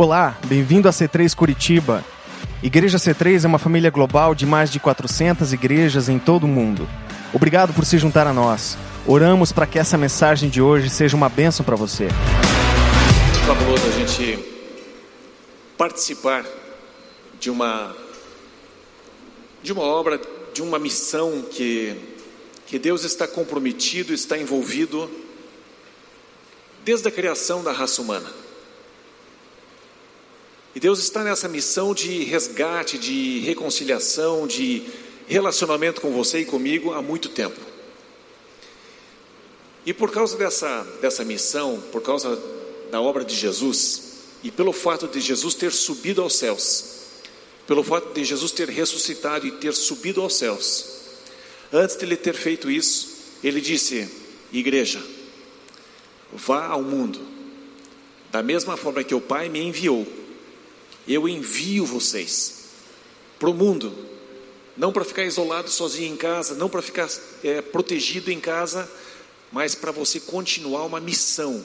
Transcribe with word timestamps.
Olá, 0.00 0.38
bem-vindo 0.44 0.88
a 0.88 0.92
C3 0.92 1.34
Curitiba. 1.34 2.04
Igreja 2.62 2.98
C3 2.98 3.42
é 3.42 3.48
uma 3.48 3.58
família 3.58 3.90
global 3.90 4.32
de 4.32 4.46
mais 4.46 4.70
de 4.70 4.78
400 4.78 5.52
igrejas 5.52 6.08
em 6.08 6.20
todo 6.20 6.44
o 6.44 6.46
mundo. 6.46 6.88
Obrigado 7.34 7.74
por 7.74 7.84
se 7.84 7.98
juntar 7.98 8.24
a 8.24 8.32
nós. 8.32 8.78
Oramos 9.08 9.50
para 9.50 9.66
que 9.66 9.76
essa 9.76 9.98
mensagem 9.98 10.48
de 10.48 10.62
hoje 10.62 10.88
seja 10.88 11.16
uma 11.16 11.28
bênção 11.28 11.66
para 11.66 11.74
você. 11.74 12.06
Fabuloso 13.44 13.88
a 13.88 13.90
gente 13.90 14.38
participar 15.76 16.46
de 17.40 17.50
uma 17.50 17.92
de 19.60 19.72
uma 19.72 19.82
obra, 19.82 20.20
de 20.54 20.62
uma 20.62 20.78
missão 20.78 21.42
que 21.42 21.96
que 22.68 22.78
Deus 22.78 23.02
está 23.02 23.26
comprometido, 23.26 24.14
está 24.14 24.38
envolvido 24.38 25.10
desde 26.84 27.08
a 27.08 27.10
criação 27.10 27.64
da 27.64 27.72
raça 27.72 28.00
humana. 28.00 28.47
E 30.78 30.80
Deus 30.80 31.00
está 31.00 31.24
nessa 31.24 31.48
missão 31.48 31.92
de 31.92 32.22
resgate, 32.22 32.98
de 32.98 33.40
reconciliação, 33.40 34.46
de 34.46 34.84
relacionamento 35.26 36.00
com 36.00 36.12
você 36.12 36.38
e 36.38 36.44
comigo 36.44 36.92
há 36.92 37.02
muito 37.02 37.28
tempo. 37.28 37.58
E 39.84 39.92
por 39.92 40.12
causa 40.12 40.36
dessa, 40.36 40.84
dessa 41.02 41.24
missão, 41.24 41.82
por 41.90 42.00
causa 42.00 42.40
da 42.92 43.00
obra 43.00 43.24
de 43.24 43.34
Jesus, 43.34 44.02
e 44.40 44.52
pelo 44.52 44.72
fato 44.72 45.08
de 45.08 45.20
Jesus 45.20 45.52
ter 45.52 45.72
subido 45.72 46.22
aos 46.22 46.36
céus, 46.36 46.84
pelo 47.66 47.82
fato 47.82 48.14
de 48.14 48.24
Jesus 48.24 48.52
ter 48.52 48.68
ressuscitado 48.68 49.48
e 49.48 49.50
ter 49.50 49.74
subido 49.74 50.20
aos 50.20 50.36
céus, 50.36 51.00
antes 51.72 51.96
de 51.96 52.04
ele 52.04 52.16
ter 52.16 52.34
feito 52.34 52.70
isso, 52.70 53.16
ele 53.42 53.60
disse: 53.60 54.08
Igreja, 54.52 55.02
vá 56.32 56.66
ao 56.66 56.84
mundo, 56.84 57.18
da 58.30 58.44
mesma 58.44 58.76
forma 58.76 59.02
que 59.02 59.12
o 59.12 59.20
Pai 59.20 59.48
me 59.48 59.60
enviou 59.60 60.17
eu 61.08 61.28
envio 61.28 61.86
vocês 61.86 62.66
para 63.38 63.48
o 63.48 63.54
mundo, 63.54 63.92
não 64.76 64.92
para 64.92 65.04
ficar 65.04 65.24
isolado 65.24 65.70
sozinho 65.70 66.12
em 66.12 66.16
casa, 66.16 66.54
não 66.54 66.68
para 66.68 66.82
ficar 66.82 67.08
é, 67.42 67.62
protegido 67.62 68.30
em 68.30 68.38
casa, 68.38 68.88
mas 69.50 69.74
para 69.74 69.90
você 69.90 70.20
continuar 70.20 70.84
uma 70.84 71.00
missão 71.00 71.64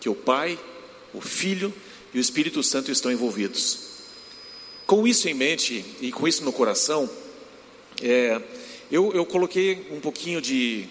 que 0.00 0.08
o 0.08 0.14
Pai, 0.14 0.58
o 1.14 1.20
Filho 1.20 1.72
e 2.12 2.18
o 2.18 2.20
Espírito 2.20 2.62
Santo 2.62 2.90
estão 2.90 3.12
envolvidos. 3.12 3.86
Com 4.86 5.06
isso 5.06 5.28
em 5.28 5.34
mente 5.34 5.84
e 6.00 6.10
com 6.10 6.26
isso 6.26 6.44
no 6.44 6.52
coração, 6.52 7.08
é, 8.02 8.40
eu, 8.90 9.12
eu 9.12 9.24
coloquei 9.24 9.86
um 9.90 10.00
pouquinho 10.00 10.40
de, 10.40 10.86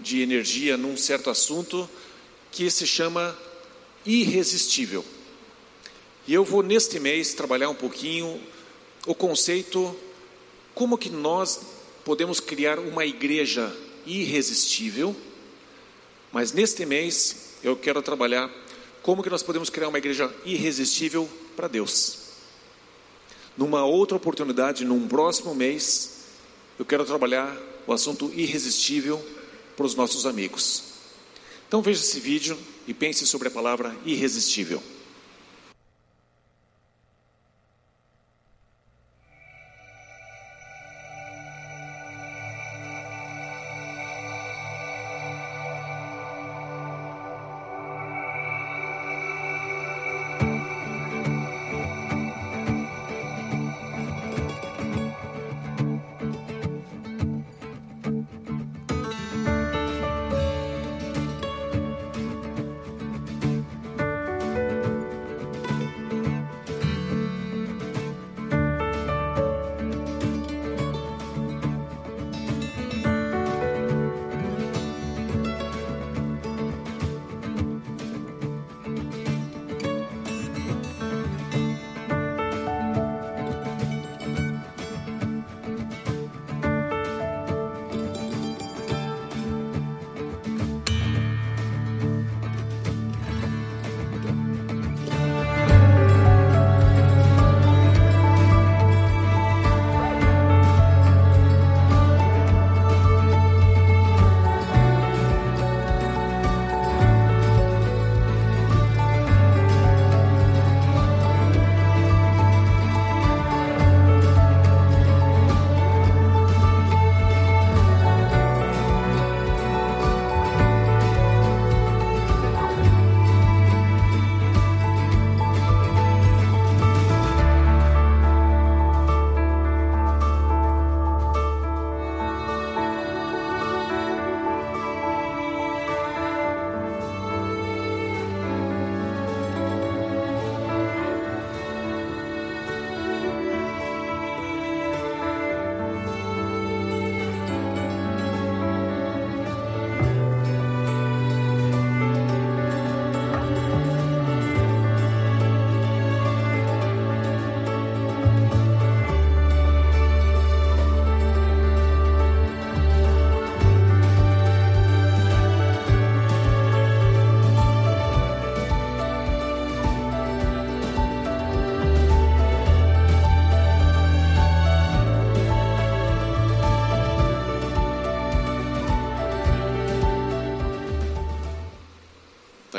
de 0.00 0.22
energia 0.22 0.76
num 0.76 0.96
certo 0.96 1.30
assunto 1.30 1.88
que 2.50 2.70
se 2.70 2.86
chama 2.86 3.36
irresistível. 4.04 5.04
E 6.28 6.34
eu 6.34 6.44
vou 6.44 6.62
neste 6.62 7.00
mês 7.00 7.32
trabalhar 7.32 7.70
um 7.70 7.74
pouquinho 7.74 8.38
o 9.06 9.14
conceito 9.14 9.96
como 10.74 10.98
que 10.98 11.08
nós 11.08 11.58
podemos 12.04 12.38
criar 12.38 12.78
uma 12.78 13.06
igreja 13.06 13.74
irresistível. 14.04 15.16
Mas 16.30 16.52
neste 16.52 16.84
mês 16.84 17.54
eu 17.64 17.74
quero 17.74 18.02
trabalhar 18.02 18.50
como 19.00 19.22
que 19.22 19.30
nós 19.30 19.42
podemos 19.42 19.70
criar 19.70 19.88
uma 19.88 19.96
igreja 19.96 20.30
irresistível 20.44 21.26
para 21.56 21.66
Deus. 21.66 22.18
Numa 23.56 23.86
outra 23.86 24.18
oportunidade, 24.18 24.84
num 24.84 25.08
próximo 25.08 25.54
mês, 25.54 26.26
eu 26.78 26.84
quero 26.84 27.06
trabalhar 27.06 27.56
o 27.86 27.92
assunto 27.94 28.30
irresistível 28.36 29.18
para 29.74 29.86
os 29.86 29.94
nossos 29.94 30.26
amigos. 30.26 30.82
Então 31.66 31.80
veja 31.80 32.02
esse 32.02 32.20
vídeo 32.20 32.58
e 32.86 32.92
pense 32.92 33.26
sobre 33.26 33.48
a 33.48 33.50
palavra 33.50 33.96
irresistível. 34.04 34.82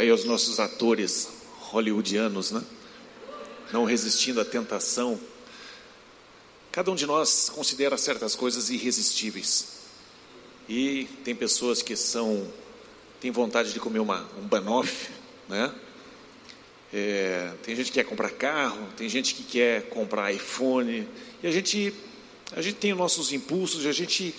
Aí 0.09 0.13
os 0.13 0.25
nossos 0.25 0.59
atores 0.59 1.29
hollywoodianos, 1.59 2.51
né? 2.51 2.63
Não 3.71 3.85
resistindo 3.85 4.41
à 4.41 4.45
tentação. 4.45 5.19
Cada 6.71 6.91
um 6.91 6.95
de 6.95 7.05
nós 7.05 7.49
considera 7.49 7.97
certas 7.97 8.35
coisas 8.35 8.69
irresistíveis. 8.69 9.79
E 10.67 11.05
tem 11.23 11.35
pessoas 11.35 11.81
que 11.81 11.95
são 11.95 12.51
tem 13.19 13.31
vontade 13.31 13.73
de 13.73 13.79
comer 13.79 13.99
uma, 13.99 14.25
um 14.41 14.47
banoffee, 14.47 15.13
né? 15.47 15.73
É, 16.91 17.53
tem 17.61 17.75
gente 17.75 17.87
que 17.87 17.99
quer 17.99 18.05
comprar 18.05 18.31
carro, 18.31 18.87
tem 18.95 19.07
gente 19.09 19.35
que 19.35 19.43
quer 19.43 19.89
comprar 19.89 20.31
iPhone, 20.31 21.07
e 21.43 21.47
a 21.47 21.51
gente, 21.51 21.93
a 22.53 22.61
gente 22.61 22.77
tem 22.77 22.93
os 22.93 22.97
nossos 22.97 23.33
impulsos, 23.33 23.85
a 23.85 23.91
gente 23.91 24.33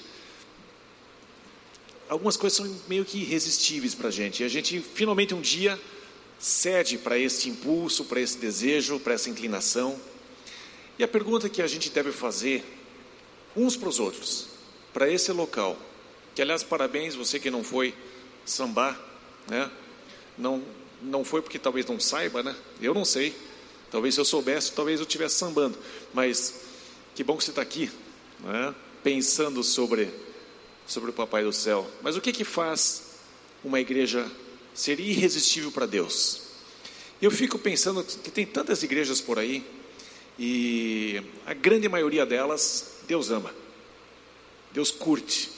algumas 2.11 2.37
coisas 2.37 2.57
são 2.57 2.81
meio 2.89 3.05
que 3.05 3.19
irresistíveis 3.19 3.95
para 3.95 4.09
a 4.09 4.11
gente. 4.11 4.43
E 4.43 4.45
a 4.45 4.49
gente 4.49 4.81
finalmente 4.81 5.33
um 5.33 5.41
dia 5.41 5.81
cede 6.39 6.99
para 6.99 7.17
este 7.17 7.49
impulso, 7.49 8.05
para 8.05 8.21
esse 8.21 8.37
desejo, 8.37 8.99
para 8.99 9.15
essa 9.15 9.31
inclinação. 9.31 9.99
E 10.99 11.05
a 11.05 11.09
pergunta 11.09 11.49
que 11.49 11.63
a 11.63 11.67
gente 11.67 11.89
deve 11.89 12.11
fazer 12.11 12.65
uns 13.57 13.77
para 13.77 13.89
os 13.89 14.01
outros, 14.01 14.49
para 14.93 15.09
esse 15.09 15.31
local, 15.33 15.79
que 16.35 16.43
aliás, 16.43 16.63
parabéns 16.63 17.15
você 17.15 17.39
que 17.39 17.51
não 17.51 17.63
foi 17.63 17.95
sambar, 18.45 19.01
né? 19.49 19.71
Não, 20.37 20.63
não 21.01 21.25
foi 21.25 21.41
porque 21.41 21.59
talvez 21.59 21.87
não 21.87 22.01
saiba, 22.01 22.43
né? 22.43 22.57
Eu 22.83 22.93
não 22.93 23.05
sei. 23.05 23.35
Talvez 23.91 24.15
se 24.15 24.21
eu 24.21 24.25
soubesse, 24.25 24.73
talvez 24.73 24.99
eu 25.01 25.07
estivesse 25.07 25.37
sambando. 25.37 25.79
Mas 26.13 26.55
que 27.15 27.23
bom 27.23 27.37
que 27.37 27.45
você 27.45 27.51
está 27.51 27.63
aqui, 27.63 27.91
né? 28.41 28.75
pensando 29.03 29.63
sobre, 29.63 30.11
sobre 30.91 31.11
o 31.11 31.13
Papai 31.13 31.45
do 31.45 31.53
Céu. 31.53 31.89
Mas 32.03 32.17
o 32.17 32.21
que 32.21 32.33
que 32.33 32.43
faz 32.43 33.13
uma 33.63 33.79
igreja 33.79 34.29
ser 34.75 34.99
irresistível 34.99 35.71
para 35.71 35.87
Deus? 35.87 36.43
Eu 37.23 37.31
fico 37.31 37.59
pensando 37.59 38.03
que 38.03 38.31
tem 38.31 38.45
tantas 38.45 38.83
igrejas 38.83 39.21
por 39.21 39.39
aí 39.39 39.65
e 40.37 41.23
a 41.47 41.55
grande 41.55 41.89
maioria 41.89 42.27
delas 42.27 42.97
Deus 43.07 43.31
ama, 43.31 43.55
Deus 44.73 44.91
curte. 44.91 45.53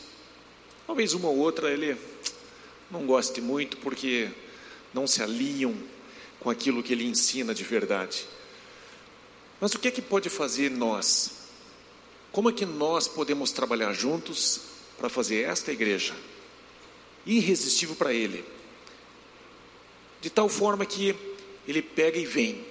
Talvez 0.86 1.14
uma 1.14 1.28
ou 1.28 1.38
outra 1.38 1.70
ele 1.70 1.96
não 2.90 3.06
goste 3.06 3.40
muito 3.40 3.78
porque 3.78 4.28
não 4.92 5.06
se 5.06 5.22
aliam 5.22 5.74
com 6.40 6.50
aquilo 6.50 6.82
que 6.82 6.92
ele 6.92 7.06
ensina 7.06 7.54
de 7.54 7.64
verdade. 7.64 8.26
Mas 9.58 9.72
o 9.72 9.78
que 9.78 9.88
é 9.88 9.90
que 9.90 10.02
pode 10.02 10.28
fazer 10.28 10.70
nós? 10.70 11.30
Como 12.32 12.50
é 12.50 12.52
que 12.52 12.66
nós 12.66 13.08
podemos 13.08 13.50
trabalhar 13.50 13.94
juntos 13.94 14.72
para 14.98 15.08
fazer 15.08 15.42
esta 15.48 15.72
igreja 15.72 16.14
irresistível 17.26 17.96
para 17.96 18.12
ele? 18.12 18.44
De 20.20 20.30
tal 20.30 20.48
forma 20.48 20.86
que 20.86 21.14
ele 21.66 21.82
pega 21.82 22.18
e 22.18 22.24
vem, 22.24 22.64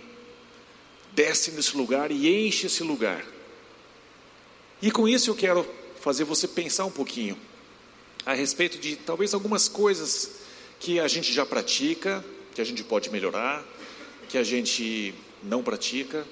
desce 1.12 1.52
nesse 1.52 1.76
lugar 1.76 2.12
e 2.12 2.48
enche 2.48 2.68
esse 2.68 2.84
lugar. 2.84 3.26
E 4.82 4.90
com 4.90 5.08
isso 5.08 5.30
eu 5.30 5.36
quero 5.36 5.68
fazer 6.00 6.24
você 6.24 6.48
pensar 6.48 6.86
um 6.86 6.92
pouquinho 6.92 7.38
a 8.26 8.34
respeito 8.34 8.78
de 8.78 8.96
talvez 8.96 9.34
algumas 9.34 9.68
coisas 9.68 10.42
que 10.80 11.00
a 11.00 11.08
gente 11.08 11.32
já 11.32 11.46
pratica, 11.46 12.24
que 12.54 12.62
a 12.62 12.64
gente 12.64 12.84
pode 12.84 13.10
melhorar, 13.10 13.64
que 14.30 14.38
a 14.38 14.44
gente 14.44 15.14
não 15.44 15.62
pratica. 15.62 16.26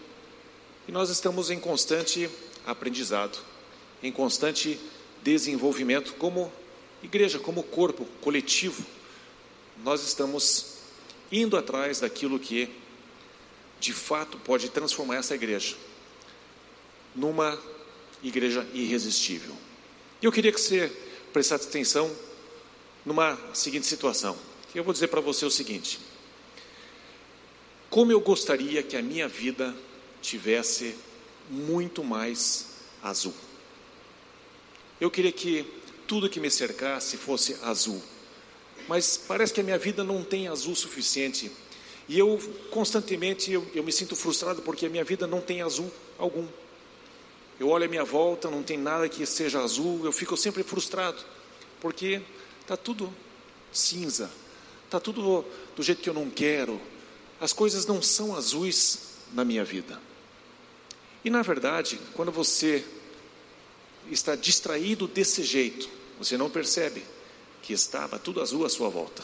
E 0.87 0.91
nós 0.91 1.09
estamos 1.09 1.51
em 1.51 1.59
constante 1.59 2.29
aprendizado, 2.65 3.37
em 4.01 4.11
constante 4.11 4.79
desenvolvimento 5.23 6.13
como 6.13 6.51
igreja, 7.03 7.39
como 7.39 7.63
corpo 7.63 8.05
coletivo. 8.21 8.83
Nós 9.83 10.03
estamos 10.03 10.77
indo 11.31 11.55
atrás 11.57 11.99
daquilo 11.99 12.39
que 12.39 12.69
de 13.79 13.93
fato 13.93 14.37
pode 14.37 14.69
transformar 14.69 15.17
essa 15.17 15.35
igreja 15.35 15.75
numa 17.15 17.57
igreja 18.21 18.67
irresistível. 18.73 19.55
Eu 20.21 20.31
queria 20.31 20.51
que 20.51 20.59
você 20.59 20.91
prestasse 21.31 21.67
atenção 21.67 22.13
numa 23.05 23.37
seguinte 23.53 23.85
situação. 23.87 24.37
Eu 24.75 24.83
vou 24.83 24.93
dizer 24.93 25.07
para 25.07 25.21
você 25.21 25.45
o 25.45 25.51
seguinte: 25.51 25.99
como 27.89 28.11
eu 28.11 28.19
gostaria 28.19 28.83
que 28.83 28.97
a 28.97 29.01
minha 29.01 29.27
vida 29.27 29.75
tivesse 30.21 30.95
muito 31.49 32.03
mais 32.03 32.67
azul. 33.01 33.33
Eu 34.99 35.09
queria 35.09 35.31
que 35.31 35.65
tudo 36.07 36.29
que 36.29 36.39
me 36.39 36.49
cercasse 36.49 37.17
fosse 37.17 37.55
azul. 37.61 38.01
Mas 38.87 39.17
parece 39.17 39.53
que 39.53 39.61
a 39.61 39.63
minha 39.63 39.77
vida 39.77 40.03
não 40.03 40.23
tem 40.23 40.47
azul 40.47 40.75
suficiente. 40.75 41.51
E 42.07 42.17
eu 42.17 42.39
constantemente 42.71 43.51
eu, 43.51 43.65
eu 43.75 43.83
me 43.83 43.91
sinto 43.91 44.15
frustrado 44.15 44.63
porque 44.63 44.87
a 44.87 44.89
minha 44.89 45.03
vida 45.03 45.27
não 45.27 45.39
tem 45.39 45.61
azul 45.61 45.91
algum. 46.17 46.47
Eu 47.59 47.69
olho 47.69 47.85
à 47.85 47.87
minha 47.87 48.03
volta, 48.03 48.49
não 48.49 48.63
tem 48.63 48.77
nada 48.77 49.07
que 49.07 49.25
seja 49.25 49.61
azul, 49.61 50.05
eu 50.05 50.11
fico 50.11 50.35
sempre 50.35 50.63
frustrado, 50.63 51.19
porque 51.79 52.21
está 52.61 52.77
tudo 52.77 53.13
cinza, 53.71 54.31
está 54.85 54.99
tudo 54.99 55.45
do 55.75 55.83
jeito 55.83 56.01
que 56.01 56.09
eu 56.09 56.13
não 56.13 56.29
quero, 56.29 56.79
as 57.39 57.51
coisas 57.53 57.85
não 57.85 58.01
são 58.01 58.35
azuis 58.35 59.17
na 59.33 59.43
minha 59.43 59.63
vida. 59.63 60.01
E 61.23 61.29
na 61.29 61.41
verdade, 61.41 61.99
quando 62.13 62.31
você 62.31 62.83
está 64.13 64.35
distraído 64.35 65.07
desse 65.07 65.43
jeito, 65.43 65.89
você 66.17 66.37
não 66.37 66.49
percebe 66.49 67.03
que 67.61 67.73
estava 67.73 68.17
tudo 68.17 68.41
azul 68.41 68.65
à 68.65 68.69
sua 68.69 68.89
volta. 68.89 69.23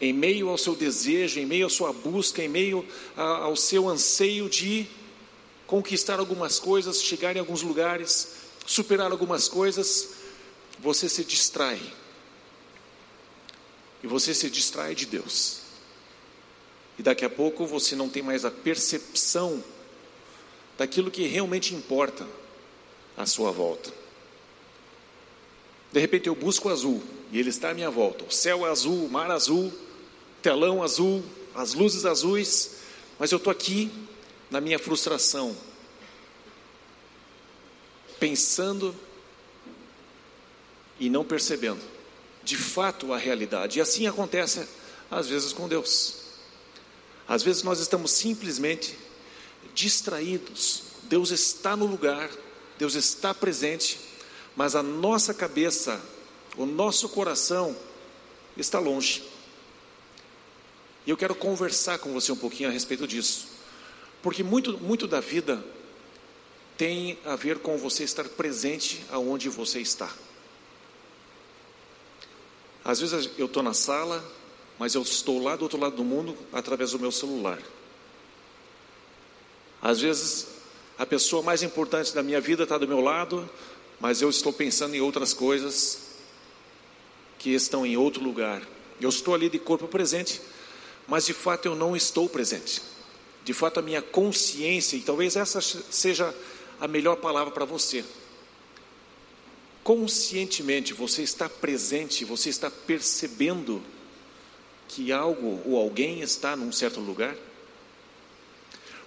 Em 0.00 0.12
meio 0.12 0.48
ao 0.48 0.56
seu 0.56 0.74
desejo, 0.74 1.38
em 1.38 1.46
meio 1.46 1.66
à 1.66 1.70
sua 1.70 1.92
busca, 1.92 2.42
em 2.42 2.48
meio 2.48 2.86
ao 3.16 3.54
seu 3.54 3.88
anseio 3.88 4.48
de 4.48 4.86
conquistar 5.66 6.18
algumas 6.18 6.58
coisas, 6.58 7.02
chegar 7.02 7.36
em 7.36 7.38
alguns 7.38 7.62
lugares, 7.62 8.28
superar 8.66 9.12
algumas 9.12 9.46
coisas, 9.46 10.14
você 10.78 11.08
se 11.08 11.22
distrai. 11.22 11.80
E 14.02 14.06
você 14.06 14.32
se 14.32 14.48
distrai 14.48 14.94
de 14.94 15.04
Deus. 15.04 15.60
E 16.98 17.02
daqui 17.02 17.24
a 17.24 17.30
pouco 17.30 17.66
você 17.66 17.94
não 17.94 18.08
tem 18.08 18.22
mais 18.22 18.44
a 18.44 18.50
percepção 18.50 19.62
daquilo 20.78 21.10
que 21.10 21.26
realmente 21.26 21.74
importa 21.74 22.26
à 23.20 23.26
sua 23.26 23.50
volta. 23.50 23.92
De 25.92 26.00
repente 26.00 26.28
eu 26.28 26.34
busco 26.34 26.68
o 26.68 26.72
azul 26.72 27.02
e 27.32 27.38
ele 27.38 27.50
está 27.50 27.70
à 27.70 27.74
minha 27.74 27.90
volta. 27.90 28.24
O 28.24 28.30
céu 28.30 28.66
é 28.66 28.70
azul, 28.70 29.06
o 29.06 29.10
mar 29.10 29.30
azul, 29.30 29.72
telão 30.42 30.82
azul, 30.82 31.22
as 31.54 31.74
luzes 31.74 32.04
azuis, 32.04 32.76
mas 33.18 33.32
eu 33.32 33.38
estou 33.38 33.50
aqui 33.50 33.90
na 34.50 34.60
minha 34.60 34.78
frustração, 34.78 35.56
pensando 38.18 38.94
e 40.98 41.08
não 41.08 41.24
percebendo 41.24 41.80
de 42.42 42.56
fato 42.56 43.12
a 43.12 43.18
realidade. 43.18 43.78
E 43.78 43.82
assim 43.82 44.06
acontece 44.06 44.66
às 45.10 45.28
vezes 45.28 45.52
com 45.52 45.68
Deus. 45.68 46.16
Às 47.28 47.42
vezes 47.42 47.62
nós 47.62 47.78
estamos 47.80 48.10
simplesmente 48.10 48.96
distraídos. 49.74 50.82
Deus 51.04 51.30
está 51.30 51.76
no 51.76 51.86
lugar, 51.86 52.30
Deus 52.80 52.94
está 52.94 53.34
presente, 53.34 54.00
mas 54.56 54.74
a 54.74 54.82
nossa 54.82 55.34
cabeça, 55.34 56.00
o 56.56 56.64
nosso 56.64 57.10
coração 57.10 57.76
está 58.56 58.78
longe. 58.78 59.22
E 61.06 61.10
eu 61.10 61.16
quero 61.16 61.34
conversar 61.34 61.98
com 61.98 62.10
você 62.14 62.32
um 62.32 62.36
pouquinho 62.36 62.70
a 62.70 62.72
respeito 62.72 63.06
disso, 63.06 63.48
porque 64.22 64.42
muito, 64.42 64.78
muito 64.78 65.06
da 65.06 65.20
vida 65.20 65.62
tem 66.78 67.18
a 67.26 67.36
ver 67.36 67.58
com 67.58 67.76
você 67.76 68.02
estar 68.02 68.26
presente 68.30 69.04
aonde 69.10 69.50
você 69.50 69.78
está. 69.82 70.10
Às 72.82 72.98
vezes 72.98 73.28
eu 73.36 73.44
estou 73.44 73.62
na 73.62 73.74
sala, 73.74 74.24
mas 74.78 74.94
eu 74.94 75.02
estou 75.02 75.42
lá 75.42 75.54
do 75.54 75.64
outro 75.64 75.78
lado 75.78 75.96
do 75.96 76.04
mundo 76.04 76.34
através 76.50 76.92
do 76.92 76.98
meu 76.98 77.12
celular. 77.12 77.60
Às 79.82 80.00
vezes, 80.00 80.46
a 81.00 81.06
pessoa 81.06 81.42
mais 81.42 81.62
importante 81.62 82.14
da 82.14 82.22
minha 82.22 82.42
vida 82.42 82.64
está 82.64 82.76
do 82.76 82.86
meu 82.86 83.00
lado, 83.00 83.48
mas 83.98 84.20
eu 84.20 84.28
estou 84.28 84.52
pensando 84.52 84.94
em 84.94 85.00
outras 85.00 85.32
coisas 85.32 85.98
que 87.38 87.54
estão 87.54 87.86
em 87.86 87.96
outro 87.96 88.22
lugar. 88.22 88.60
Eu 89.00 89.08
estou 89.08 89.34
ali 89.34 89.48
de 89.48 89.58
corpo 89.58 89.88
presente, 89.88 90.42
mas 91.08 91.24
de 91.24 91.32
fato 91.32 91.64
eu 91.64 91.74
não 91.74 91.96
estou 91.96 92.28
presente. 92.28 92.82
De 93.42 93.54
fato, 93.54 93.80
a 93.80 93.82
minha 93.82 94.02
consciência, 94.02 94.94
e 94.94 95.00
talvez 95.00 95.36
essa 95.36 95.62
seja 95.62 96.34
a 96.78 96.86
melhor 96.86 97.16
palavra 97.16 97.50
para 97.50 97.64
você. 97.64 98.04
Conscientemente 99.82 100.92
você 100.92 101.22
está 101.22 101.48
presente, 101.48 102.26
você 102.26 102.50
está 102.50 102.70
percebendo 102.70 103.82
que 104.86 105.10
algo 105.12 105.62
ou 105.64 105.80
alguém 105.80 106.20
está 106.20 106.54
num 106.54 106.70
certo 106.70 107.00
lugar? 107.00 107.34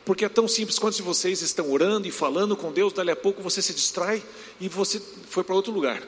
Porque 0.05 0.25
é 0.25 0.29
tão 0.29 0.47
simples 0.47 0.77
quando 0.77 1.01
vocês 1.01 1.41
estão 1.41 1.71
orando 1.71 2.07
e 2.07 2.11
falando 2.11 2.57
com 2.57 2.71
Deus, 2.71 2.91
dali 2.91 3.11
a 3.11 3.15
pouco 3.15 3.41
você 3.41 3.61
se 3.61 3.73
distrai 3.73 4.21
e 4.59 4.67
você 4.67 5.01
foi 5.29 5.43
para 5.43 5.55
outro 5.55 5.71
lugar. 5.71 6.03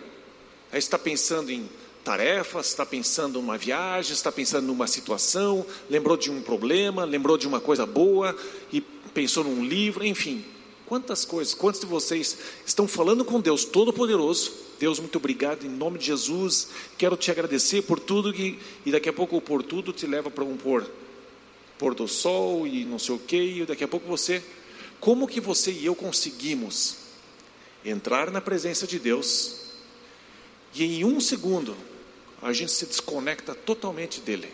Aí 0.71 0.79
está 0.79 0.99
pensando 0.99 1.51
em 1.51 1.69
tarefas, 2.03 2.67
está 2.67 2.85
pensando 2.85 3.41
numa 3.41 3.57
viagem, 3.57 4.13
está 4.13 4.31
pensando 4.31 4.67
numa 4.67 4.85
situação, 4.85 5.65
lembrou 5.89 6.17
de 6.17 6.29
um 6.29 6.41
problema, 6.41 7.05
lembrou 7.05 7.37
de 7.37 7.47
uma 7.47 7.59
coisa 7.59 7.85
boa 7.85 8.35
e 8.71 8.81
pensou 8.81 9.43
num 9.43 9.63
livro, 9.65 10.05
enfim. 10.05 10.45
Quantas 10.85 11.25
coisas, 11.25 11.55
quantos 11.55 11.79
de 11.79 11.87
vocês 11.87 12.37
estão 12.63 12.87
falando 12.87 13.25
com 13.25 13.39
Deus 13.39 13.65
Todo-Poderoso? 13.65 14.51
Deus, 14.79 14.99
muito 14.99 15.17
obrigado 15.17 15.65
em 15.65 15.69
nome 15.69 15.97
de 15.97 16.05
Jesus. 16.05 16.67
Quero 16.97 17.17
te 17.17 17.31
agradecer 17.31 17.81
por 17.83 17.99
tudo 17.99 18.31
que, 18.31 18.59
e 18.85 18.91
daqui 18.91 19.09
a 19.09 19.13
pouco 19.13 19.37
o 19.37 19.41
por 19.41 19.63
tudo 19.63 19.91
te 19.91 20.05
leva 20.05 20.29
para 20.29 20.43
um 20.43 20.57
pôr, 20.57 20.85
pôr 21.77 21.93
do 21.93 22.07
sol 22.07 22.65
e 22.65 22.85
não 22.85 22.99
sei 22.99 23.15
o 23.15 23.19
que, 23.19 23.37
e 23.37 23.65
daqui 23.65 23.83
a 23.83 23.87
pouco 23.87 24.07
você, 24.07 24.43
como 24.99 25.27
que 25.27 25.41
você 25.41 25.71
e 25.71 25.85
eu 25.85 25.95
conseguimos 25.95 26.97
entrar 27.83 28.31
na 28.31 28.41
presença 28.41 28.87
de 28.87 28.97
Deus 28.97 29.57
e 30.73 30.83
em 30.83 31.05
um 31.05 31.19
segundo 31.19 31.75
a 32.41 32.53
gente 32.53 32.71
se 32.71 32.85
desconecta 32.85 33.53
totalmente 33.53 34.21
dele? 34.21 34.51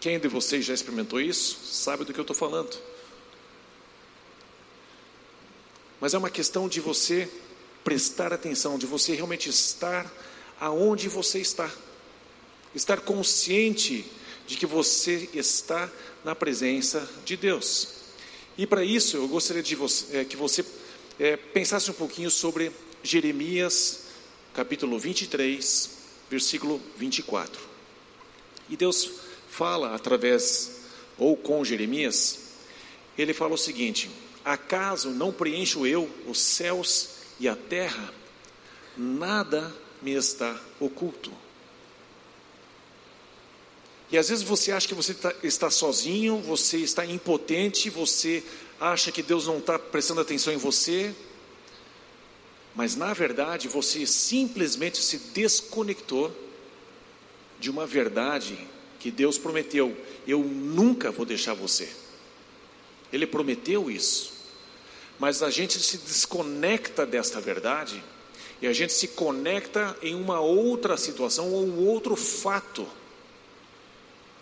Quem 0.00 0.18
de 0.18 0.28
vocês 0.28 0.64
já 0.64 0.74
experimentou 0.74 1.20
isso, 1.20 1.58
sabe 1.64 2.04
do 2.04 2.12
que 2.12 2.20
eu 2.20 2.22
estou 2.22 2.36
falando. 2.36 2.76
Mas 6.00 6.12
é 6.12 6.18
uma 6.18 6.30
questão 6.30 6.68
de 6.68 6.80
você 6.80 7.28
prestar 7.82 8.32
atenção, 8.32 8.78
de 8.78 8.86
você 8.86 9.14
realmente 9.14 9.48
estar 9.48 10.10
aonde 10.60 11.08
você 11.08 11.38
está. 11.38 11.70
Estar 12.74 13.00
consciente 13.00 14.04
de 14.46 14.56
que 14.56 14.66
você 14.66 15.28
está 15.34 15.90
na 16.24 16.34
presença 16.34 17.08
de 17.24 17.36
Deus. 17.36 17.88
E 18.56 18.66
para 18.66 18.84
isso 18.84 19.16
eu 19.16 19.28
gostaria 19.28 19.62
de 19.62 19.74
você, 19.74 20.18
é, 20.18 20.24
que 20.24 20.36
você 20.36 20.64
é, 21.18 21.36
pensasse 21.36 21.90
um 21.90 21.94
pouquinho 21.94 22.30
sobre 22.30 22.72
Jeremias, 23.02 24.04
capítulo 24.54 24.98
23, 24.98 25.90
versículo 26.30 26.80
24. 26.96 27.60
E 28.68 28.76
Deus 28.76 29.10
fala 29.48 29.94
através, 29.94 30.82
ou 31.18 31.36
com 31.36 31.64
Jeremias, 31.64 32.38
ele 33.16 33.32
fala 33.32 33.54
o 33.54 33.58
seguinte: 33.58 34.10
Acaso 34.44 35.10
não 35.10 35.32
preencho 35.32 35.86
eu 35.86 36.10
os 36.26 36.38
céus 36.38 37.10
e 37.38 37.48
a 37.48 37.56
terra? 37.56 38.12
Nada 38.96 39.74
me 40.00 40.12
está 40.12 40.58
oculto. 40.80 41.32
E 44.10 44.16
às 44.16 44.28
vezes 44.28 44.44
você 44.44 44.70
acha 44.70 44.86
que 44.86 44.94
você 44.94 45.14
tá, 45.14 45.34
está 45.42 45.70
sozinho, 45.70 46.38
você 46.38 46.78
está 46.78 47.04
impotente, 47.04 47.90
você 47.90 48.42
acha 48.80 49.10
que 49.10 49.22
Deus 49.22 49.46
não 49.46 49.58
está 49.58 49.78
prestando 49.78 50.20
atenção 50.20 50.52
em 50.52 50.58
você, 50.58 51.14
mas 52.74 52.94
na 52.94 53.12
verdade 53.12 53.68
você 53.68 54.06
simplesmente 54.06 54.98
se 54.98 55.18
desconectou 55.18 56.34
de 57.58 57.70
uma 57.70 57.86
verdade 57.86 58.56
que 59.00 59.10
Deus 59.10 59.38
prometeu: 59.38 59.96
eu 60.26 60.40
nunca 60.40 61.10
vou 61.10 61.26
deixar 61.26 61.54
você. 61.54 61.88
Ele 63.12 63.26
prometeu 63.26 63.90
isso, 63.90 64.32
mas 65.18 65.42
a 65.42 65.50
gente 65.50 65.80
se 65.80 65.98
desconecta 65.98 67.04
desta 67.04 67.40
verdade 67.40 68.02
e 68.60 68.66
a 68.66 68.72
gente 68.72 68.92
se 68.92 69.08
conecta 69.08 69.96
em 70.00 70.14
uma 70.14 70.40
outra 70.40 70.96
situação 70.96 71.52
ou 71.52 71.66
um 71.66 71.86
outro 71.86 72.14
fato 72.14 72.86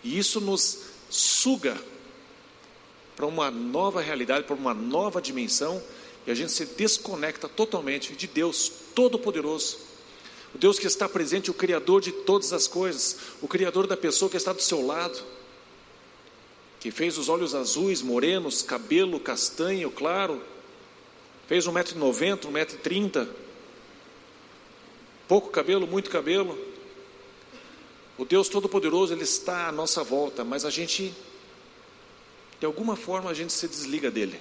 e 0.05 0.19
isso 0.19 0.39
nos 0.39 0.81
suga 1.09 1.75
para 3.15 3.25
uma 3.25 3.49
nova 3.49 4.01
realidade, 4.01 4.45
para 4.45 4.55
uma 4.55 4.73
nova 4.73 5.19
dimensão, 5.19 5.81
e 6.27 6.31
a 6.31 6.35
gente 6.35 6.51
se 6.51 6.63
desconecta 6.63 7.49
totalmente 7.49 8.15
de 8.15 8.27
Deus 8.27 8.71
Todo-Poderoso, 8.93 9.79
o 10.53 10.59
Deus 10.59 10.77
que 10.77 10.85
está 10.85 11.09
presente, 11.09 11.49
o 11.49 11.55
Criador 11.55 12.01
de 12.01 12.11
todas 12.11 12.53
as 12.53 12.67
coisas, 12.67 13.17
o 13.41 13.47
Criador 13.47 13.87
da 13.87 13.97
pessoa 13.97 14.29
que 14.29 14.37
está 14.37 14.53
do 14.53 14.61
seu 14.61 14.85
lado, 14.85 15.19
que 16.79 16.91
fez 16.91 17.17
os 17.17 17.27
olhos 17.27 17.55
azuis, 17.55 18.03
morenos, 18.03 18.61
cabelo 18.61 19.19
castanho, 19.19 19.89
claro, 19.89 20.39
fez 21.47 21.65
um 21.65 21.71
metro 21.71 21.95
e 21.95 21.99
noventa, 21.99 22.47
um 22.47 22.51
metro 22.51 22.75
e 22.75 22.79
trinta, 22.79 23.27
pouco 25.27 25.49
cabelo, 25.49 25.87
muito 25.87 26.11
cabelo, 26.11 26.55
o 28.17 28.25
Deus 28.25 28.47
Todo-Poderoso, 28.47 29.13
Ele 29.13 29.23
está 29.23 29.67
à 29.67 29.71
nossa 29.71 30.03
volta, 30.03 30.43
mas 30.43 30.63
a 30.63 30.69
gente, 30.69 31.13
de 32.59 32.65
alguma 32.65 32.95
forma, 32.95 33.29
a 33.29 33.33
gente 33.33 33.51
se 33.51 33.67
desliga 33.67 34.09
dele. 34.09 34.39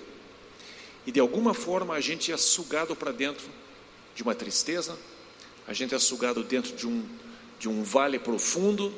E 1.07 1.13
de 1.13 1.21
alguma 1.21 1.53
forma 1.53 1.95
a 1.95 2.01
gente 2.01 2.33
é 2.33 2.37
sugado 2.37 2.97
para 2.97 3.13
dentro 3.13 3.47
de 4.15 4.23
uma 4.23 4.35
tristeza, 4.35 4.97
a 5.67 5.73
gente 5.73 5.95
é 5.95 5.99
sugado 5.99 6.43
dentro 6.43 6.75
de 6.75 6.87
um, 6.87 7.05
de 7.59 7.69
um 7.69 7.83
vale 7.83 8.19
profundo, 8.19 8.95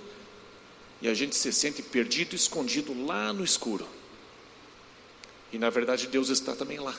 e 1.01 1.09
a 1.09 1.15
gente 1.15 1.37
se 1.37 1.53
sente 1.53 1.83
perdido, 1.83 2.35
escondido 2.35 3.07
lá 3.07 3.33
no 3.33 3.45
escuro. 3.45 3.87
E 5.53 5.59
na 5.59 5.71
verdade 5.71 6.07
Deus 6.07 6.29
está 6.29 6.55
também 6.55 6.79
lá. 6.79 6.97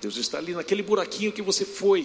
Deus 0.00 0.16
está 0.16 0.38
ali 0.38 0.52
naquele 0.54 0.82
buraquinho 0.82 1.32
que 1.32 1.42
você 1.42 1.64
foi, 1.64 2.02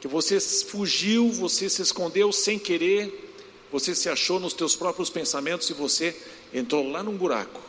que 0.00 0.08
você 0.08 0.40
fugiu, 0.40 1.30
você 1.30 1.68
se 1.68 1.82
escondeu 1.82 2.32
sem 2.32 2.58
querer, 2.58 3.27
você 3.70 3.94
se 3.94 4.08
achou 4.08 4.40
nos 4.40 4.52
teus 4.52 4.74
próprios 4.74 5.10
pensamentos 5.10 5.68
e 5.70 5.72
você 5.72 6.16
entrou 6.52 6.90
lá 6.90 7.02
num 7.02 7.16
buraco. 7.16 7.60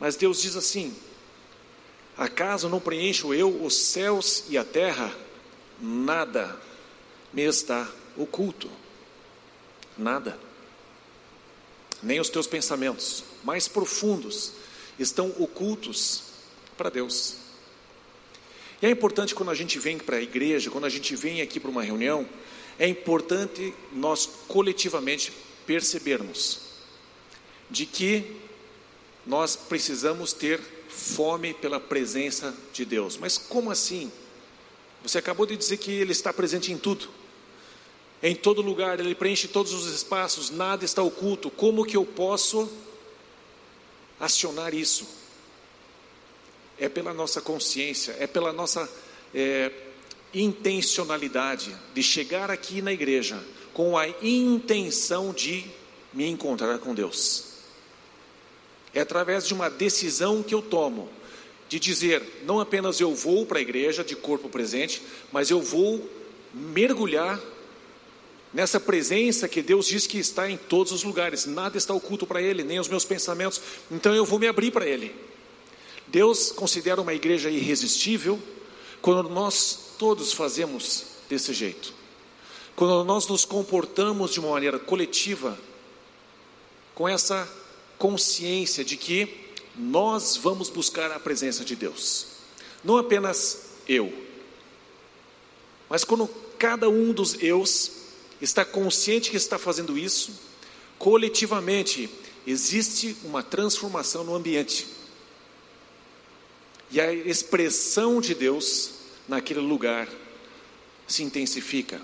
Mas 0.00 0.16
Deus 0.16 0.40
diz 0.40 0.56
assim: 0.56 0.94
Acaso 2.16 2.68
não 2.68 2.80
preencho 2.80 3.32
eu 3.32 3.62
os 3.64 3.76
céus 3.76 4.44
e 4.48 4.58
a 4.58 4.64
terra? 4.64 5.14
Nada 5.80 6.58
me 7.32 7.42
está 7.42 7.90
oculto. 8.16 8.70
Nada. 9.96 10.38
Nem 12.02 12.20
os 12.20 12.28
teus 12.28 12.46
pensamentos 12.46 13.24
mais 13.44 13.68
profundos 13.68 14.52
estão 14.98 15.30
ocultos 15.38 16.22
para 16.76 16.90
Deus. 16.90 17.36
E 18.80 18.86
é 18.86 18.90
importante 18.90 19.34
quando 19.34 19.50
a 19.50 19.54
gente 19.54 19.78
vem 19.78 19.98
para 19.98 20.16
a 20.16 20.22
igreja, 20.22 20.70
quando 20.70 20.84
a 20.84 20.88
gente 20.88 21.14
vem 21.14 21.40
aqui 21.40 21.60
para 21.60 21.70
uma 21.70 21.82
reunião, 21.82 22.28
é 22.78 22.88
importante 22.88 23.74
nós 23.92 24.26
coletivamente 24.48 25.32
percebermos 25.66 26.60
de 27.70 27.86
que 27.86 28.36
nós 29.26 29.56
precisamos 29.56 30.32
ter 30.32 30.60
fome 30.88 31.54
pela 31.54 31.80
presença 31.80 32.54
de 32.72 32.84
Deus. 32.84 33.16
Mas 33.16 33.38
como 33.38 33.70
assim? 33.70 34.10
Você 35.02 35.18
acabou 35.18 35.46
de 35.46 35.56
dizer 35.56 35.78
que 35.78 35.90
Ele 35.90 36.12
está 36.12 36.32
presente 36.32 36.70
em 36.70 36.78
tudo, 36.78 37.08
em 38.22 38.36
todo 38.36 38.62
lugar, 38.62 39.00
Ele 39.00 39.14
preenche 39.14 39.48
todos 39.48 39.72
os 39.72 39.86
espaços, 39.92 40.50
nada 40.50 40.84
está 40.84 41.02
oculto. 41.02 41.50
Como 41.50 41.84
que 41.84 41.96
eu 41.96 42.04
posso 42.04 42.70
acionar 44.20 44.74
isso? 44.74 45.06
É 46.78 46.88
pela 46.88 47.12
nossa 47.12 47.40
consciência, 47.40 48.16
é 48.18 48.26
pela 48.26 48.52
nossa 48.52 48.88
é, 49.34 49.72
intencionalidade 50.34 51.74
de 51.94 52.02
chegar 52.02 52.50
aqui 52.50 52.80
na 52.80 52.92
igreja 52.92 53.42
com 53.72 53.96
a 53.96 54.08
intenção 54.22 55.32
de 55.32 55.64
me 56.12 56.28
encontrar 56.28 56.78
com 56.78 56.94
Deus. 56.94 57.52
É 58.94 59.00
através 59.00 59.46
de 59.46 59.54
uma 59.54 59.70
decisão 59.70 60.42
que 60.42 60.54
eu 60.54 60.60
tomo 60.60 61.08
de 61.68 61.80
dizer, 61.80 62.22
não 62.44 62.60
apenas 62.60 63.00
eu 63.00 63.14
vou 63.14 63.46
para 63.46 63.58
a 63.58 63.62
igreja 63.62 64.04
de 64.04 64.14
corpo 64.14 64.48
presente, 64.48 65.00
mas 65.32 65.48
eu 65.48 65.60
vou 65.60 66.06
mergulhar 66.52 67.40
nessa 68.52 68.78
presença 68.78 69.48
que 69.48 69.62
Deus 69.62 69.86
diz 69.86 70.06
que 70.06 70.18
está 70.18 70.50
em 70.50 70.58
todos 70.58 70.92
os 70.92 71.02
lugares, 71.02 71.46
nada 71.46 71.78
está 71.78 71.94
oculto 71.94 72.26
para 72.26 72.42
Ele, 72.42 72.62
nem 72.62 72.78
os 72.78 72.88
meus 72.88 73.06
pensamentos, 73.06 73.58
então 73.90 74.14
eu 74.14 74.26
vou 74.26 74.38
me 74.38 74.46
abrir 74.46 74.70
para 74.70 74.86
Ele. 74.86 75.14
Deus 76.08 76.52
considera 76.52 77.00
uma 77.00 77.14
igreja 77.14 77.48
irresistível 77.48 78.38
quando 79.00 79.30
nós 79.30 79.91
todos 80.02 80.32
fazemos 80.32 81.04
desse 81.28 81.54
jeito. 81.54 81.94
Quando 82.74 83.04
nós 83.04 83.28
nos 83.28 83.44
comportamos 83.44 84.32
de 84.32 84.40
uma 84.40 84.50
maneira 84.50 84.76
coletiva, 84.76 85.56
com 86.92 87.08
essa 87.08 87.48
consciência 87.98 88.84
de 88.84 88.96
que 88.96 89.52
nós 89.76 90.36
vamos 90.36 90.68
buscar 90.68 91.12
a 91.12 91.20
presença 91.20 91.64
de 91.64 91.76
Deus, 91.76 92.26
não 92.82 92.98
apenas 92.98 93.76
eu, 93.86 94.12
mas 95.88 96.02
quando 96.02 96.26
cada 96.58 96.88
um 96.88 97.12
dos 97.12 97.40
eus 97.40 97.92
está 98.40 98.64
consciente 98.64 99.30
que 99.30 99.36
está 99.36 99.56
fazendo 99.56 99.96
isso, 99.96 100.32
coletivamente 100.98 102.10
existe 102.44 103.16
uma 103.22 103.40
transformação 103.40 104.24
no 104.24 104.34
ambiente. 104.34 104.84
E 106.90 107.00
a 107.00 107.12
expressão 107.12 108.20
de 108.20 108.34
Deus 108.34 109.00
naquele 109.28 109.60
lugar 109.60 110.08
se 111.06 111.22
intensifica, 111.22 112.00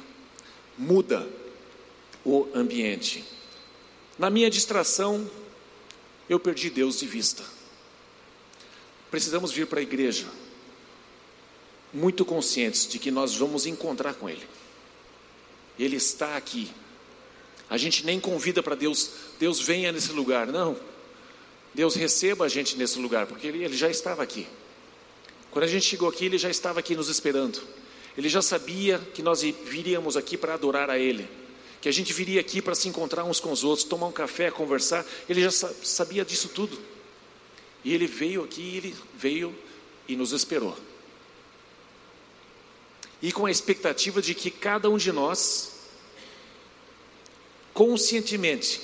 muda 0.77 1.29
o 2.25 2.49
ambiente. 2.55 3.25
Na 4.19 4.29
minha 4.31 4.51
distração, 4.51 5.31
eu 6.29 6.39
perdi 6.39 6.71
Deus 6.71 6.99
de 6.99 7.07
vista. 7.07 7.43
Precisamos 9.11 9.53
vir 9.53 9.67
para 9.67 9.81
a 9.81 9.83
igreja 9.83 10.27
muito 11.93 12.25
conscientes 12.25 12.87
de 12.87 12.99
que 12.99 13.11
nós 13.11 13.35
vamos 13.35 13.67
encontrar 13.67 14.15
com 14.15 14.29
Ele. 14.29 14.47
Ele 15.79 15.97
está 15.97 16.37
aqui. 16.37 16.71
A 17.71 17.79
gente 17.79 18.05
nem 18.05 18.21
convida 18.21 18.63
para 18.63 18.75
Deus, 18.75 19.11
Deus 19.39 19.61
venha 19.61 19.93
nesse 19.93 20.13
lugar, 20.13 20.47
não. 20.47 20.79
Deus 21.75 21.95
receba 21.95 22.47
a 22.47 22.49
gente 22.49 22.77
nesse 22.77 22.99
lugar, 22.99 23.27
porque 23.27 23.47
Ele, 23.47 23.65
ele 23.65 23.77
já 23.77 23.89
estava 23.89 24.23
aqui. 24.23 24.47
Quando 25.59 25.65
a 25.65 25.73
gente 25.73 25.87
chegou 25.87 26.09
aqui, 26.09 26.25
ele 26.25 26.39
já 26.39 26.49
estava 26.49 26.79
aqui 26.79 26.95
nos 26.95 27.09
esperando. 27.09 27.61
Ele 28.17 28.29
já 28.29 28.41
sabia 28.41 28.97
que 29.13 29.21
nós 29.21 29.43
viríamos 29.43 30.17
aqui 30.17 30.37
para 30.37 30.55
adorar 30.55 30.89
a 30.89 30.97
Ele, 30.97 31.29
que 31.81 31.89
a 31.89 31.93
gente 31.93 32.13
viria 32.13 32.41
aqui 32.41 32.63
para 32.63 32.77
se 32.77 32.89
encontrar 32.89 33.25
uns 33.25 33.41
com 33.41 33.51
os 33.51 33.65
outros, 33.65 33.83
tomar 33.83 34.07
um 34.07 34.13
café, 34.13 34.53
conversar. 34.53 35.05
Ele 35.29 35.43
já 35.43 35.51
sabia 35.51 36.25
disso 36.25 36.51
tudo. 36.51 36.79
E 37.85 37.93
ele 37.93 38.07
veio 38.07 38.45
aqui, 38.45 38.77
ele 38.77 38.95
veio 39.17 39.53
e 40.07 40.15
nos 40.15 40.31
esperou. 40.31 40.79
E 43.21 43.33
com 43.33 43.45
a 43.45 43.51
expectativa 43.51 44.23
de 44.23 44.37
que 44.37 44.53
cada 44.53 44.89
um 44.89 44.97
de 44.97 45.11
nós, 45.11 45.73
conscientemente, 47.75 48.81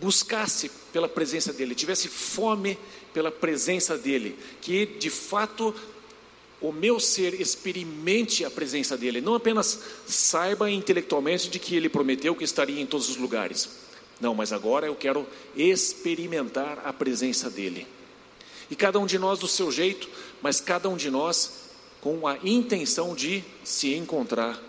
buscasse 0.00 0.72
pela 0.92 1.08
presença 1.08 1.52
dele, 1.52 1.72
tivesse 1.72 2.08
fome 2.08 2.76
pela 3.12 3.30
presença 3.30 3.96
dele, 3.96 4.38
que 4.60 4.86
de 4.86 5.10
fato 5.10 5.74
o 6.60 6.72
meu 6.72 6.98
ser 6.98 7.40
experimente 7.40 8.44
a 8.44 8.50
presença 8.50 8.96
dele, 8.96 9.20
não 9.20 9.34
apenas 9.34 9.80
saiba 10.06 10.70
intelectualmente 10.70 11.48
de 11.48 11.58
que 11.58 11.76
ele 11.76 11.88
prometeu 11.88 12.34
que 12.34 12.44
estaria 12.44 12.80
em 12.80 12.86
todos 12.86 13.08
os 13.08 13.16
lugares. 13.16 13.68
Não, 14.20 14.34
mas 14.34 14.52
agora 14.52 14.86
eu 14.86 14.96
quero 14.96 15.26
experimentar 15.56 16.82
a 16.84 16.92
presença 16.92 17.48
dele. 17.48 17.86
E 18.70 18.74
cada 18.74 18.98
um 18.98 19.06
de 19.06 19.18
nós 19.18 19.38
do 19.38 19.46
seu 19.46 19.70
jeito, 19.70 20.08
mas 20.42 20.60
cada 20.60 20.88
um 20.88 20.96
de 20.96 21.10
nós 21.10 21.68
com 22.00 22.26
a 22.26 22.36
intenção 22.42 23.14
de 23.14 23.44
se 23.64 23.94
encontrar 23.94 24.60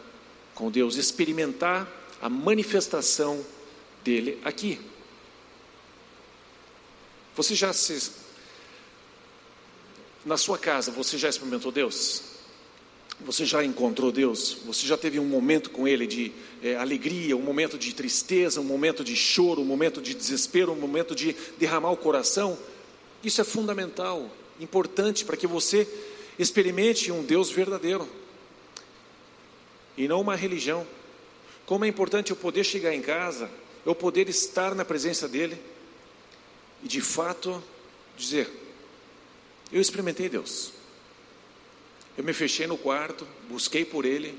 com 0.53 0.69
Deus, 0.69 0.96
experimentar 0.96 1.88
a 2.22 2.29
manifestação 2.29 3.43
dele 4.03 4.39
aqui. 4.43 4.79
Você 7.36 7.55
já 7.55 7.72
se 7.72 8.12
na 10.29 10.38
sua 10.38 10.59
casa, 10.59 10.91
você 10.91 11.17
já 11.17 11.27
experimentou 11.27 11.71
Deus? 11.71 12.21
Você 13.21 13.45
já 13.45 13.65
encontrou 13.65 14.12
Deus? 14.12 14.59
Você 14.63 14.86
já 14.86 14.95
teve 14.95 15.19
um 15.19 15.25
momento 15.25 15.71
com 15.71 15.88
Ele 15.88 16.05
de 16.05 16.31
é, 16.62 16.75
alegria, 16.75 17.36
um 17.36 17.41
momento 17.41 17.79
de 17.79 17.95
tristeza, 17.95 18.62
um 18.62 18.63
momento 18.63 19.03
de 19.03 19.15
choro, 19.15 19.63
um 19.63 19.65
momento 19.65 20.00
de 20.00 20.13
desespero, 20.13 20.71
um 20.71 20.75
momento 20.75 21.15
de 21.15 21.36
derramar 21.57 21.89
o 21.89 21.98
coração? 21.98 22.55
Isso 23.24 23.41
é 23.41 23.43
fundamental, 23.43 24.29
importante 24.59 25.25
para 25.25 25.36
que 25.36 25.48
você 25.48 25.88
experimente 26.38 27.12
um 27.12 27.24
Deus 27.24 27.50
verdadeiro 27.50 28.07
e 29.98 30.07
não 30.07 30.21
uma 30.21 30.36
religião. 30.36 30.86
Como 31.65 31.86
é 31.86 31.88
importante 31.88 32.29
eu 32.29 32.38
poder 32.38 32.63
chegar 32.63 32.93
em 32.93 33.01
casa, 33.01 33.50
eu 33.83 33.95
poder 33.95 34.29
estar 34.29 34.75
na 34.75 34.86
presença 34.86 35.27
dEle 35.27 35.59
e 36.83 36.88
de 36.88 37.01
fato 37.01 37.63
dizer: 38.15 38.68
eu 39.71 39.79
experimentei 39.79 40.29
Deus. 40.29 40.71
Eu 42.17 42.23
me 42.23 42.33
fechei 42.33 42.67
no 42.67 42.77
quarto, 42.77 43.27
busquei 43.47 43.85
por 43.85 44.05
Ele, 44.05 44.38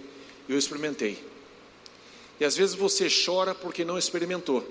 eu 0.48 0.58
experimentei. 0.58 1.24
E 2.38 2.44
às 2.44 2.56
vezes 2.56 2.74
você 2.74 3.08
chora 3.08 3.54
porque 3.54 3.84
não 3.84 3.98
experimentou. 3.98 4.66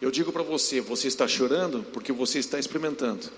Eu 0.00 0.10
digo 0.10 0.32
para 0.32 0.42
você, 0.42 0.80
você 0.80 1.08
está 1.08 1.26
chorando 1.26 1.82
porque 1.92 2.12
você 2.12 2.38
está 2.38 2.58
experimentando. 2.58 3.30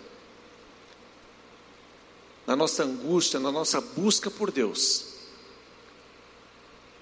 Na 2.47 2.57
nossa 2.57 2.85
angústia, 2.85 3.39
na 3.39 3.53
nossa 3.53 3.81
busca 3.81 4.31
por 4.31 4.51
Deus, 4.51 5.15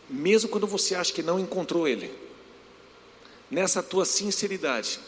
mesmo 0.09 0.50
quando 0.50 0.67
você 0.67 0.95
acha 0.95 1.12
que 1.12 1.23
não 1.23 1.38
encontrou 1.38 1.88
Ele, 1.88 2.12
nessa 3.50 3.83
tua 3.83 4.05
sinceridade, 4.05 4.99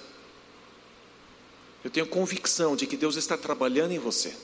eu 1.86 1.90
tenho 1.90 2.06
convicção 2.08 2.74
de 2.74 2.84
que 2.84 2.96
Deus 2.96 3.14
está 3.14 3.36
trabalhando 3.36 3.92
em 3.92 3.98
você. 4.00 4.34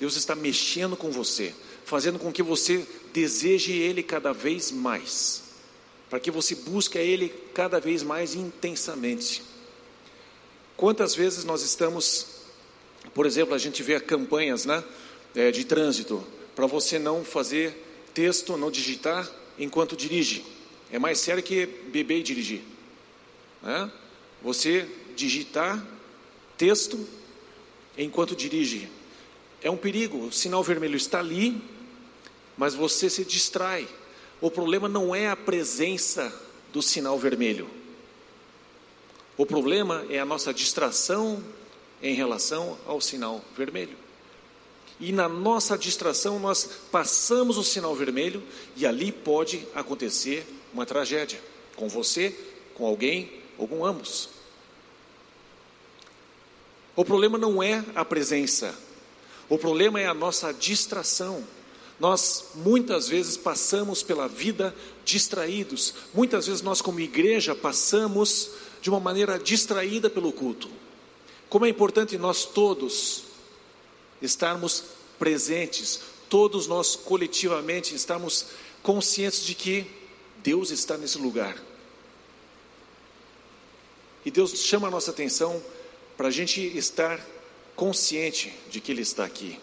Deus 0.00 0.16
está 0.16 0.34
mexendo 0.34 0.96
com 0.96 1.12
você, 1.12 1.54
fazendo 1.84 2.18
com 2.18 2.32
que 2.32 2.42
você 2.42 2.84
deseje 3.12 3.72
Ele 3.72 4.02
cada 4.02 4.32
vez 4.32 4.72
mais, 4.72 5.44
para 6.10 6.18
que 6.18 6.28
você 6.28 6.56
busque 6.56 6.98
Ele 6.98 7.28
cada 7.54 7.78
vez 7.78 8.02
mais 8.02 8.34
intensamente. 8.34 9.44
Quantas 10.76 11.14
vezes 11.14 11.44
nós 11.44 11.62
estamos, 11.62 12.26
por 13.14 13.26
exemplo, 13.26 13.54
a 13.54 13.58
gente 13.58 13.80
vê 13.80 14.00
campanhas 14.00 14.64
né, 14.64 14.82
é, 15.36 15.52
de 15.52 15.64
trânsito, 15.64 16.26
para 16.56 16.66
você 16.66 16.98
não 16.98 17.24
fazer 17.24 18.10
texto, 18.12 18.56
não 18.56 18.72
digitar 18.72 19.30
enquanto 19.56 19.96
dirige. 19.96 20.44
É 20.90 20.98
mais 20.98 21.20
sério 21.20 21.44
que 21.44 21.64
beber 21.64 22.18
e 22.18 22.22
dirigir. 22.24 22.62
Né? 23.62 23.88
Você 24.42 24.88
digitar 25.14 25.97
texto 26.58 26.98
enquanto 27.96 28.36
dirige. 28.36 28.90
É 29.62 29.70
um 29.70 29.76
perigo, 29.76 30.26
o 30.26 30.32
sinal 30.32 30.62
vermelho 30.62 30.96
está 30.96 31.20
ali, 31.20 31.62
mas 32.56 32.74
você 32.74 33.08
se 33.08 33.24
distrai. 33.24 33.88
O 34.40 34.50
problema 34.50 34.88
não 34.88 35.14
é 35.14 35.28
a 35.28 35.36
presença 35.36 36.32
do 36.72 36.82
sinal 36.82 37.18
vermelho. 37.18 37.68
O 39.36 39.46
problema 39.46 40.04
é 40.10 40.18
a 40.18 40.24
nossa 40.24 40.52
distração 40.52 41.42
em 42.02 42.14
relação 42.14 42.76
ao 42.86 43.00
sinal 43.00 43.42
vermelho. 43.56 43.96
E 45.00 45.12
na 45.12 45.28
nossa 45.28 45.78
distração 45.78 46.40
nós 46.40 46.68
passamos 46.90 47.56
o 47.56 47.62
sinal 47.62 47.94
vermelho 47.94 48.42
e 48.76 48.84
ali 48.84 49.12
pode 49.12 49.66
acontecer 49.74 50.44
uma 50.72 50.84
tragédia 50.84 51.40
com 51.76 51.88
você, 51.88 52.36
com 52.74 52.84
alguém 52.84 53.32
ou 53.56 53.68
com 53.68 53.84
ambos. 53.84 54.37
O 56.98 57.04
problema 57.04 57.38
não 57.38 57.62
é 57.62 57.84
a 57.94 58.04
presença, 58.04 58.74
o 59.48 59.56
problema 59.56 60.00
é 60.00 60.08
a 60.08 60.12
nossa 60.12 60.52
distração. 60.52 61.46
Nós 62.00 62.46
muitas 62.56 63.06
vezes 63.06 63.36
passamos 63.36 64.02
pela 64.02 64.26
vida 64.26 64.74
distraídos, 65.04 65.94
muitas 66.12 66.48
vezes 66.48 66.60
nós, 66.60 66.82
como 66.82 66.98
igreja, 66.98 67.54
passamos 67.54 68.50
de 68.82 68.90
uma 68.90 68.98
maneira 68.98 69.38
distraída 69.38 70.10
pelo 70.10 70.32
culto. 70.32 70.68
Como 71.48 71.64
é 71.64 71.68
importante 71.68 72.18
nós 72.18 72.44
todos 72.44 73.26
estarmos 74.20 74.82
presentes, 75.20 76.00
todos 76.28 76.66
nós 76.66 76.96
coletivamente 76.96 77.94
estarmos 77.94 78.46
conscientes 78.82 79.44
de 79.44 79.54
que 79.54 79.86
Deus 80.42 80.72
está 80.72 80.96
nesse 80.98 81.18
lugar. 81.18 81.62
E 84.24 84.32
Deus 84.32 84.50
chama 84.64 84.88
a 84.88 84.90
nossa 84.90 85.12
atenção 85.12 85.62
para 86.18 86.28
a 86.28 86.32
gente 86.32 86.60
estar 86.76 87.24
consciente 87.76 88.52
de 88.68 88.80
que 88.80 88.90
Ele 88.90 89.02
está 89.02 89.24
aqui. 89.24 89.56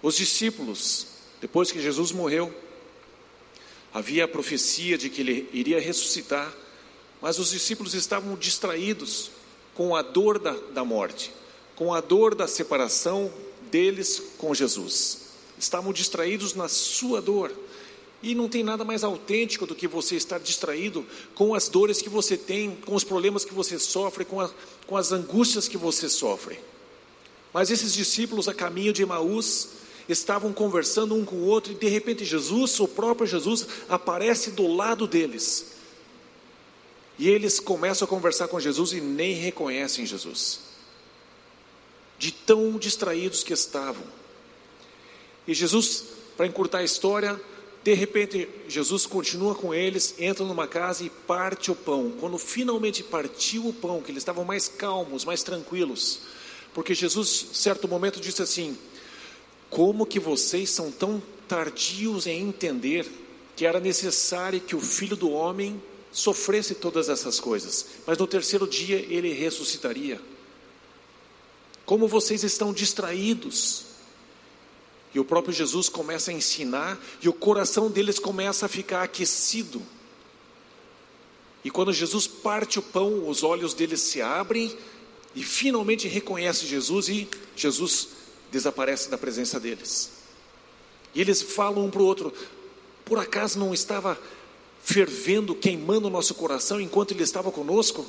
Os 0.00 0.16
discípulos, 0.16 1.08
depois 1.40 1.72
que 1.72 1.82
Jesus 1.82 2.12
morreu, 2.12 2.54
havia 3.92 4.24
a 4.24 4.28
profecia 4.28 4.96
de 4.96 5.10
que 5.10 5.20
Ele 5.20 5.50
iria 5.52 5.80
ressuscitar, 5.80 6.54
mas 7.20 7.40
os 7.40 7.50
discípulos 7.50 7.92
estavam 7.94 8.36
distraídos 8.36 9.32
com 9.74 9.96
a 9.96 10.00
dor 10.00 10.38
da, 10.38 10.52
da 10.52 10.84
morte, 10.84 11.32
com 11.74 11.92
a 11.92 12.00
dor 12.00 12.36
da 12.36 12.46
separação 12.46 13.34
deles 13.72 14.22
com 14.38 14.54
Jesus. 14.54 15.32
Estavam 15.58 15.92
distraídos 15.92 16.54
na 16.54 16.68
sua 16.68 17.20
dor 17.20 17.52
e 18.22 18.34
não 18.34 18.48
tem 18.48 18.64
nada 18.64 18.84
mais 18.84 19.04
autêntico 19.04 19.66
do 19.66 19.74
que 19.74 19.86
você 19.86 20.16
estar 20.16 20.38
distraído 20.38 21.06
com 21.34 21.54
as 21.54 21.68
dores 21.68 22.02
que 22.02 22.08
você 22.08 22.36
tem, 22.36 22.76
com 22.84 22.94
os 22.94 23.04
problemas 23.04 23.44
que 23.44 23.54
você 23.54 23.78
sofre, 23.78 24.24
com, 24.24 24.40
a, 24.40 24.50
com 24.86 24.96
as 24.96 25.12
angústias 25.12 25.68
que 25.68 25.76
você 25.76 26.08
sofre. 26.08 26.58
Mas 27.52 27.70
esses 27.70 27.94
discípulos 27.94 28.48
a 28.48 28.54
caminho 28.54 28.92
de 28.92 29.02
Emaús 29.02 29.68
estavam 30.08 30.52
conversando 30.52 31.14
um 31.14 31.24
com 31.24 31.36
o 31.36 31.46
outro 31.46 31.72
e 31.72 31.76
de 31.76 31.88
repente 31.88 32.24
Jesus, 32.24 32.80
o 32.80 32.88
próprio 32.88 33.26
Jesus, 33.26 33.66
aparece 33.88 34.50
do 34.50 34.66
lado 34.66 35.06
deles. 35.06 35.78
E 37.18 37.28
eles 37.28 37.60
começam 37.60 38.06
a 38.06 38.08
conversar 38.08 38.48
com 38.48 38.58
Jesus 38.58 38.92
e 38.92 39.00
nem 39.00 39.34
reconhecem 39.34 40.06
Jesus. 40.06 40.60
De 42.18 42.32
tão 42.32 42.78
distraídos 42.78 43.44
que 43.44 43.52
estavam. 43.52 44.04
E 45.46 45.54
Jesus, 45.54 46.04
para 46.36 46.46
encurtar 46.46 46.78
a 46.78 46.84
história, 46.84 47.40
de 47.88 47.94
repente, 47.94 48.46
Jesus 48.68 49.06
continua 49.06 49.54
com 49.54 49.72
eles, 49.72 50.14
entra 50.18 50.44
numa 50.44 50.66
casa 50.66 51.04
e 51.04 51.08
parte 51.08 51.70
o 51.70 51.74
pão. 51.74 52.12
Quando 52.20 52.36
finalmente 52.36 53.02
partiu 53.02 53.66
o 53.66 53.72
pão, 53.72 54.02
que 54.02 54.12
eles 54.12 54.20
estavam 54.20 54.44
mais 54.44 54.68
calmos, 54.68 55.24
mais 55.24 55.42
tranquilos, 55.42 56.20
porque 56.74 56.94
Jesus, 56.94 57.46
certo 57.54 57.88
momento, 57.88 58.20
disse 58.20 58.42
assim: 58.42 58.76
Como 59.70 60.04
que 60.04 60.20
vocês 60.20 60.68
são 60.68 60.90
tão 60.90 61.22
tardios 61.48 62.26
em 62.26 62.46
entender 62.46 63.10
que 63.56 63.64
era 63.64 63.80
necessário 63.80 64.60
que 64.60 64.76
o 64.76 64.80
filho 64.82 65.16
do 65.16 65.30
homem 65.30 65.82
sofresse 66.12 66.74
todas 66.74 67.08
essas 67.08 67.40
coisas, 67.40 67.86
mas 68.06 68.18
no 68.18 68.26
terceiro 68.26 68.66
dia 68.66 68.98
ele 69.08 69.32
ressuscitaria? 69.32 70.20
Como 71.86 72.06
vocês 72.06 72.44
estão 72.44 72.70
distraídos? 72.70 73.86
E 75.14 75.20
o 75.20 75.24
próprio 75.24 75.54
Jesus 75.54 75.88
começa 75.88 76.30
a 76.30 76.34
ensinar 76.34 76.98
e 77.22 77.28
o 77.28 77.32
coração 77.32 77.90
deles 77.90 78.18
começa 78.18 78.66
a 78.66 78.68
ficar 78.68 79.02
aquecido. 79.02 79.82
E 81.64 81.70
quando 81.70 81.92
Jesus 81.92 82.26
parte 82.26 82.78
o 82.78 82.82
pão, 82.82 83.28
os 83.28 83.42
olhos 83.42 83.74
deles 83.74 84.00
se 84.00 84.20
abrem 84.20 84.76
e 85.34 85.42
finalmente 85.42 86.06
reconhece 86.08 86.66
Jesus 86.66 87.08
e 87.08 87.28
Jesus 87.56 88.08
desaparece 88.50 89.10
da 89.10 89.18
presença 89.18 89.58
deles. 89.58 90.10
E 91.14 91.20
eles 91.20 91.42
falam 91.42 91.86
um 91.86 91.90
para 91.90 92.02
o 92.02 92.06
outro: 92.06 92.32
por 93.04 93.18
acaso 93.18 93.58
não 93.58 93.72
estava 93.72 94.18
fervendo, 94.82 95.54
queimando 95.54 96.06
o 96.06 96.10
nosso 96.10 96.34
coração 96.34 96.80
enquanto 96.80 97.12
ele 97.12 97.22
estava 97.22 97.50
conosco? 97.50 98.06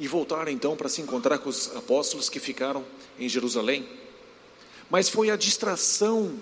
E 0.00 0.08
voltaram 0.08 0.50
então 0.50 0.76
para 0.76 0.88
se 0.88 1.00
encontrar 1.00 1.38
com 1.38 1.48
os 1.48 1.74
apóstolos 1.76 2.28
que 2.28 2.40
ficaram 2.40 2.84
em 3.18 3.28
Jerusalém 3.28 3.86
mas 4.92 5.08
foi 5.08 5.30
a 5.30 5.36
distração 5.36 6.38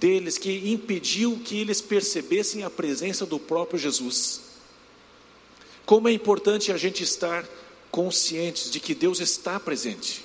deles 0.00 0.38
que 0.38 0.72
impediu 0.72 1.38
que 1.44 1.60
eles 1.60 1.82
percebessem 1.82 2.64
a 2.64 2.70
presença 2.70 3.26
do 3.26 3.38
próprio 3.38 3.78
Jesus. 3.78 4.40
Como 5.84 6.08
é 6.08 6.12
importante 6.12 6.72
a 6.72 6.78
gente 6.78 7.02
estar 7.02 7.46
conscientes 7.90 8.70
de 8.70 8.80
que 8.80 8.94
Deus 8.94 9.20
está 9.20 9.60
presente. 9.60 10.24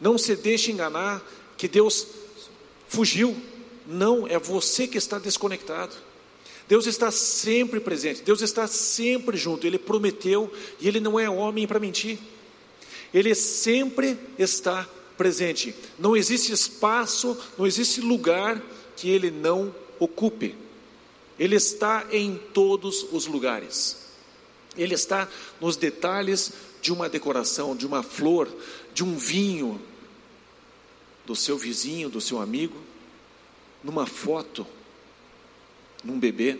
Não 0.00 0.16
se 0.16 0.34
deixe 0.34 0.72
enganar 0.72 1.22
que 1.58 1.68
Deus 1.68 2.06
fugiu. 2.88 3.36
Não, 3.86 4.26
é 4.26 4.38
você 4.38 4.86
que 4.86 4.96
está 4.96 5.18
desconectado. 5.18 5.94
Deus 6.66 6.86
está 6.86 7.10
sempre 7.10 7.78
presente, 7.78 8.22
Deus 8.22 8.40
está 8.40 8.66
sempre 8.66 9.36
junto. 9.36 9.66
Ele 9.66 9.78
prometeu 9.78 10.50
e 10.80 10.88
ele 10.88 10.98
não 10.98 11.20
é 11.20 11.28
homem 11.28 11.66
para 11.66 11.78
mentir. 11.78 12.18
Ele 13.12 13.34
sempre 13.34 14.16
está 14.38 14.88
presente. 15.20 15.74
Não 15.98 16.16
existe 16.16 16.50
espaço, 16.50 17.36
não 17.58 17.66
existe 17.66 18.00
lugar 18.00 18.58
que 18.96 19.10
ele 19.10 19.30
não 19.30 19.74
ocupe. 19.98 20.56
Ele 21.38 21.56
está 21.56 22.06
em 22.10 22.38
todos 22.54 23.06
os 23.12 23.26
lugares. 23.26 23.98
Ele 24.78 24.94
está 24.94 25.28
nos 25.60 25.76
detalhes 25.76 26.54
de 26.80 26.90
uma 26.90 27.06
decoração, 27.06 27.76
de 27.76 27.86
uma 27.86 28.02
flor, 28.02 28.48
de 28.94 29.04
um 29.04 29.14
vinho, 29.14 29.78
do 31.26 31.36
seu 31.36 31.58
vizinho, 31.58 32.08
do 32.08 32.18
seu 32.18 32.40
amigo, 32.40 32.80
numa 33.84 34.06
foto, 34.06 34.66
num 36.02 36.18
bebê, 36.18 36.56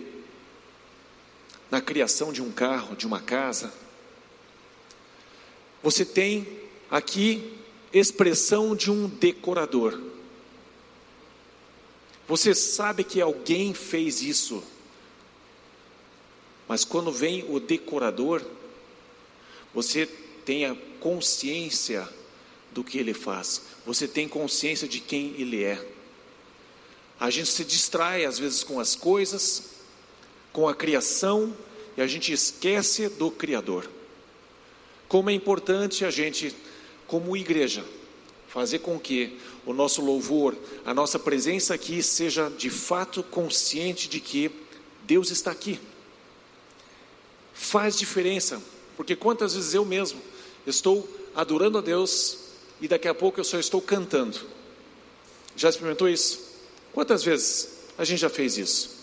na 1.70 1.80
criação 1.80 2.30
de 2.30 2.42
um 2.42 2.52
carro, 2.52 2.94
de 2.94 3.06
uma 3.06 3.20
casa. 3.20 3.72
Você 5.82 6.04
tem 6.04 6.46
aqui 6.90 7.56
expressão 7.92 8.74
de 8.74 8.90
um 8.90 9.08
decorador. 9.08 10.00
Você 12.28 12.54
sabe 12.54 13.02
que 13.02 13.20
alguém 13.20 13.74
fez 13.74 14.22
isso, 14.22 14.62
mas 16.68 16.84
quando 16.84 17.10
vem 17.10 17.44
o 17.48 17.58
decorador, 17.58 18.42
você 19.74 20.06
tem 20.44 20.64
a 20.64 20.76
consciência 21.00 22.08
do 22.72 22.84
que 22.84 22.98
ele 22.98 23.12
faz, 23.14 23.62
você 23.84 24.06
tem 24.06 24.28
consciência 24.28 24.86
de 24.86 25.00
quem 25.00 25.34
ele 25.38 25.64
é. 25.64 25.84
A 27.18 27.28
gente 27.28 27.50
se 27.50 27.64
distrai 27.64 28.24
às 28.24 28.38
vezes 28.38 28.62
com 28.62 28.78
as 28.78 28.94
coisas, 28.94 29.70
com 30.52 30.68
a 30.68 30.74
criação, 30.74 31.54
e 31.96 32.00
a 32.00 32.06
gente 32.06 32.32
esquece 32.32 33.08
do 33.08 33.30
Criador. 33.30 33.90
Como 35.08 35.28
é 35.28 35.32
importante 35.32 36.04
a 36.04 36.10
gente, 36.10 36.54
como 37.10 37.36
igreja, 37.36 37.84
fazer 38.46 38.78
com 38.78 38.96
que 38.96 39.36
o 39.66 39.72
nosso 39.72 40.00
louvor, 40.00 40.56
a 40.86 40.94
nossa 40.94 41.18
presença 41.18 41.74
aqui 41.74 42.00
seja 42.04 42.48
de 42.48 42.70
fato 42.70 43.20
consciente 43.24 44.08
de 44.08 44.20
que 44.20 44.48
Deus 45.02 45.32
está 45.32 45.50
aqui. 45.50 45.80
Faz 47.52 47.98
diferença, 47.98 48.62
porque 48.96 49.16
quantas 49.16 49.56
vezes 49.56 49.74
eu 49.74 49.84
mesmo 49.84 50.20
estou 50.64 51.08
adorando 51.34 51.78
a 51.78 51.80
Deus 51.80 52.38
e 52.80 52.86
daqui 52.86 53.08
a 53.08 53.14
pouco 53.14 53.40
eu 53.40 53.44
só 53.44 53.58
estou 53.58 53.82
cantando. 53.82 54.38
Já 55.56 55.68
experimentou 55.68 56.08
isso? 56.08 56.48
Quantas 56.92 57.24
vezes 57.24 57.70
a 57.98 58.04
gente 58.04 58.20
já 58.20 58.30
fez 58.30 58.56
isso? 58.56 59.00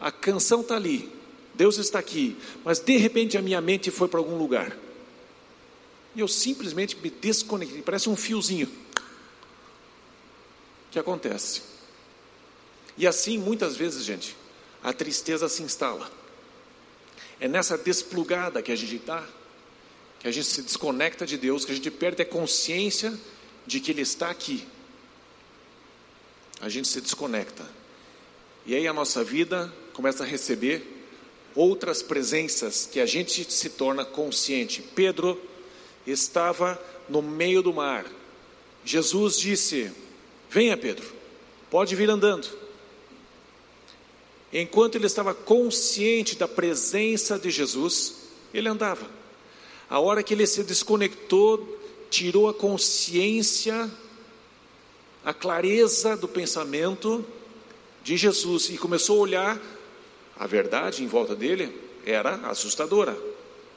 A 0.00 0.10
canção 0.10 0.62
está 0.62 0.76
ali, 0.76 1.12
Deus 1.54 1.76
está 1.76 1.98
aqui, 1.98 2.34
mas 2.64 2.78
de 2.78 2.96
repente 2.96 3.36
a 3.36 3.42
minha 3.42 3.60
mente 3.60 3.90
foi 3.90 4.08
para 4.08 4.20
algum 4.20 4.38
lugar. 4.38 4.85
E 6.16 6.20
eu 6.20 6.26
simplesmente 6.26 6.96
me 6.96 7.10
desconectei, 7.10 7.82
parece 7.82 8.08
um 8.08 8.16
fiozinho 8.16 8.68
que 10.90 10.98
acontece. 10.98 11.60
E 12.96 13.06
assim, 13.06 13.36
muitas 13.36 13.76
vezes, 13.76 14.02
gente, 14.02 14.34
a 14.82 14.94
tristeza 14.94 15.46
se 15.46 15.62
instala. 15.62 16.10
É 17.38 17.46
nessa 17.46 17.76
desplugada 17.76 18.62
que 18.62 18.72
a 18.72 18.76
gente 18.76 18.96
está, 18.96 19.28
que 20.18 20.26
a 20.26 20.30
gente 20.30 20.46
se 20.46 20.62
desconecta 20.62 21.26
de 21.26 21.36
Deus, 21.36 21.66
que 21.66 21.72
a 21.72 21.74
gente 21.74 21.90
perde 21.90 22.22
a 22.22 22.26
consciência 22.26 23.12
de 23.66 23.78
que 23.78 23.90
Ele 23.90 24.00
está 24.00 24.30
aqui. 24.30 24.66
A 26.62 26.70
gente 26.70 26.88
se 26.88 27.02
desconecta. 27.02 27.68
E 28.64 28.74
aí 28.74 28.88
a 28.88 28.92
nossa 28.94 29.22
vida 29.22 29.70
começa 29.92 30.24
a 30.24 30.26
receber 30.26 30.82
outras 31.54 32.00
presenças 32.00 32.88
que 32.90 33.00
a 33.00 33.06
gente 33.06 33.52
se 33.52 33.68
torna 33.68 34.02
consciente. 34.02 34.80
Pedro 34.80 35.38
estava 36.06 36.80
no 37.08 37.20
meio 37.20 37.62
do 37.62 37.72
mar. 37.72 38.06
Jesus 38.84 39.38
disse: 39.38 39.90
Venha, 40.50 40.76
Pedro, 40.76 41.06
pode 41.70 41.94
vir 41.94 42.08
andando. 42.08 42.48
Enquanto 44.52 44.94
ele 44.94 45.06
estava 45.06 45.34
consciente 45.34 46.36
da 46.36 46.46
presença 46.46 47.38
de 47.38 47.50
Jesus, 47.50 48.14
ele 48.54 48.68
andava. 48.68 49.06
A 49.88 50.00
hora 50.00 50.22
que 50.22 50.34
ele 50.34 50.46
se 50.46 50.62
desconectou, 50.64 51.78
tirou 52.08 52.48
a 52.48 52.54
consciência, 52.54 53.90
a 55.24 55.34
clareza 55.34 56.16
do 56.16 56.28
pensamento 56.28 57.24
de 58.02 58.16
Jesus 58.16 58.70
e 58.70 58.78
começou 58.78 59.18
a 59.18 59.22
olhar, 59.22 59.60
a 60.38 60.46
verdade 60.46 61.02
em 61.02 61.08
volta 61.08 61.34
dele 61.34 61.76
era 62.04 62.36
assustadora. 62.48 63.18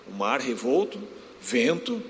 O 0.07 0.11
mar 0.13 0.39
revolto, 0.39 0.99
vento. 1.41 2.01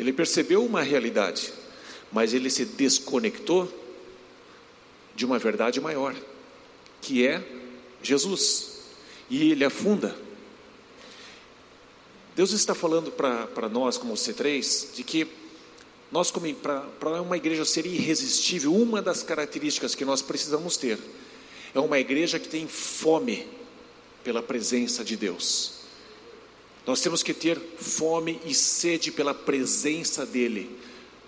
Ele 0.00 0.14
percebeu 0.14 0.64
uma 0.64 0.80
realidade, 0.80 1.52
mas 2.10 2.32
ele 2.32 2.48
se 2.48 2.64
desconectou 2.64 3.70
de 5.14 5.26
uma 5.26 5.38
verdade 5.38 5.78
maior, 5.78 6.16
que 7.02 7.26
é 7.26 7.44
Jesus. 8.02 8.80
E 9.28 9.50
ele 9.50 9.62
afunda. 9.62 10.16
Deus 12.34 12.52
está 12.52 12.74
falando 12.74 13.12
para 13.12 13.68
nós, 13.68 13.98
como 13.98 14.14
C3, 14.14 14.94
de 14.94 15.04
que 15.04 15.28
nós, 16.10 16.32
para 16.98 17.20
uma 17.20 17.36
igreja 17.36 17.66
ser 17.66 17.84
irresistível, 17.84 18.74
uma 18.74 19.02
das 19.02 19.22
características 19.22 19.94
que 19.94 20.06
nós 20.06 20.22
precisamos 20.22 20.78
ter 20.78 20.98
é 21.74 21.78
uma 21.78 21.98
igreja 21.98 22.38
que 22.38 22.48
tem 22.48 22.66
fome 22.66 23.46
pela 24.24 24.42
presença 24.42 25.04
de 25.04 25.14
Deus. 25.14 25.79
Nós 26.90 27.00
temos 27.00 27.22
que 27.22 27.32
ter 27.32 27.56
fome 27.78 28.40
e 28.44 28.52
sede 28.52 29.12
pela 29.12 29.32
presença 29.32 30.26
dEle, 30.26 30.76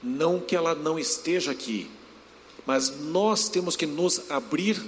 não 0.03 0.41
que 0.41 0.57
ela 0.57 0.75
não 0.75 0.99
esteja 0.99 1.53
aqui, 1.53 1.89
mas 2.67 2.91
nós 2.99 3.49
temos 3.49 3.77
que 3.77 3.87
nos 3.87 4.29
abrir 4.29 4.83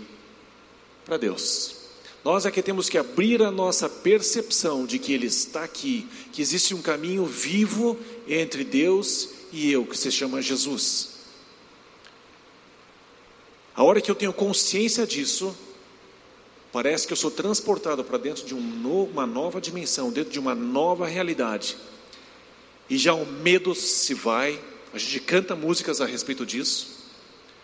para 1.04 1.16
Deus. 1.16 1.76
Nós 2.24 2.44
é 2.44 2.50
que 2.50 2.60
temos 2.60 2.88
que 2.88 2.98
abrir 2.98 3.40
a 3.40 3.52
nossa 3.52 3.88
percepção 3.88 4.84
de 4.84 4.98
que 4.98 5.12
Ele 5.12 5.28
está 5.28 5.62
aqui, 5.62 6.08
que 6.32 6.42
existe 6.42 6.74
um 6.74 6.82
caminho 6.82 7.24
vivo 7.24 7.96
entre 8.26 8.64
Deus 8.64 9.28
e 9.52 9.70
eu, 9.70 9.86
que 9.86 9.96
se 9.96 10.10
chama 10.10 10.42
Jesus. 10.42 11.10
A 13.76 13.84
hora 13.84 14.00
que 14.00 14.10
eu 14.10 14.16
tenho 14.16 14.32
consciência 14.32 15.06
disso, 15.06 15.56
parece 16.74 17.06
que 17.06 17.12
eu 17.12 17.16
sou 17.16 17.30
transportado 17.30 18.02
para 18.02 18.18
dentro 18.18 18.44
de 18.44 18.52
um 18.52 19.08
uma 19.08 19.24
nova 19.24 19.60
dimensão, 19.60 20.10
dentro 20.10 20.32
de 20.32 20.40
uma 20.40 20.56
nova 20.56 21.06
realidade. 21.06 21.76
E 22.90 22.98
já 22.98 23.14
o 23.14 23.24
medo 23.24 23.76
se 23.76 24.12
vai, 24.12 24.60
a 24.92 24.98
gente 24.98 25.20
canta 25.20 25.54
músicas 25.54 26.00
a 26.00 26.04
respeito 26.04 26.44
disso. 26.44 27.04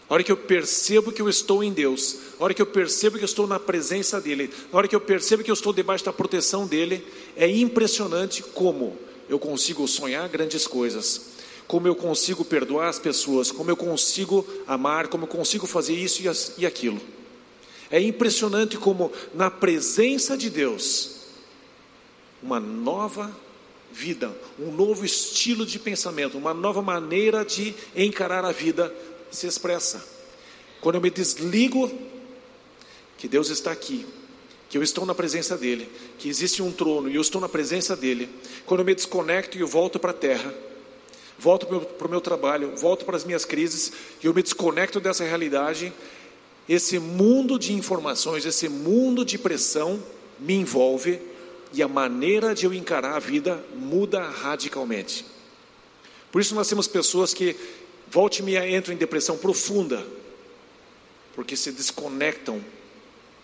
A 0.09 0.15
hora 0.15 0.23
que 0.23 0.31
eu 0.31 0.37
percebo 0.37 1.11
que 1.11 1.21
eu 1.21 1.29
estou 1.29 1.65
em 1.65 1.73
Deus, 1.73 2.19
a 2.39 2.45
hora 2.45 2.55
que 2.55 2.63
eu 2.63 2.67
percebo 2.67 3.19
que 3.19 3.25
eu 3.25 3.27
estou 3.27 3.49
na 3.49 3.59
presença 3.59 4.21
dEle, 4.21 4.49
a 4.73 4.77
hora 4.77 4.87
que 4.87 4.95
eu 4.95 5.01
percebo 5.01 5.43
que 5.43 5.51
eu 5.51 5.55
estou 5.55 5.73
debaixo 5.73 6.05
da 6.05 6.13
proteção 6.13 6.65
dEle, 6.65 7.05
é 7.37 7.49
impressionante 7.49 8.45
como 8.45 8.97
eu 9.29 9.41
consigo 9.41 9.89
sonhar 9.89 10.29
grandes 10.29 10.69
coisas, 10.69 11.33
como 11.67 11.89
eu 11.89 11.97
consigo 11.97 12.45
perdoar 12.45 12.89
as 12.89 13.01
pessoas, 13.01 13.51
como 13.51 13.73
eu 13.73 13.77
consigo 13.77 14.47
amar, 14.69 15.09
como 15.09 15.25
eu 15.25 15.29
consigo 15.29 15.67
fazer 15.67 15.95
isso 15.95 16.23
e 16.57 16.65
aquilo. 16.65 17.01
É 17.91 18.01
impressionante 18.01 18.77
como 18.77 19.13
na 19.35 19.51
presença 19.51 20.37
de 20.37 20.49
Deus, 20.49 21.27
uma 22.43 22.61
nova 22.61 23.35
vida, 23.93 24.35
um 24.59 24.71
novo 24.71 25.05
estilo 25.05 25.67
de 25.67 25.79
pensamento, 25.79 26.39
uma 26.39 26.55
nova 26.55 26.81
maneira 26.81 27.45
de 27.45 27.75
encarar 27.95 28.45
a 28.45 28.53
vida 28.53 28.95
se 29.31 29.47
expressa. 29.47 30.05
Quando 30.81 30.95
eu 30.95 31.01
me 31.01 31.11
desligo 31.11 31.91
que 33.19 33.29
Deus 33.29 33.51
está 33.51 33.71
aqui, 33.73 34.07
que 34.69 34.79
eu 34.79 34.83
estou 34.83 35.05
na 35.05 35.15
presença 35.15 35.59
dEle, 35.59 35.89
que 36.19 36.29
existe 36.29 36.63
um 36.63 36.71
trono 36.71 37.11
e 37.11 37.17
eu 37.17 37.21
estou 37.21 37.41
na 37.41 37.49
presença 37.49 37.97
dEle, 37.97 38.29
quando 38.65 38.81
eu 38.81 38.87
me 38.87 38.95
desconecto 38.95 39.59
e 39.59 39.61
eu 39.61 39.67
volto 39.67 39.99
para 39.99 40.13
a 40.13 40.15
terra, 40.15 40.55
volto 41.39 41.67
para 41.67 42.07
o 42.07 42.11
meu, 42.11 42.21
trabalho, 42.21 42.77
volto 42.77 43.05
para 43.05 43.17
as 43.17 43.25
minhas 43.25 43.45
crises 43.45 43.93
e 44.23 44.27
eu 44.27 44.35
me 44.35 44.43
desconecto 44.43 45.01
dessa 45.01 45.25
realidade, 45.25 45.93
esse 46.73 47.01
mundo 47.01 47.59
de 47.59 47.73
informações, 47.73 48.47
esse 48.47 48.69
mundo 48.69 49.25
de 49.25 49.37
pressão 49.37 50.01
me 50.39 50.55
envolve 50.55 51.21
e 51.73 51.83
a 51.83 51.89
maneira 51.89 52.55
de 52.55 52.65
eu 52.65 52.73
encarar 52.73 53.17
a 53.17 53.19
vida 53.19 53.61
muda 53.75 54.23
radicalmente. 54.23 55.27
Por 56.31 56.41
isso 56.41 56.55
nós 56.55 56.69
temos 56.69 56.87
pessoas 56.87 57.35
que 57.35 57.57
Volte-me 58.11 58.57
entram 58.77 58.93
em 58.93 58.97
depressão 58.97 59.39
profunda, 59.39 60.05
porque 61.35 61.57
se 61.57 61.71
desconectam 61.71 62.61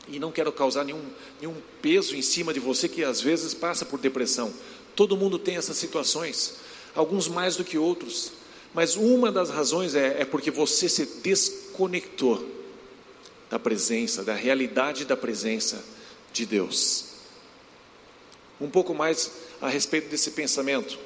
E 0.08 0.20
não 0.20 0.30
quero 0.30 0.52
causar 0.52 0.84
nenhum, 0.84 1.02
nenhum 1.40 1.56
peso 1.82 2.14
em 2.14 2.22
cima 2.22 2.54
de 2.54 2.60
você 2.60 2.88
que 2.88 3.02
às 3.02 3.20
vezes 3.20 3.54
passa 3.54 3.84
por 3.84 3.98
depressão. 3.98 4.54
Todo 4.94 5.16
mundo 5.16 5.36
tem 5.36 5.56
essas 5.56 5.76
situações, 5.76 6.54
alguns 6.94 7.26
mais 7.26 7.56
do 7.56 7.64
que 7.64 7.76
outros. 7.76 8.32
Mas 8.72 8.94
uma 8.94 9.32
das 9.32 9.50
razões 9.50 9.96
é, 9.96 10.20
é 10.20 10.24
porque 10.24 10.48
você 10.48 10.88
se 10.88 11.06
desconectou 11.24 12.55
da 13.50 13.58
presença, 13.58 14.24
da 14.24 14.34
realidade 14.34 15.04
da 15.04 15.16
presença 15.16 15.82
de 16.32 16.44
Deus. 16.44 17.06
Um 18.60 18.68
pouco 18.68 18.94
mais 18.94 19.30
a 19.60 19.68
respeito 19.68 20.08
desse 20.08 20.32
pensamento. 20.32 20.98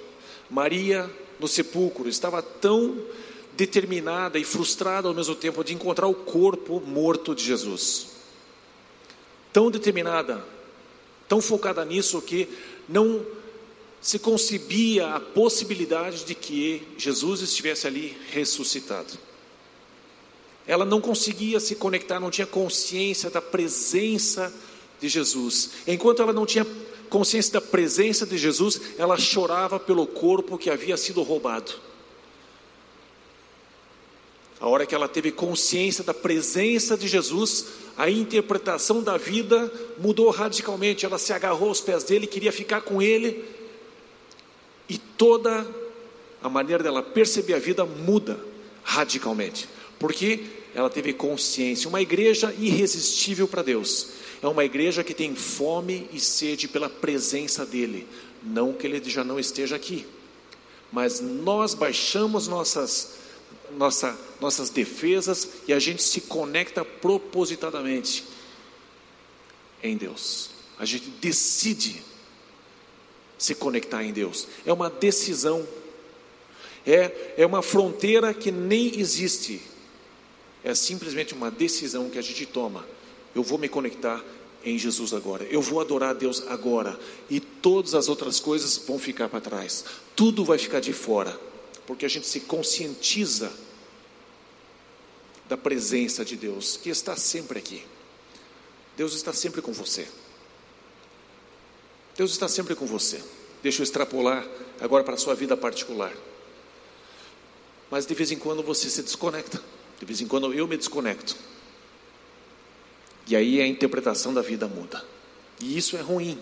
Maria, 0.48 1.11
no 1.38 1.46
sepulcro, 1.48 2.09
estava 2.09 2.42
tão 2.42 2.98
determinada 3.57 4.38
e 4.38 4.44
frustrada 4.44 5.09
ao 5.09 5.14
mesmo 5.14 5.35
tempo 5.35 5.62
de 5.62 5.74
encontrar 5.74 6.07
o 6.07 6.14
corpo 6.14 6.81
morto 6.81 7.35
de 7.35 7.44
Jesus. 7.44 8.09
Tão 9.53 9.70
determinada, 9.70 10.44
tão 11.29 11.40
focada 11.40 11.85
nisso 11.85 12.22
que 12.22 12.48
não 12.88 13.24
se 14.00 14.18
concebia 14.18 15.14
a 15.14 15.20
possibilidade 15.20 16.24
de 16.24 16.35
que 16.35 16.83
Jesus 16.96 17.42
estivesse 17.42 17.87
ali 17.87 18.16
ressuscitado. 18.31 19.12
Ela 20.71 20.85
não 20.85 21.01
conseguia 21.01 21.59
se 21.59 21.75
conectar, 21.75 22.21
não 22.21 22.31
tinha 22.31 22.47
consciência 22.47 23.29
da 23.29 23.43
presença 23.43 24.55
de 25.01 25.09
Jesus. 25.09 25.71
Enquanto 25.85 26.23
ela 26.23 26.33
não 26.33 26.47
tinha 26.47 26.65
consciência 27.09 27.55
da 27.55 27.61
presença 27.61 28.25
de 28.25 28.39
Jesus, 28.39 28.81
ela 28.97 29.19
chorava 29.19 29.81
pelo 29.81 30.07
corpo 30.07 30.57
que 30.57 30.71
havia 30.71 30.97
sido 30.97 31.25
roubado. 31.25 31.73
A 34.61 34.69
hora 34.69 34.87
que 34.87 34.95
ela 34.95 35.09
teve 35.09 35.33
consciência 35.33 36.05
da 36.05 36.15
presença 36.15 36.97
de 36.97 37.09
Jesus, 37.09 37.67
a 37.97 38.09
interpretação 38.09 39.03
da 39.03 39.17
vida 39.17 39.73
mudou 39.99 40.31
radicalmente. 40.31 41.05
Ela 41.05 41.19
se 41.19 41.33
agarrou 41.33 41.71
aos 41.71 41.81
pés 41.81 42.05
dele, 42.05 42.29
queria 42.29 42.53
ficar 42.53 42.83
com 42.83 43.03
ele, 43.03 43.45
e 44.89 44.97
toda 44.97 45.67
a 46.41 46.49
maneira 46.49 46.81
dela 46.81 47.03
perceber 47.03 47.55
a 47.55 47.59
vida 47.59 47.85
muda 47.85 48.39
radicalmente, 48.85 49.69
porque 49.99 50.60
ela 50.75 50.91
teve 50.91 51.13
consciência. 51.13 51.89
Uma 51.89 52.01
igreja 52.01 52.55
irresistível 52.59 53.49
para 53.49 53.63
Deus 53.63 54.09
é 54.43 54.47
uma 54.47 54.65
igreja 54.65 55.05
que 55.05 55.15
tem 55.15 55.35
fome 55.35 56.09
e 56.13 56.21
sede 56.21 56.69
pela 56.69 56.89
presença 56.89 57.67
dEle, 57.67 58.07
não 58.43 58.73
que 58.73 58.87
Ele 58.87 59.03
já 59.09 59.23
não 59.23 59.39
esteja 59.39 59.77
aqui, 59.77 60.07
mas 60.91 61.21
nós 61.21 61.75
baixamos 61.75 62.49
nossas 62.49 63.21
nossa, 63.77 64.19
nossas 64.41 64.71
defesas 64.71 65.49
e 65.67 65.73
a 65.73 65.79
gente 65.79 66.03
se 66.03 66.23
conecta 66.23 66.85
propositadamente 66.85 68.25
em 69.83 69.97
Deus. 69.97 70.51
A 70.79 70.85
gente 70.85 71.09
decide 71.21 72.03
se 73.39 73.55
conectar 73.55 74.05
em 74.05 74.13
Deus. 74.13 74.49
É 74.67 74.73
uma 74.73 74.91
decisão. 74.91 75.67
É, 76.87 77.35
é 77.37 77.47
uma 77.47 77.63
fronteira 77.63 78.33
que 78.33 78.51
nem 78.51 78.99
existe. 78.99 79.61
É 80.62 80.75
simplesmente 80.75 81.35
uma 81.35 81.51
decisão 81.51 82.11
que 82.11 82.18
a 82.18 82.23
gente 82.23 82.46
toma. 82.46 82.87
Eu 83.35 83.42
vou 83.42 83.59
me 83.59 83.68
conectar 83.68 84.23
em 84.64 84.79
Jesus 84.79 85.12
agora. 85.12 85.44
Eu 85.44 85.62
vou 85.62 85.81
adorar 85.81 86.11
a 86.11 86.14
Deus 86.14 86.44
agora. 86.49 86.99
E 87.29 87.40
todas 87.40 87.94
as 87.94 88.09
outras 88.09 88.38
coisas 88.40 88.77
vão 88.79 88.99
ficar 88.99 89.29
para 89.29 89.40
trás. 89.40 89.85
Tudo 90.14 90.44
vai 90.44 90.59
ficar 90.59 90.81
de 90.81 90.92
fora 90.92 91.38
porque 91.90 92.07
a 92.07 92.09
gente 92.09 92.29
se 92.29 92.38
conscientiza 92.38 93.53
da 95.49 95.57
presença 95.57 96.25
de 96.25 96.37
Deus, 96.37 96.77
que 96.77 96.88
está 96.88 97.16
sempre 97.16 97.59
aqui. 97.59 97.85
Deus 98.96 99.12
está 99.12 99.33
sempre 99.33 99.61
com 99.61 99.73
você. 99.73 100.07
Deus 102.16 102.31
está 102.31 102.46
sempre 102.46 102.77
com 102.77 102.87
você. 102.87 103.20
Deixa 103.61 103.81
eu 103.81 103.83
extrapolar 103.83 104.46
agora 104.81 105.03
para 105.03 105.14
a 105.14 105.18
sua 105.18 105.35
vida 105.35 105.57
particular. 105.57 106.12
Mas 107.90 108.07
de 108.07 108.14
vez 108.14 108.31
em 108.31 108.38
quando 108.38 108.62
você 108.62 108.88
se 108.88 109.03
desconecta. 109.03 109.61
De 110.01 110.07
vez 110.07 110.21
em 110.21 110.27
quando 110.27 110.53
eu 110.53 110.67
me 110.67 110.77
desconecto. 110.77 111.37
E 113.29 113.37
aí 113.37 113.61
a 113.61 113.67
interpretação 113.67 114.35
da 114.35 114.43
vida 114.43 114.67
muda. 114.67 115.05
E 115.61 115.79
isso 115.79 115.97
é 115.97 116.01
ruim. 116.01 116.37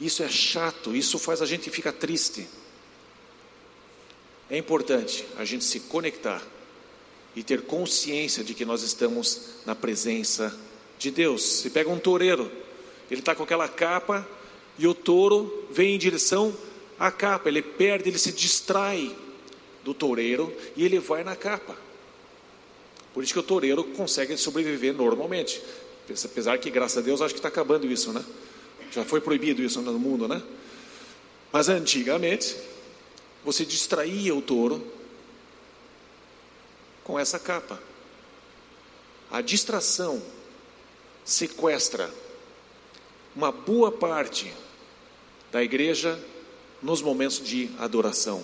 Isso 0.00 0.22
é 0.22 0.28
chato. 0.28 0.96
Isso 0.96 1.18
faz 1.18 1.42
a 1.42 1.46
gente 1.46 1.68
ficar 1.68 1.92
triste. 1.92 2.48
É 4.48 4.56
importante 4.56 5.26
a 5.36 5.44
gente 5.44 5.64
se 5.64 5.80
conectar 5.80 6.42
e 7.36 7.42
ter 7.42 7.62
consciência 7.62 8.42
de 8.42 8.54
que 8.54 8.64
nós 8.64 8.82
estamos 8.82 9.56
na 9.66 9.74
presença 9.74 10.56
de 10.98 11.10
Deus. 11.10 11.42
Se 11.42 11.70
pega 11.70 11.90
um 11.90 11.98
toureiro, 11.98 12.50
ele 13.10 13.20
está 13.20 13.34
com 13.34 13.42
aquela 13.42 13.68
capa 13.68 14.26
e 14.78 14.86
o 14.86 14.94
touro 14.94 15.66
vem 15.70 15.94
em 15.94 15.98
direção 15.98 16.56
à 16.98 17.10
capa, 17.10 17.48
ele 17.48 17.60
perde, 17.60 18.08
ele 18.08 18.18
se 18.18 18.32
distrai 18.32 19.14
do 19.84 19.92
toureiro 19.92 20.52
e 20.76 20.84
ele 20.84 20.98
vai 20.98 21.22
na 21.22 21.36
capa. 21.36 21.87
Por 23.14 23.24
isso 23.24 23.32
que 23.32 23.38
o 23.38 23.42
toureiro 23.42 23.84
consegue 23.84 24.36
sobreviver 24.36 24.94
normalmente. 24.94 25.62
Apesar 26.24 26.58
que, 26.58 26.70
graças 26.70 26.98
a 26.98 27.00
Deus, 27.00 27.20
acho 27.20 27.34
que 27.34 27.38
está 27.38 27.48
acabando 27.48 27.86
isso, 27.90 28.12
né? 28.12 28.24
Já 28.90 29.04
foi 29.04 29.20
proibido 29.20 29.62
isso 29.62 29.80
no 29.82 29.98
mundo, 29.98 30.26
né? 30.26 30.42
Mas 31.52 31.68
antigamente, 31.68 32.56
você 33.44 33.64
distraía 33.64 34.34
o 34.34 34.42
touro 34.42 34.86
com 37.04 37.18
essa 37.18 37.38
capa. 37.38 37.80
A 39.30 39.40
distração 39.40 40.22
sequestra 41.24 42.10
uma 43.34 43.52
boa 43.52 43.92
parte 43.92 44.52
da 45.52 45.62
igreja 45.62 46.18
nos 46.82 47.02
momentos 47.02 47.42
de 47.42 47.70
adoração. 47.78 48.42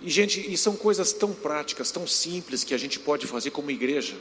E, 0.00 0.10
gente, 0.10 0.40
e 0.40 0.56
são 0.56 0.76
coisas 0.76 1.12
tão 1.12 1.32
práticas, 1.32 1.90
tão 1.90 2.06
simples 2.06 2.64
que 2.64 2.74
a 2.74 2.78
gente 2.78 2.98
pode 2.98 3.26
fazer 3.26 3.50
como 3.50 3.70
igreja. 3.70 4.16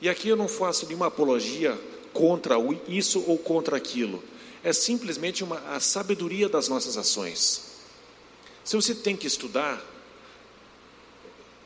E 0.00 0.08
aqui 0.08 0.28
eu 0.28 0.36
não 0.36 0.48
faço 0.48 0.86
nenhuma 0.86 1.06
apologia 1.06 1.78
contra 2.12 2.56
isso 2.86 3.24
ou 3.26 3.38
contra 3.38 3.76
aquilo. 3.76 4.22
É 4.62 4.72
simplesmente 4.72 5.42
uma, 5.42 5.58
a 5.74 5.80
sabedoria 5.80 6.48
das 6.48 6.68
nossas 6.68 6.96
ações. 6.96 7.62
Se 8.64 8.76
você 8.76 8.94
tem 8.94 9.16
que 9.16 9.26
estudar, 9.26 9.82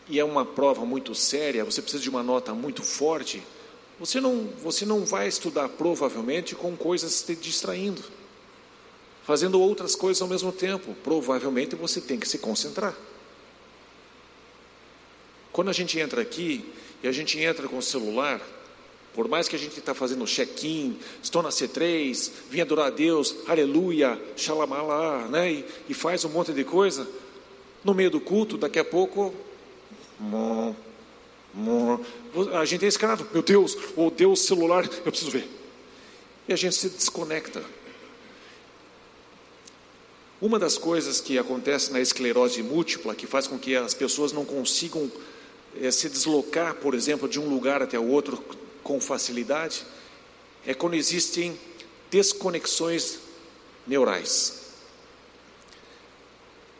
e 0.09 0.19
é 0.19 0.25
uma 0.25 0.45
prova 0.45 0.85
muito 0.85 1.15
séria, 1.15 1.65
você 1.65 1.81
precisa 1.81 2.03
de 2.03 2.11
uma 2.11 2.23
nota 2.23 2.53
muito 2.53 2.83
forte, 2.83 3.43
você 3.99 4.21
não, 4.21 4.49
você 4.63 4.85
não 4.85 5.05
vai 5.05 5.29
estudar 5.29 5.69
provavelmente 5.69 6.55
com 6.55 6.77
coisas 6.77 7.23
te 7.23 7.35
distraindo, 7.35 8.03
fazendo 9.25 9.61
outras 9.61 9.95
coisas 9.95 10.21
ao 10.23 10.29
mesmo 10.29 10.53
tempo. 10.53 10.95
Provavelmente 11.03 11.77
você 11.77 12.01
tem 12.01 12.19
que 12.19 12.29
se 12.29 12.39
concentrar. 12.39 12.95
Quando 15.53 15.69
a 15.69 15.73
gente 15.73 15.99
entra 15.99 16.23
aqui 16.23 16.65
e 17.03 17.09
a 17.09 17.13
gente 17.13 17.39
entra 17.39 17.69
com 17.69 17.79
o 17.79 17.83
celular, 17.83 18.41
por 19.15 19.29
mais 19.29 19.49
que 19.49 19.57
a 19.57 19.59
gente 19.59 19.79
está 19.79 19.93
fazendo 19.93 20.25
check-in, 20.25 20.97
estou 21.23 21.43
na 21.43 21.49
C3, 21.49 22.31
vim 22.49 22.61
adorar 22.61 22.87
a 22.87 22.91
Deus, 22.91 23.37
aleluia, 23.49 24.21
xalamalá, 24.37 25.27
né? 25.29 25.53
E, 25.53 25.65
e, 25.89 25.95
faz 25.95 26.25
um 26.25 26.29
monte 26.29 26.53
de 26.53 26.63
coisa, 26.63 27.09
no 27.85 27.93
meio 27.93 28.11
do 28.11 28.21
culto, 28.21 28.57
daqui 28.57 28.79
a 28.79 28.85
pouco, 28.85 29.35
a 32.53 32.65
gente 32.65 32.85
é 32.85 32.89
escravo, 32.89 33.27
meu 33.33 33.43
Deus, 33.43 33.77
ou 33.97 34.07
oh 34.07 34.11
Deus 34.11 34.41
celular, 34.41 34.85
eu 34.85 35.11
preciso 35.11 35.31
ver. 35.33 35.49
E 36.49 36.53
a 36.53 36.57
gente 36.57 36.77
se 36.77 36.89
desconecta. 36.89 37.63
Uma 40.41 40.59
das 40.59 40.79
coisas 40.79 41.21
que 41.21 41.39
acontece 41.39 41.93
na 41.93 42.01
esclerose 42.01 42.63
múltipla, 42.63 43.15
que 43.15 43.27
faz 43.27 43.47
com 43.47 43.59
que 43.59 43.77
as 43.77 43.93
pessoas 43.93 44.33
não 44.33 44.45
consigam 44.45 45.11
é, 45.79 45.91
se 45.91 46.09
deslocar, 46.09 46.77
por 46.77 46.95
exemplo, 46.95 47.29
de 47.29 47.39
um 47.39 47.47
lugar 47.49 47.83
até 47.83 47.99
o 47.99 48.09
outro 48.09 48.43
com 48.83 48.99
facilidade 49.01 49.85
é 50.67 50.73
quando 50.75 50.95
existem 50.95 51.59
desconexões 52.11 53.19
neurais. 53.87 54.61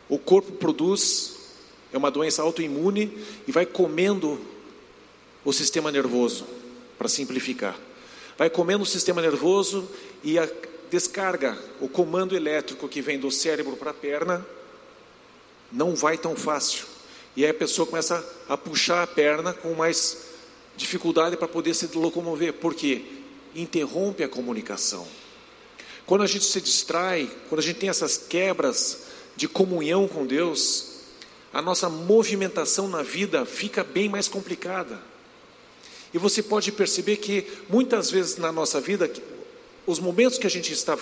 O 0.09 0.17
corpo 0.17 0.51
produz, 0.53 1.35
é 1.93 1.97
uma 1.97 2.11
doença 2.11 2.41
autoimune 2.41 3.15
e 3.47 3.51
vai 3.51 3.65
comendo 3.65 4.39
o 5.45 5.53
sistema 5.53 5.91
nervoso, 5.91 6.45
para 6.97 7.07
simplificar. 7.07 7.79
Vai 8.37 8.49
comendo 8.49 8.83
o 8.83 8.87
sistema 8.87 9.21
nervoso 9.21 9.87
e 10.23 10.37
a 10.37 10.47
descarga, 10.91 11.57
o 11.79 11.87
comando 11.87 12.35
elétrico 12.35 12.87
que 12.89 13.01
vem 13.01 13.17
do 13.17 13.31
cérebro 13.31 13.77
para 13.77 13.91
a 13.91 13.93
perna, 13.93 14.45
não 15.71 15.95
vai 15.95 16.17
tão 16.17 16.35
fácil. 16.35 16.85
E 17.33 17.45
aí 17.45 17.51
a 17.51 17.53
pessoa 17.53 17.87
começa 17.87 18.23
a 18.49 18.57
puxar 18.57 19.01
a 19.01 19.07
perna 19.07 19.53
com 19.53 19.73
mais 19.73 20.25
dificuldade 20.75 21.37
para 21.37 21.47
poder 21.47 21.73
se 21.73 21.87
locomover, 21.97 22.53
porque 22.53 23.05
interrompe 23.55 24.21
a 24.21 24.27
comunicação. 24.27 25.07
Quando 26.05 26.23
a 26.23 26.27
gente 26.27 26.43
se 26.43 26.59
distrai, 26.59 27.31
quando 27.47 27.59
a 27.59 27.63
gente 27.63 27.79
tem 27.79 27.89
essas 27.89 28.17
quebras 28.17 29.03
de 29.37 29.47
comunhão 29.47 30.09
com 30.09 30.25
Deus, 30.27 31.03
a 31.53 31.61
nossa 31.61 31.87
movimentação 31.87 32.89
na 32.89 33.01
vida 33.01 33.45
fica 33.45 33.81
bem 33.81 34.09
mais 34.09 34.27
complicada. 34.27 35.01
E 36.13 36.17
você 36.17 36.43
pode 36.43 36.69
perceber 36.73 37.15
que 37.15 37.47
muitas 37.69 38.11
vezes 38.11 38.35
na 38.35 38.51
nossa 38.51 38.81
vida, 38.81 39.09
os 39.85 39.99
momentos 39.99 40.37
que 40.37 40.47
a 40.47 40.49
gente 40.49 40.71
está, 40.71 40.97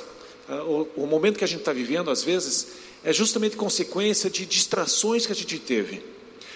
ah, 0.48 0.64
o 0.96 1.06
momento 1.06 1.38
que 1.38 1.44
a 1.44 1.48
gente 1.48 1.60
está 1.60 1.74
vivendo, 1.74 2.10
às 2.10 2.24
vezes, 2.24 2.68
é 3.04 3.14
justamente 3.14 3.56
consequência 3.56 4.30
de 4.30 4.46
distrações 4.46 5.26
que 5.26 5.32
a 5.32 5.36
gente 5.36 5.60
teve, 5.60 6.04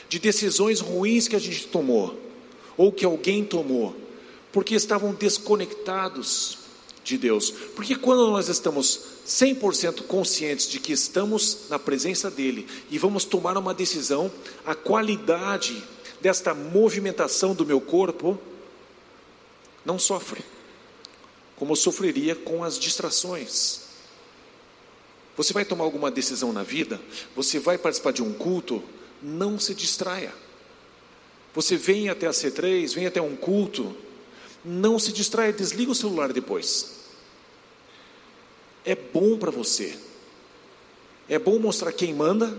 de 0.10 0.20
decisões 0.20 0.80
ruins 0.80 1.28
que 1.28 1.36
a 1.36 1.40
gente 1.40 1.68
tomou, 1.68 2.20
ou 2.78 2.92
que 2.92 3.06
alguém 3.06 3.44
tomou, 3.44 3.96
porque 4.52 4.76
estavam 4.76 5.14
desconectados 5.14 6.58
de 7.04 7.18
Deus. 7.18 7.52
Porque 7.76 7.96
quando 7.96 8.28
nós 8.28 8.48
estamos 8.48 9.00
100% 9.28 10.04
conscientes 10.04 10.68
de 10.68 10.80
que 10.80 10.94
estamos 10.94 11.70
na 11.70 11.78
presença 11.78 12.30
dEle 12.30 12.68
e 12.90 12.98
vamos 12.98 13.26
tomar 13.26 13.58
uma 13.58 13.74
decisão, 13.74 14.32
a 14.66 14.76
qualidade 14.76 15.84
desta 16.22 16.54
movimentação 16.54 17.54
do 17.54 17.66
meu 17.66 17.82
corpo 17.82 18.40
não 19.86 20.00
sofre, 20.00 20.42
como 21.56 21.76
sofreria 21.76 22.36
com 22.36 22.64
as 22.64 22.78
distrações. 22.78 23.82
Você 25.36 25.54
vai 25.54 25.66
tomar 25.66 25.84
alguma 25.84 26.12
decisão 26.12 26.54
na 26.54 26.64
vida, 26.64 27.00
você 27.36 27.60
vai 27.60 27.78
participar 27.78 28.12
de 28.12 28.22
um 28.22 28.34
culto, 28.34 28.84
não 29.22 29.60
se 29.60 29.74
distraia. 29.74 30.34
Você 31.54 31.76
vem 31.76 32.10
até 32.10 32.28
a 32.28 32.32
C3, 32.32 32.94
vem 32.94 33.06
até 33.06 33.22
um 33.22 33.36
culto, 33.36 33.96
não 34.64 34.98
se 34.98 35.12
distraia, 35.12 35.54
desliga 35.54 35.92
o 35.92 35.96
celular 35.96 36.32
depois. 36.32 37.02
É 38.86 38.96
bom 38.96 39.38
para 39.38 39.52
você. 39.52 39.98
É 41.28 41.40
bom 41.40 41.58
mostrar 41.58 41.92
quem 41.94 42.14
manda 42.14 42.58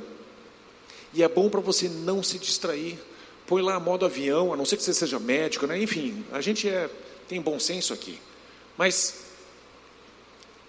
e 1.12 1.22
é 1.22 1.28
bom 1.28 1.48
para 1.48 1.60
você 1.60 1.88
não 1.88 2.22
se 2.22 2.38
distrair. 2.38 2.98
Põe 3.46 3.62
lá 3.62 3.78
modo 3.78 4.06
avião, 4.06 4.52
a 4.52 4.56
não 4.56 4.64
ser 4.64 4.76
que 4.76 4.82
você 4.82 4.94
seja 4.94 5.18
médico, 5.18 5.66
né? 5.66 5.80
Enfim, 5.80 6.24
a 6.32 6.40
gente 6.40 6.68
é, 6.68 6.88
tem 7.28 7.40
bom 7.40 7.58
senso 7.60 7.92
aqui. 7.92 8.18
Mas 8.76 9.14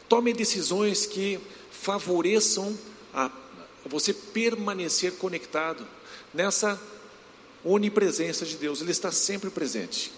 tome 0.08 0.34
decisões 0.34 1.06
que 1.06 1.40
favoreçam 1.72 2.78
a, 3.14 3.26
a 3.26 3.90
você 3.90 4.14
permanecer 4.14 5.14
conectado 5.14 5.88
nessa 6.34 6.80
onipresença 7.64 8.46
de 8.46 8.58
Deus. 8.58 8.82
Ele 8.82 8.92
está 8.92 9.12
sempre 9.12 9.50
presente. 9.50 10.12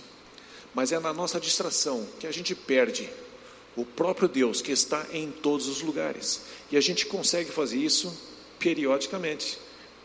Mas 0.74 0.92
é 0.92 1.00
na 1.00 1.14
nossa 1.14 1.40
distração 1.40 2.08
que 2.20 2.28
a 2.28 2.32
gente 2.32 2.54
perde 2.54 3.10
o 3.76 3.86
próprio 3.86 4.28
Deus 4.28 4.62
que 4.62 4.72
está 4.72 5.06
em 5.12 5.32
todos 5.32 5.68
os 5.68 5.82
lugares. 5.82 6.42
E 6.72 6.78
a 6.78 6.82
gente 6.82 7.06
consegue 7.06 7.52
fazer 7.52 7.78
isso 7.78 8.16
periodicamente. 8.60 9.58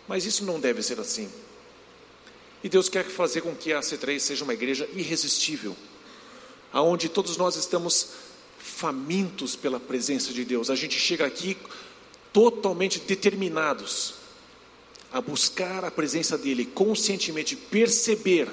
Mas 0.06 0.24
isso 0.24 0.44
não 0.44 0.60
deve 0.60 0.82
ser 0.82 1.00
assim. 1.00 1.28
E 2.62 2.68
Deus 2.68 2.88
quer 2.88 3.04
fazer 3.04 3.40
com 3.40 3.54
que 3.54 3.72
a 3.72 3.80
C3 3.80 4.18
seja 4.20 4.44
uma 4.44 4.54
igreja 4.54 4.88
irresistível, 4.94 5.76
aonde 6.72 7.08
todos 7.08 7.36
nós 7.36 7.56
estamos 7.56 8.08
famintos 8.58 9.56
pela 9.56 9.78
presença 9.78 10.32
de 10.32 10.44
Deus. 10.44 10.70
A 10.70 10.74
gente 10.74 10.98
chega 10.98 11.26
aqui 11.26 11.56
totalmente 12.32 13.00
determinados 13.00 14.14
a 15.12 15.20
buscar 15.20 15.84
a 15.84 15.90
presença 15.90 16.38
dele, 16.38 16.64
conscientemente 16.64 17.54
perceber 17.54 18.48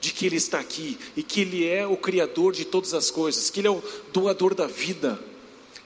de 0.00 0.12
que 0.12 0.26
Ele 0.26 0.36
está 0.36 0.58
aqui 0.58 0.98
e 1.16 1.22
que 1.22 1.40
Ele 1.40 1.66
é 1.66 1.86
o 1.86 1.96
Criador 1.96 2.52
de 2.52 2.64
todas 2.64 2.92
as 2.92 3.10
coisas, 3.10 3.50
que 3.50 3.60
Ele 3.60 3.68
é 3.68 3.70
o 3.70 3.82
doador 4.12 4.54
da 4.54 4.66
vida 4.66 5.18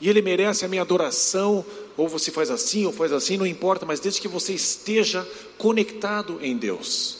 e 0.00 0.08
Ele 0.08 0.22
merece 0.22 0.64
a 0.64 0.68
minha 0.68 0.82
adoração. 0.82 1.64
Ou 1.96 2.08
você 2.08 2.30
faz 2.30 2.50
assim 2.50 2.84
ou 2.84 2.92
faz 2.92 3.12
assim, 3.12 3.36
não 3.36 3.46
importa, 3.46 3.86
mas 3.86 4.00
desde 4.00 4.20
que 4.20 4.28
você 4.28 4.52
esteja 4.52 5.26
conectado 5.56 6.38
em 6.42 6.56
Deus, 6.56 7.18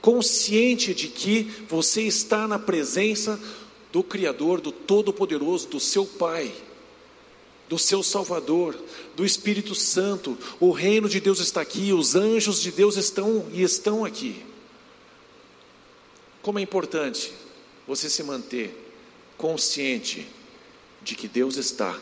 consciente 0.00 0.94
de 0.94 1.08
que 1.08 1.50
você 1.68 2.02
está 2.02 2.48
na 2.48 2.58
presença 2.58 3.38
do 3.92 4.02
Criador, 4.02 4.60
do 4.60 4.72
Todo-Poderoso, 4.72 5.68
do 5.68 5.78
seu 5.78 6.06
Pai, 6.06 6.52
do 7.68 7.78
seu 7.78 8.02
Salvador, 8.02 8.76
do 9.14 9.24
Espírito 9.24 9.74
Santo. 9.74 10.36
O 10.58 10.72
reino 10.72 11.08
de 11.08 11.20
Deus 11.20 11.38
está 11.38 11.60
aqui, 11.60 11.92
os 11.92 12.14
anjos 12.14 12.60
de 12.60 12.72
Deus 12.72 12.96
estão 12.96 13.46
e 13.52 13.62
estão 13.62 14.04
aqui. 14.04 14.42
Como 16.40 16.58
é 16.58 16.62
importante 16.62 17.32
você 17.86 18.08
se 18.08 18.22
manter 18.22 18.74
consciente 19.36 20.26
de 21.02 21.14
que 21.14 21.28
Deus 21.28 21.56
está 21.56 21.98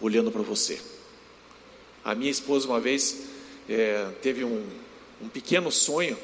olhando 0.00 0.30
para 0.30 0.42
você. 0.42 0.80
A 2.04 2.14
minha 2.14 2.30
esposa, 2.30 2.68
uma 2.68 2.78
vez, 2.80 3.24
é, 3.68 4.08
teve 4.22 4.44
um, 4.44 4.64
um, 5.20 5.28
pequeno 5.28 5.72
sonho 5.72 6.16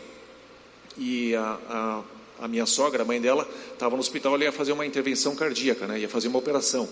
e 0.96 1.34
a, 1.34 1.58
a, 1.68 2.02
a, 2.40 2.48
minha 2.48 2.66
sogra, 2.66 3.02
a 3.02 3.04
mãe 3.04 3.20
dela, 3.20 3.48
estava 3.72 3.94
no 3.94 4.00
hospital, 4.00 4.34
ela 4.34 4.44
ia 4.44 4.52
fazer 4.52 4.72
uma 4.72 4.86
intervenção 4.86 5.34
cardíaca, 5.34 5.86
né, 5.86 6.00
ia 6.00 6.08
fazer 6.08 6.28
uma 6.28 6.38
operação. 6.38 6.88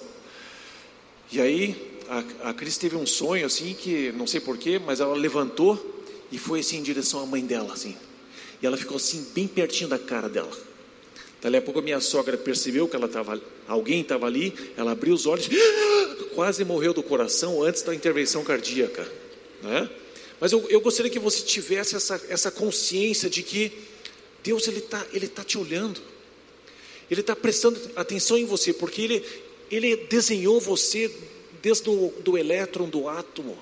E 1.32 1.40
aí 1.40 2.00
a, 2.08 2.50
a 2.50 2.54
Cris 2.54 2.76
teve 2.76 2.96
um 2.96 3.06
sonho 3.06 3.46
assim 3.46 3.74
que 3.74 4.12
não 4.12 4.26
sei 4.26 4.40
porquê, 4.40 4.78
mas 4.78 5.00
ela 5.00 5.14
levantou 5.14 6.04
e 6.32 6.38
foi 6.38 6.60
assim 6.60 6.78
em 6.78 6.82
direção 6.82 7.20
à 7.20 7.26
mãe 7.26 7.44
dela, 7.44 7.72
assim. 7.72 7.96
E 8.62 8.66
ela 8.66 8.76
ficou 8.76 8.96
assim, 8.96 9.26
bem 9.34 9.46
pertinho 9.46 9.88
da 9.88 9.98
cara 9.98 10.28
dela. 10.28 10.50
Dali 11.40 11.56
a 11.56 11.62
pouco 11.62 11.78
a 11.78 11.82
minha 11.82 12.00
sogra 12.00 12.36
percebeu 12.36 12.86
que 12.86 12.94
ela 12.94 13.06
estava, 13.06 13.40
alguém 13.66 14.02
estava 14.02 14.26
ali, 14.26 14.52
ela 14.76 14.92
abriu 14.92 15.14
os 15.14 15.24
olhos, 15.24 15.48
quase 16.34 16.64
morreu 16.64 16.92
do 16.92 17.02
coração 17.02 17.62
antes 17.62 17.82
da 17.82 17.94
intervenção 17.94 18.44
cardíaca. 18.44 19.10
Né? 19.62 19.88
Mas 20.38 20.52
eu, 20.52 20.66
eu 20.68 20.80
gostaria 20.80 21.10
que 21.10 21.18
você 21.18 21.42
tivesse 21.42 21.96
essa, 21.96 22.20
essa 22.28 22.50
consciência 22.50 23.30
de 23.30 23.42
que 23.42 23.72
Deus 24.42 24.66
ele 24.68 24.78
está 24.78 25.06
ele 25.12 25.28
tá 25.28 25.44
te 25.44 25.58
olhando, 25.58 26.00
Ele 27.10 27.20
está 27.20 27.34
prestando 27.34 27.78
atenção 27.96 28.38
em 28.38 28.44
você, 28.44 28.72
porque 28.72 29.02
Ele, 29.02 29.24
ele 29.70 29.96
desenhou 29.96 30.60
você 30.60 31.10
desde 31.62 31.90
o 31.90 32.12
do 32.20 32.38
elétron, 32.38 32.88
do 32.88 33.08
átomo. 33.08 33.58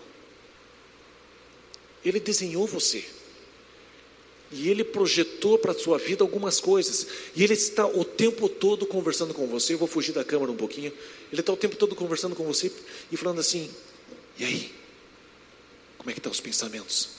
Ele 2.04 2.20
desenhou 2.20 2.66
você. 2.66 3.04
E 4.50 4.70
ele 4.70 4.82
projetou 4.82 5.58
para 5.58 5.72
a 5.72 5.78
sua 5.78 5.98
vida 5.98 6.24
algumas 6.24 6.58
coisas. 6.58 7.06
E 7.36 7.44
ele 7.44 7.52
está 7.52 7.86
o 7.86 8.04
tempo 8.04 8.48
todo 8.48 8.86
conversando 8.86 9.34
com 9.34 9.46
você. 9.46 9.74
Eu 9.74 9.78
vou 9.78 9.88
fugir 9.88 10.12
da 10.12 10.24
câmera 10.24 10.50
um 10.50 10.56
pouquinho. 10.56 10.92
Ele 11.30 11.40
está 11.40 11.52
o 11.52 11.56
tempo 11.56 11.76
todo 11.76 11.94
conversando 11.94 12.34
com 12.34 12.44
você 12.44 12.72
e 13.12 13.16
falando 13.16 13.40
assim: 13.40 13.70
e 14.38 14.44
aí? 14.44 14.72
Como 15.98 16.10
é 16.10 16.14
que 16.14 16.20
estão 16.20 16.30
tá 16.30 16.34
os 16.34 16.40
pensamentos? 16.40 17.10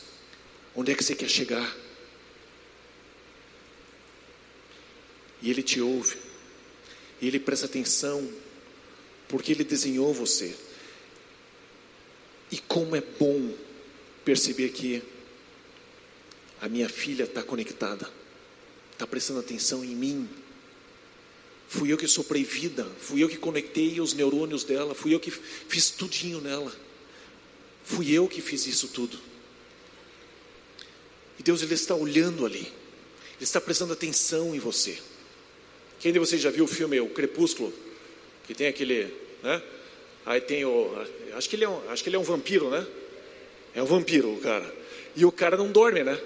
Onde 0.75 0.91
é 0.91 0.95
que 0.95 1.03
você 1.03 1.13
quer 1.13 1.29
chegar? 1.29 1.77
E 5.41 5.49
ele 5.49 5.63
te 5.63 5.81
ouve. 5.81 6.17
E 7.21 7.27
ele 7.27 7.39
presta 7.39 7.65
atenção. 7.65 8.27
Porque 9.27 9.51
ele 9.51 9.63
desenhou 9.63 10.13
você. 10.13 10.55
E 12.51 12.57
como 12.57 12.95
é 12.95 13.01
bom 13.01 13.53
perceber 14.25 14.69
que 14.69 15.03
a 16.61 16.67
minha 16.67 16.89
filha 16.89 17.23
está 17.23 17.41
conectada, 17.41 18.09
está 18.91 19.07
prestando 19.07 19.39
atenção 19.39 19.83
em 19.83 19.95
mim. 19.95 20.27
Fui 21.67 21.93
eu 21.93 21.97
que 21.97 22.07
soprei 22.07 22.43
vida, 22.43 22.83
fui 22.99 23.23
eu 23.23 23.29
que 23.29 23.37
conectei 23.37 24.01
os 24.01 24.13
neurônios 24.13 24.63
dela, 24.63 24.95
fui 24.95 25.13
eu 25.13 25.19
que 25.19 25.29
fiz 25.29 25.91
tudinho 25.91 26.41
nela. 26.41 26.75
Fui 27.83 28.11
eu 28.11 28.27
que 28.27 28.41
fiz 28.41 28.67
isso 28.67 28.89
tudo. 28.89 29.19
E 31.39 31.43
Deus 31.43 31.61
ele 31.61 31.73
está 31.73 31.95
olhando 31.95 32.45
ali, 32.45 32.59
Ele 32.59 33.43
está 33.43 33.61
prestando 33.61 33.93
atenção 33.93 34.53
em 34.53 34.59
você. 34.59 34.99
Quem 35.99 36.13
de 36.13 36.19
vocês 36.19 36.41
já 36.41 36.49
viu 36.49 36.63
o 36.63 36.67
filme 36.67 36.99
O 36.99 37.09
Crepúsculo? 37.09 37.73
Que 38.47 38.53
tem 38.53 38.67
aquele, 38.67 39.13
né? 39.43 39.61
Aí 40.25 40.41
tem 40.41 40.65
o, 40.65 40.95
acho 41.33 41.49
que 41.49 41.55
ele 41.55 41.65
é 41.65 41.69
um, 41.69 41.89
acho 41.89 42.03
que 42.03 42.09
ele 42.09 42.15
é 42.15 42.19
um 42.19 42.23
vampiro, 42.23 42.69
né? 42.69 42.85
É 43.73 43.81
um 43.81 43.85
vampiro 43.85 44.33
o 44.33 44.37
cara. 44.37 44.73
E 45.15 45.25
o 45.25 45.31
cara 45.31 45.57
não 45.57 45.71
dorme, 45.71 46.03
né? 46.03 46.19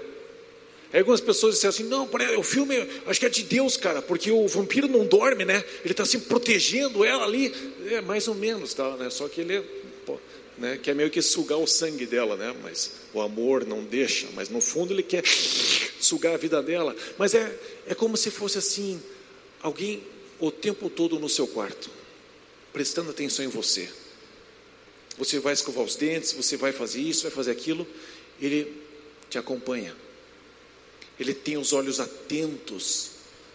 Aí 0.91 1.00
algumas 1.00 1.22
pessoas 1.22 1.56
disseram 1.56 1.70
assim: 1.70 1.84
não, 1.86 2.10
o 2.38 2.43
filme 2.43 2.88
acho 3.08 3.20
que 3.20 3.26
é 3.26 3.30
de 3.30 3.43
Deus, 3.43 3.76
cara, 3.76 4.02
porque 4.02 4.30
o 4.30 4.47
vampiro 4.47 4.88
não 4.88 5.06
dorme, 5.06 5.43
né? 5.43 5.64
Ele 5.84 5.91
está 5.91 6.04
assim 6.04 6.20
protegendo 6.20 7.04
ela 7.04 7.26
ali. 7.26 7.52
É 7.89 8.00
mais 8.02 8.28
ou 8.28 8.36
menos, 8.36 8.74
tá, 8.74 8.95
né? 8.97 9.10
Só 9.10 9.28
que 9.28 9.41
ele 9.41 9.62
pô, 10.06 10.20
né, 10.58 10.80
quer 10.82 10.93
meio 10.93 11.10
que 11.10 11.22
sugar 11.22 11.58
o 11.58 11.66
sangue 11.66 12.06
dela, 12.06 12.36
né? 12.36 12.56
Mas 12.62 12.91
o 13.12 13.22
amor 13.22 13.66
não 13.66 13.84
deixa, 13.84 14.28
mas 14.36 14.50
no 14.50 14.62
fundo 14.62 14.93
ele 14.93 15.02
quer 15.02 15.24
sugar 16.00 16.36
a 16.36 16.38
vida 16.38 16.62
dela. 16.62 16.95
Mas 17.18 17.34
é, 17.34 17.58
é 17.88 17.95
como 17.95 18.16
se 18.16 18.30
fosse 18.30 18.60
assim: 18.60 19.02
alguém 19.64 20.03
o 20.39 20.51
tempo 20.51 20.89
todo 20.89 21.18
no 21.18 21.30
seu 21.30 21.47
quarto, 21.47 21.89
prestando 22.74 23.09
atenção 23.09 23.43
em 23.45 23.47
você. 23.47 23.89
Você 25.18 25.39
vai 25.39 25.53
escovar 25.53 25.86
os 25.86 25.95
dentes, 25.95 26.34
você 26.34 26.57
vai 26.57 26.74
fazer 26.74 26.99
isso, 26.99 27.24
vai 27.24 27.32
fazer 27.32 27.51
aquilo, 27.51 27.88
ele 28.41 28.72
te 29.30 29.38
acompanha. 29.38 29.95
Ele 31.20 31.34
tem 31.34 31.57
os 31.57 31.72
olhos 31.72 31.99
atentos 31.99 33.11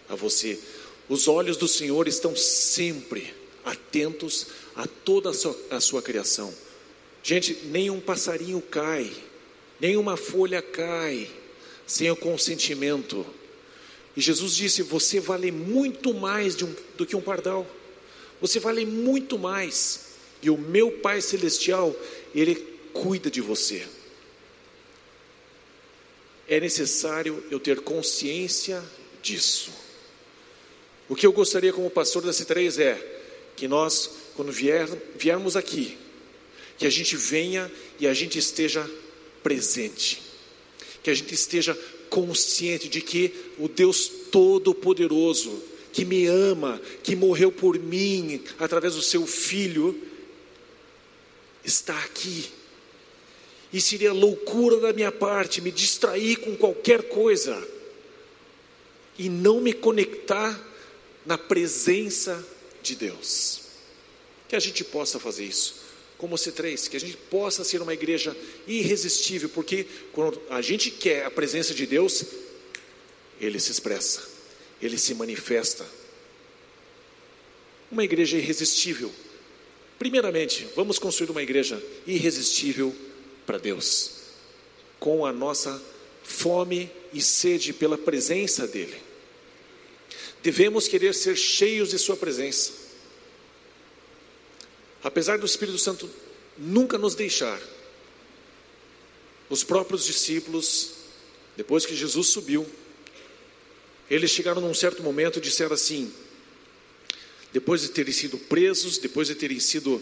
a 0.07 0.15
você. 0.15 0.59
Os 1.07 1.27
olhos 1.27 1.57
do 1.57 1.67
Senhor 1.67 2.07
estão 2.07 2.35
sempre 2.35 3.33
atentos 3.63 4.47
a 4.75 4.87
toda 4.87 5.29
a 5.29 5.33
sua, 5.33 5.57
a 5.69 5.79
sua 5.79 6.01
criação. 6.01 6.53
Gente, 7.21 7.53
nenhum 7.65 7.99
passarinho 7.99 8.61
cai, 8.61 9.11
nenhuma 9.79 10.15
folha 10.15 10.61
cai 10.61 11.29
sem 11.85 12.09
o 12.09 12.15
consentimento 12.15 13.25
E 14.19 14.21
Jesus 14.21 14.53
disse: 14.53 14.81
Você 14.81 15.17
vale 15.17 15.49
muito 15.49 16.13
mais 16.13 16.61
um, 16.61 16.75
do 16.97 17.05
que 17.05 17.15
um 17.15 17.21
pardal. 17.21 17.65
Você 18.41 18.59
vale 18.59 18.85
muito 18.85 19.39
mais. 19.39 20.09
E 20.41 20.49
o 20.49 20.57
meu 20.57 20.91
Pai 20.91 21.21
Celestial, 21.21 21.95
Ele 22.35 22.55
cuida 22.91 23.31
de 23.31 23.39
você. 23.39 23.87
É 26.49 26.59
necessário 26.59 27.41
eu 27.49 27.61
ter 27.61 27.79
consciência 27.79 28.83
disso. 29.21 29.71
O 31.07 31.15
que 31.15 31.25
eu 31.25 31.31
gostaria 31.31 31.71
como 31.71 31.89
pastor 31.89 32.21
da 32.21 32.31
C3 32.31 32.77
é 32.77 33.21
que 33.55 33.69
nós, 33.69 34.09
quando 34.35 34.51
vier, 34.51 34.85
viermos 35.15 35.55
aqui, 35.55 35.97
que 36.77 36.85
a 36.85 36.89
gente 36.89 37.15
venha 37.15 37.71
e 37.97 38.05
a 38.05 38.13
gente 38.13 38.37
esteja 38.37 38.85
presente, 39.41 40.21
que 41.01 41.09
a 41.09 41.13
gente 41.13 41.33
esteja 41.33 41.73
consciente 42.09 42.89
de 42.89 43.01
que 43.01 43.33
o 43.57 43.67
Deus 43.67 44.07
Todo-Poderoso, 44.31 45.63
que 45.91 46.05
me 46.05 46.27
ama, 46.27 46.81
que 47.03 47.15
morreu 47.15 47.51
por 47.51 47.77
mim 47.79 48.43
através 48.59 48.95
do 48.95 49.01
seu 49.01 49.25
Filho, 49.25 49.99
está 51.63 51.97
aqui. 51.99 52.49
E 53.71 53.79
seria 53.79 54.11
loucura 54.11 54.79
da 54.79 54.93
minha 54.93 55.11
parte 55.11 55.61
me 55.61 55.71
distrair 55.71 56.37
com 56.37 56.55
qualquer 56.55 57.03
coisa 57.09 57.67
e 59.17 59.29
não 59.29 59.59
me 59.59 59.73
conectar 59.73 60.59
na 61.25 61.37
presença 61.37 62.43
de 62.81 62.95
Deus. 62.95 63.61
Que 64.47 64.55
a 64.55 64.59
gente 64.59 64.83
possa 64.83 65.19
fazer 65.19 65.45
isso, 65.45 65.75
como 66.19 66.35
C3, 66.35 66.87
que 66.87 66.97
a 66.97 66.99
gente 66.99 67.17
possa 67.17 67.63
ser 67.63 67.81
uma 67.81 67.95
igreja 67.95 68.37
irresistível, 68.67 69.49
porque 69.49 69.87
quando 70.13 70.39
a 70.51 70.61
gente 70.61 70.91
quer 70.91 71.25
a 71.25 71.31
presença 71.31 71.73
de 71.73 71.87
Deus, 71.87 72.23
Ele 73.41 73.59
se 73.59 73.71
expressa, 73.71 74.21
Ele 74.79 74.99
se 74.99 75.15
manifesta. 75.15 75.83
Uma 77.91 78.03
igreja 78.03 78.37
irresistível 78.37 79.11
Primeiramente, 79.99 80.65
vamos 80.77 80.97
construir 80.97 81.29
uma 81.29 81.43
igreja 81.43 81.83
irresistível 82.07 82.95
para 83.45 83.57
Deus, 83.57 84.11
com 84.97 85.25
a 85.25 85.33
nossa 85.33 85.79
fome 86.23 86.89
e 87.11 87.21
sede 87.21 87.73
pela 87.73 87.97
presença 87.97 88.65
dEle. 88.65 88.95
Devemos 90.41 90.87
querer 90.87 91.13
ser 91.13 91.35
cheios 91.35 91.89
de 91.89 91.99
Sua 91.99 92.15
presença. 92.15 92.71
Apesar 95.03 95.37
do 95.37 95.45
Espírito 95.45 95.77
Santo 95.77 96.09
nunca 96.57 96.97
nos 96.97 97.15
deixar, 97.15 97.59
os 99.49 99.63
próprios 99.63 100.05
discípulos, 100.05 100.91
depois 101.57 101.85
que 101.85 101.95
Jesus 101.95 102.27
subiu, 102.27 102.67
eles 104.09 104.31
chegaram 104.31 104.61
num 104.61 104.73
certo 104.73 105.01
momento 105.01 105.39
e 105.39 105.41
disseram 105.41 105.73
assim: 105.73 106.11
depois 107.51 107.81
de 107.81 107.89
terem 107.89 108.13
sido 108.13 108.37
presos, 108.37 108.97
depois 108.97 109.27
de 109.27 109.35
terem 109.35 109.59
sido 109.59 110.01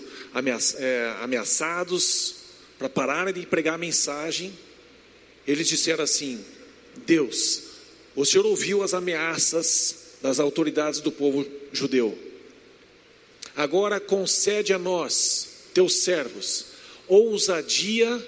é, 0.78 1.16
ameaçados, 1.22 2.36
para 2.78 2.90
pararem 2.90 3.34
de 3.34 3.46
pregar 3.46 3.76
a 3.76 3.78
mensagem, 3.78 4.54
eles 5.48 5.68
disseram 5.68 6.04
assim: 6.04 6.44
Deus, 7.06 7.64
o 8.16 8.26
Senhor 8.26 8.46
ouviu 8.46 8.84
as 8.84 8.94
ameaças 8.94 10.08
das 10.22 10.40
autoridades 10.40 11.00
do 11.00 11.12
povo 11.12 11.46
judeu, 11.72 12.18
agora 13.58 14.00
concede 14.00 14.72
a 14.72 14.78
nós, 14.78 15.50
teus 15.74 15.96
servos, 16.04 16.68
ousadia 17.08 18.24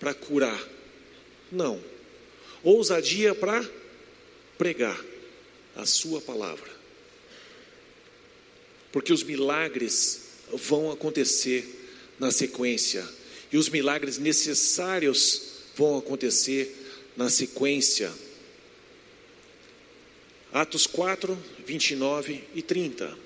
para 0.00 0.12
curar, 0.12 0.60
não, 1.52 1.80
ousadia 2.64 3.32
para 3.32 3.64
pregar 4.58 5.00
a 5.76 5.86
Sua 5.86 6.20
palavra. 6.20 6.68
Porque 8.90 9.12
os 9.12 9.22
milagres 9.22 10.22
vão 10.52 10.90
acontecer 10.90 11.64
na 12.18 12.32
sequência, 12.32 13.08
e 13.52 13.56
os 13.56 13.68
milagres 13.68 14.18
necessários 14.18 15.42
vão 15.76 15.98
acontecer 15.98 16.76
na 17.16 17.30
sequência. 17.30 18.12
Atos 20.52 20.86
4, 20.86 21.38
29 21.64 22.42
e 22.54 22.62
30. 22.62 23.16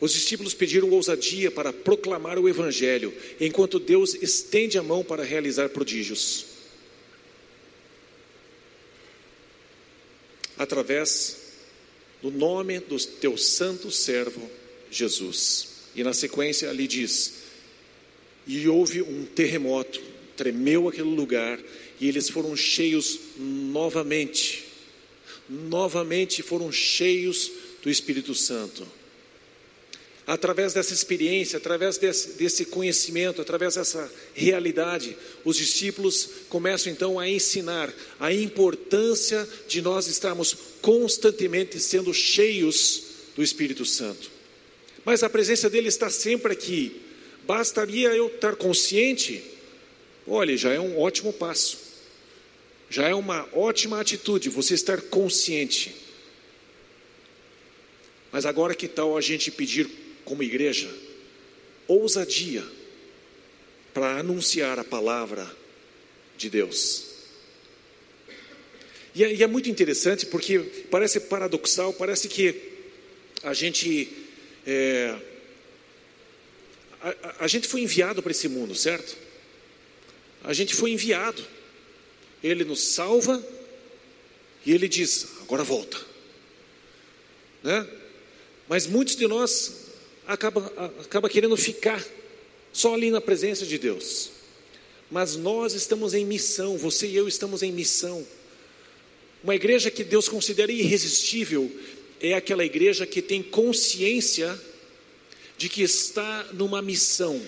Os 0.00 0.12
discípulos 0.12 0.54
pediram 0.54 0.90
ousadia 0.90 1.50
para 1.50 1.72
proclamar 1.72 2.38
o 2.38 2.48
Evangelho, 2.48 3.12
enquanto 3.40 3.80
Deus 3.80 4.14
estende 4.14 4.78
a 4.78 4.82
mão 4.82 5.02
para 5.02 5.24
realizar 5.24 5.70
prodígios. 5.70 6.46
Através 10.56 11.36
do 12.22 12.30
nome 12.30 12.80
do 12.80 12.98
teu 12.98 13.36
santo 13.36 13.90
servo 13.90 14.48
Jesus. 14.90 15.68
E 15.94 16.04
na 16.04 16.12
sequência 16.12 16.68
ali 16.68 16.86
diz: 16.86 17.34
E 18.46 18.68
houve 18.68 19.02
um 19.02 19.24
terremoto, 19.24 20.00
tremeu 20.36 20.88
aquele 20.88 21.14
lugar, 21.14 21.58
e 22.00 22.08
eles 22.08 22.28
foram 22.28 22.54
cheios 22.56 23.18
novamente, 23.36 24.67
novamente 25.48 26.42
foram 26.42 26.70
cheios 26.70 27.50
do 27.82 27.90
Espírito 27.90 28.34
Santo. 28.34 28.86
Através 30.26 30.74
dessa 30.74 30.92
experiência, 30.92 31.56
através 31.56 31.96
desse, 31.96 32.32
desse, 32.32 32.66
conhecimento, 32.66 33.40
através 33.40 33.76
dessa 33.76 34.12
realidade, 34.34 35.16
os 35.42 35.56
discípulos 35.56 36.28
começam 36.50 36.92
então 36.92 37.18
a 37.18 37.26
ensinar 37.26 37.90
a 38.20 38.30
importância 38.32 39.48
de 39.66 39.80
nós 39.80 40.06
estarmos 40.06 40.54
constantemente 40.82 41.80
sendo 41.80 42.12
cheios 42.12 43.04
do 43.34 43.42
Espírito 43.42 43.86
Santo 43.86 44.38
mas 45.08 45.22
a 45.22 45.30
presença 45.30 45.70
dele 45.70 45.88
está 45.88 46.10
sempre 46.10 46.52
aqui. 46.52 47.00
Bastaria 47.46 48.14
eu 48.14 48.26
estar 48.26 48.54
consciente, 48.56 49.42
olha, 50.26 50.54
já 50.54 50.70
é 50.70 50.78
um 50.78 51.00
ótimo 51.00 51.32
passo, 51.32 51.78
já 52.90 53.08
é 53.08 53.14
uma 53.14 53.48
ótima 53.52 54.00
atitude 54.00 54.48
você 54.48 54.74
estar 54.74 55.00
consciente. 55.02 55.94
Mas 58.32 58.46
agora 58.46 58.74
que 58.74 58.88
tal 58.88 59.16
a 59.16 59.20
gente 59.20 59.50
pedir 59.50 59.88
como 60.24 60.42
igreja 60.42 60.92
ousadia 61.86 62.64
para 63.94 64.18
anunciar 64.18 64.78
a 64.78 64.84
palavra 64.84 65.50
de 66.36 66.50
Deus? 66.50 67.06
E 69.14 69.24
é, 69.24 69.34
e 69.34 69.42
é 69.42 69.46
muito 69.46 69.68
interessante 69.68 70.26
porque 70.26 70.58
parece 70.90 71.20
paradoxal, 71.20 71.92
parece 71.92 72.28
que 72.28 72.54
a 73.42 73.54
gente 73.54 74.12
é, 74.66 75.16
a, 77.00 77.44
a 77.44 77.48
gente 77.48 77.66
foi 77.68 77.80
enviado 77.80 78.22
para 78.22 78.32
esse 78.32 78.48
mundo, 78.48 78.74
certo? 78.74 79.16
A 80.44 80.52
gente 80.52 80.74
foi 80.74 80.90
enviado. 80.90 81.44
Ele 82.42 82.64
nos 82.64 82.80
salva 82.80 83.44
e 84.64 84.72
ele 84.72 84.88
diz: 84.88 85.26
agora 85.42 85.64
volta. 85.64 85.98
Né? 87.62 87.86
Mas 88.68 88.86
muitos 88.86 89.16
de 89.16 89.26
nós 89.26 89.88
acaba, 90.26 90.66
acaba 91.00 91.28
querendo 91.28 91.56
ficar 91.56 92.04
só 92.72 92.94
ali 92.94 93.10
na 93.10 93.20
presença 93.20 93.64
de 93.64 93.78
Deus. 93.78 94.30
Mas 95.10 95.36
nós 95.36 95.72
estamos 95.72 96.12
em 96.12 96.24
missão, 96.24 96.76
você 96.76 97.06
e 97.06 97.16
eu 97.16 97.26
estamos 97.26 97.62
em 97.62 97.72
missão. 97.72 98.26
Uma 99.42 99.54
igreja 99.54 99.90
que 99.90 100.04
Deus 100.04 100.28
considera 100.28 100.70
irresistível 100.70 101.70
é 102.20 102.34
aquela 102.34 102.64
igreja 102.64 103.06
que 103.06 103.22
tem 103.22 103.42
consciência 103.42 104.58
de 105.56 105.68
que 105.68 105.82
está 105.82 106.46
numa 106.52 106.82
missão, 106.82 107.40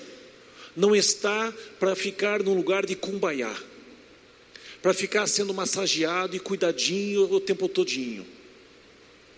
não 0.77 0.97
está 0.97 1.53
para 1.79 1.95
ficar 1.95 2.43
num 2.43 2.55
lugar 2.55 2.87
de 2.87 2.97
cumbaiá, 2.97 3.55
para 4.83 4.95
ficar 4.95 5.27
sendo 5.27 5.53
massageado 5.53 6.35
e 6.35 6.41
cuidadinho 6.41 7.33
o 7.33 7.41
tempo 7.41 7.69
todinho. 7.69 8.27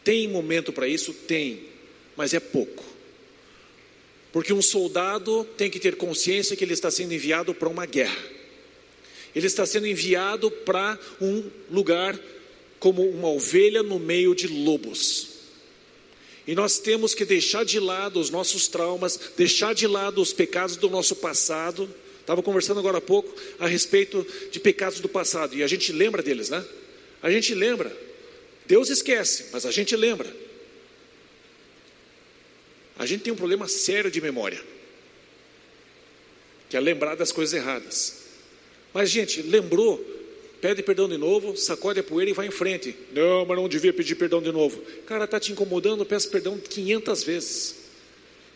Tem 0.04 0.28
momento 0.28 0.72
para 0.72 0.86
isso? 0.86 1.12
Tem, 1.12 1.64
mas 2.16 2.34
é 2.34 2.40
pouco. 2.40 2.84
Porque 4.32 4.52
um 4.52 4.62
soldado 4.62 5.44
tem 5.56 5.70
que 5.70 5.78
ter 5.78 5.96
consciência 5.96 6.56
que 6.56 6.64
ele 6.64 6.72
está 6.72 6.90
sendo 6.90 7.12
enviado 7.12 7.54
para 7.54 7.68
uma 7.68 7.86
guerra. 7.86 8.16
Ele 9.34 9.46
está 9.46 9.64
sendo 9.66 9.86
enviado 9.86 10.50
para 10.50 10.98
um 11.20 11.50
lugar 11.70 12.18
como 12.78 13.02
uma 13.08 13.28
ovelha 13.28 13.82
no 13.82 13.98
meio 13.98 14.34
de 14.34 14.48
lobos. 14.48 15.28
E 16.46 16.54
nós 16.54 16.78
temos 16.78 17.14
que 17.14 17.24
deixar 17.24 17.64
de 17.64 17.78
lado 17.78 18.18
os 18.18 18.30
nossos 18.30 18.66
traumas, 18.66 19.18
deixar 19.36 19.74
de 19.74 19.86
lado 19.86 20.20
os 20.20 20.32
pecados 20.32 20.76
do 20.76 20.90
nosso 20.90 21.14
passado. 21.16 21.88
Estava 22.32 22.42
conversando 22.42 22.80
agora 22.80 22.96
há 22.96 23.00
pouco 23.02 23.30
a 23.58 23.66
respeito 23.66 24.26
de 24.50 24.58
pecados 24.58 25.00
do 25.00 25.08
passado, 25.08 25.54
e 25.54 25.62
a 25.62 25.66
gente 25.66 25.92
lembra 25.92 26.22
deles, 26.22 26.48
né? 26.48 26.64
A 27.22 27.30
gente 27.30 27.54
lembra. 27.54 27.94
Deus 28.64 28.88
esquece, 28.88 29.50
mas 29.52 29.66
a 29.66 29.70
gente 29.70 29.94
lembra. 29.94 30.34
A 32.98 33.04
gente 33.04 33.22
tem 33.22 33.30
um 33.30 33.36
problema 33.36 33.68
sério 33.68 34.10
de 34.10 34.18
memória, 34.18 34.58
que 36.70 36.76
é 36.76 36.80
lembrar 36.80 37.16
das 37.16 37.30
coisas 37.30 37.52
erradas. 37.52 38.22
Mas, 38.94 39.10
gente, 39.10 39.42
lembrou, 39.42 40.02
pede 40.58 40.82
perdão 40.82 41.06
de 41.06 41.18
novo, 41.18 41.54
sacode 41.54 42.00
a 42.00 42.02
poeira 42.02 42.30
e 42.30 42.34
vai 42.34 42.46
em 42.46 42.50
frente. 42.50 42.96
Não, 43.12 43.44
mas 43.44 43.58
não 43.58 43.68
devia 43.68 43.92
pedir 43.92 44.14
perdão 44.14 44.40
de 44.40 44.50
novo. 44.50 44.80
Cara, 45.04 45.24
está 45.24 45.38
te 45.38 45.52
incomodando, 45.52 46.06
peça 46.06 46.30
perdão 46.30 46.58
500 46.58 47.24
vezes. 47.24 47.74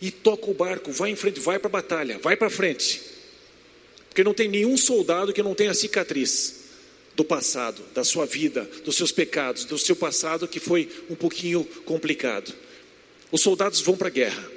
E 0.01 0.11
toca 0.11 0.51
o 0.51 0.55
barco, 0.55 0.91
vai 0.91 1.11
em 1.11 1.17
frente, 1.17 1.41
vai 1.41 1.59
para 1.59 1.69
a 1.69 1.73
batalha, 1.73 2.19
vai 2.19 2.39
para 2.39 2.49
frente. 2.49 3.16
Porque 4.17 4.25
não 4.25 4.33
tem 4.33 4.49
nenhum 4.49 4.79
soldado 4.79 5.31
que 5.31 5.43
não 5.43 5.55
tenha 5.55 5.75
cicatriz 5.75 6.55
do 7.15 7.23
passado, 7.23 7.83
da 7.95 8.03
sua 8.03 8.25
vida, 8.25 8.67
dos 8.83 8.97
seus 8.97 9.13
pecados, 9.13 9.67
do 9.67 9.77
seu 9.77 9.95
passado 9.95 10.49
que 10.49 10.59
foi 10.59 10.89
um 11.11 11.15
pouquinho 11.15 11.63
complicado. 11.85 12.51
Os 13.31 13.43
soldados 13.43 13.83
vão 13.83 13.95
para 13.95 14.09
a 14.09 14.11
guerra 14.11 14.51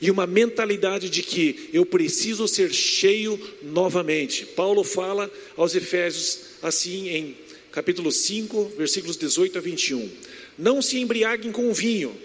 e 0.00 0.10
uma 0.10 0.26
mentalidade 0.26 1.10
de 1.10 1.22
que 1.22 1.68
eu 1.74 1.84
preciso 1.84 2.48
ser 2.48 2.72
cheio 2.72 3.38
novamente. 3.62 4.46
Paulo 4.46 4.82
fala 4.82 5.30
aos 5.54 5.74
Efésios 5.74 6.38
assim 6.62 7.10
em 7.10 7.36
capítulo 7.70 8.10
5, 8.10 8.76
versículos 8.78 9.18
18 9.18 9.58
a 9.58 9.60
21. 9.60 10.10
Não 10.56 10.80
se 10.80 10.98
embriaguem 10.98 11.52
com 11.52 11.70
vinho. 11.70 12.16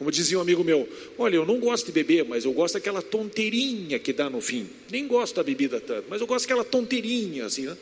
Como 0.00 0.10
dizia 0.10 0.38
um 0.38 0.40
amigo 0.40 0.64
meu, 0.64 0.88
olha, 1.18 1.36
eu 1.36 1.44
não 1.44 1.60
gosto 1.60 1.84
de 1.84 1.92
beber, 1.92 2.24
mas 2.24 2.46
eu 2.46 2.54
gosto 2.54 2.72
daquela 2.72 3.02
tonteirinha 3.02 3.98
que 3.98 4.14
dá 4.14 4.30
no 4.30 4.40
fim. 4.40 4.66
Nem 4.90 5.06
gosto 5.06 5.36
da 5.36 5.42
bebida 5.42 5.78
tanto, 5.78 6.06
mas 6.08 6.22
eu 6.22 6.26
gosto 6.26 6.46
daquela 6.46 6.64
tonteirinha 6.64 7.44
assim, 7.44 7.66
né? 7.66 7.76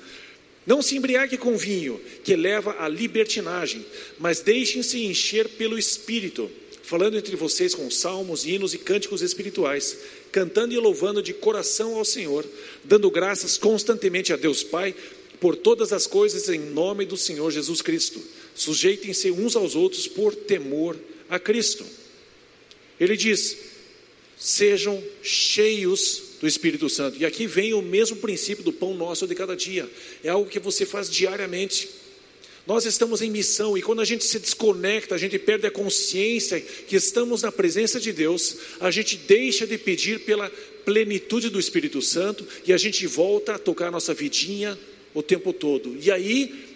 Não 0.67 0.83
se 0.83 0.97
embriague 0.97 1.37
com 1.39 1.57
vinho, 1.57 2.01
que 2.25 2.35
leva 2.35 2.75
à 2.81 2.89
libertinagem, 2.89 3.87
mas 4.19 4.41
deixem-se 4.41 5.05
encher 5.05 5.49
pelo 5.51 5.79
Espírito 5.79 6.51
falando 6.83 7.17
entre 7.17 7.37
vocês 7.37 7.73
com 7.73 7.89
salmos, 7.89 8.45
hinos 8.45 8.75
e 8.75 8.79
cânticos 8.79 9.23
espirituais, 9.23 9.97
cantando 10.33 10.75
e 10.75 10.79
louvando 10.79 11.23
de 11.23 11.33
coração 11.33 11.95
ao 11.95 12.05
Senhor, 12.05 12.45
dando 12.83 13.09
graças 13.13 13.57
constantemente 13.57 14.33
a 14.33 14.37
Deus 14.37 14.65
Pai 14.65 14.93
por 15.39 15.55
todas 15.55 15.93
as 15.93 16.07
coisas 16.09 16.49
em 16.49 16.59
nome 16.59 17.05
do 17.07 17.17
Senhor 17.17 17.49
Jesus 17.53 17.81
Cristo. 17.81 18.21
Sujeitem-se 18.57 19.31
uns 19.31 19.55
aos 19.55 19.77
outros 19.77 20.09
por 20.09 20.35
temor 20.35 20.97
a 21.29 21.39
Cristo. 21.39 21.85
Ele 23.01 23.17
diz: 23.17 23.57
sejam 24.39 25.03
cheios 25.23 26.23
do 26.41 26.47
Espírito 26.47 26.89
Santo. 26.89 27.21
E 27.21 27.27
aqui 27.27 27.47
vem 27.47 27.75
o 27.75 27.83
mesmo 27.83 28.17
princípio 28.17 28.65
do 28.65 28.73
pão 28.73 28.95
nosso 28.95 29.27
de 29.27 29.35
cada 29.35 29.57
dia. 29.57 29.89
É 30.23 30.29
algo 30.29 30.49
que 30.49 30.59
você 30.59 30.87
faz 30.87 31.11
diariamente. 31.11 31.89
Nós 32.67 32.85
estamos 32.85 33.23
em 33.23 33.31
missão 33.31 33.79
e 33.79 33.83
quando 33.83 34.03
a 34.03 34.05
gente 34.05 34.25
se 34.25 34.39
desconecta, 34.39 35.15
a 35.15 35.19
gente 35.19 35.39
perde 35.39 35.67
a 35.67 35.71
consciência 35.71 36.61
que 36.61 36.95
estamos 36.95 37.43
na 37.43 37.51
presença 37.51 37.99
de 37.99 38.13
Deus, 38.13 38.57
a 38.79 38.91
gente 38.91 39.17
deixa 39.17 39.67
de 39.67 39.79
pedir 39.79 40.21
pela 40.21 40.51
plenitude 40.85 41.49
do 41.49 41.59
Espírito 41.59 42.03
Santo 42.03 42.47
e 42.67 42.73
a 42.73 42.77
gente 42.77 43.07
volta 43.07 43.55
a 43.55 43.59
tocar 43.59 43.89
a 43.89 43.91
nossa 43.91 44.13
vidinha 44.13 44.79
o 45.15 45.23
tempo 45.23 45.55
todo. 45.55 45.97
E 45.99 46.11
aí 46.11 46.68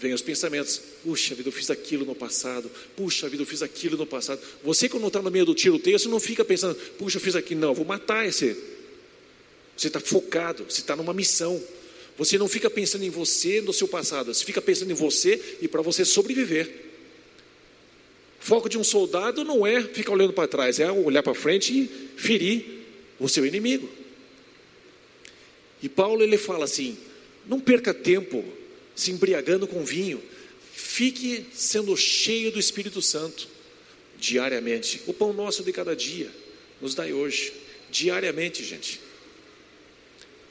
vem 0.00 0.14
os 0.14 0.22
pensamentos: 0.22 0.80
puxa 1.04 1.34
vida, 1.34 1.48
eu 1.48 1.52
fiz 1.52 1.70
aquilo 1.70 2.04
no 2.04 2.14
passado, 2.14 2.70
puxa 2.96 3.28
vida, 3.28 3.42
eu 3.42 3.46
fiz 3.46 3.62
aquilo 3.62 3.96
no 3.96 4.06
passado. 4.06 4.40
Você, 4.64 4.88
quando 4.88 5.06
está 5.06 5.20
no 5.20 5.30
meio 5.30 5.44
do 5.44 5.54
tiroteio, 5.54 5.98
você 5.98 6.08
não 6.08 6.18
fica 6.18 6.44
pensando: 6.44 6.74
puxa, 6.98 7.18
eu 7.18 7.20
fiz 7.20 7.36
aquilo, 7.36 7.60
não, 7.60 7.74
vou 7.74 7.84
matar 7.84 8.26
esse. 8.26 8.56
Você 9.76 9.88
está 9.88 10.00
focado, 10.00 10.64
você 10.68 10.80
está 10.80 10.96
numa 10.96 11.12
missão. 11.12 11.62
Você 12.18 12.36
não 12.36 12.48
fica 12.48 12.68
pensando 12.68 13.04
em 13.04 13.10
você, 13.10 13.62
no 13.62 13.72
seu 13.72 13.88
passado, 13.88 14.34
você 14.34 14.44
fica 14.44 14.60
pensando 14.60 14.90
em 14.90 14.94
você 14.94 15.56
e 15.62 15.68
para 15.68 15.80
você 15.80 16.04
sobreviver. 16.04 16.68
O 18.40 18.44
foco 18.44 18.68
de 18.68 18.76
um 18.76 18.84
soldado 18.84 19.44
não 19.44 19.66
é 19.66 19.82
ficar 19.82 20.12
olhando 20.12 20.32
para 20.32 20.48
trás, 20.48 20.78
é 20.80 20.90
olhar 20.90 21.22
para 21.22 21.34
frente 21.34 21.72
e 21.72 21.88
ferir 22.16 22.80
o 23.18 23.28
seu 23.28 23.46
inimigo. 23.46 23.88
E 25.82 25.88
Paulo 25.88 26.22
ele 26.22 26.36
fala 26.36 26.64
assim: 26.64 26.98
não 27.46 27.58
perca 27.58 27.94
tempo 27.94 28.44
se 29.00 29.10
embriagando 29.10 29.66
com 29.66 29.84
vinho, 29.84 30.22
fique 30.72 31.46
sendo 31.52 31.96
cheio 31.96 32.52
do 32.52 32.60
Espírito 32.60 33.00
Santo 33.00 33.48
diariamente. 34.18 35.00
O 35.06 35.12
pão 35.12 35.32
nosso 35.32 35.64
de 35.64 35.72
cada 35.72 35.96
dia 35.96 36.30
nos 36.80 36.94
dai 36.94 37.12
hoje, 37.12 37.52
diariamente, 37.90 38.62
gente. 38.62 39.00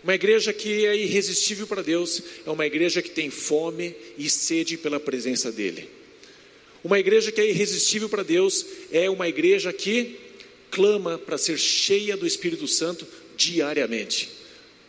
Uma 0.03 0.15
igreja 0.15 0.53
que 0.53 0.85
é 0.85 0.95
irresistível 0.95 1.67
para 1.67 1.81
Deus 1.81 2.21
é 2.45 2.49
uma 2.49 2.65
igreja 2.65 3.01
que 3.01 3.09
tem 3.09 3.29
fome 3.29 3.95
e 4.17 4.29
sede 4.29 4.77
pela 4.77 4.99
presença 4.99 5.51
dEle. 5.51 5.89
Uma 6.83 6.97
igreja 6.97 7.31
que 7.31 7.41
é 7.41 7.49
irresistível 7.49 8.07
para 8.07 8.23
Deus 8.23 8.65
é 8.91 9.09
uma 9.09 9.27
igreja 9.27 9.73
que 9.73 10.17
clama 10.71 11.17
para 11.17 11.37
ser 11.37 11.57
cheia 11.57 12.15
do 12.15 12.25
Espírito 12.25 12.67
Santo 12.67 13.05
diariamente. 13.35 14.29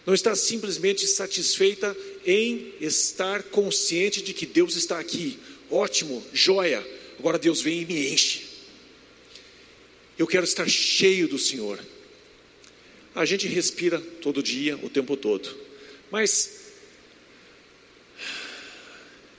Não 0.07 0.15
está 0.15 0.35
simplesmente 0.37 1.07
satisfeita 1.07 1.97
em 2.27 2.75
estar 2.81 3.43
consciente 3.45 4.23
de 4.23 4.33
que 4.33 4.47
Deus 4.47 4.77
está 4.77 4.99
aqui. 4.99 5.39
Ótimo, 5.71 6.25
joia. 6.33 6.87
Agora 7.19 7.39
Deus 7.39 7.61
vem 7.61 7.83
e 7.83 7.87
me 7.87 8.13
enche. 8.13 8.47
Eu 10.19 10.27
quero 10.27 10.45
estar 10.45 10.69
cheio 10.69 11.29
do 11.29 11.39
Senhor. 11.39 11.79
A 13.15 13.25
gente 13.25 13.47
respira 13.47 13.99
todo 13.99 14.43
dia, 14.43 14.77
o 14.83 14.89
tempo 14.89 15.17
todo. 15.17 15.57
Mas 16.11 16.61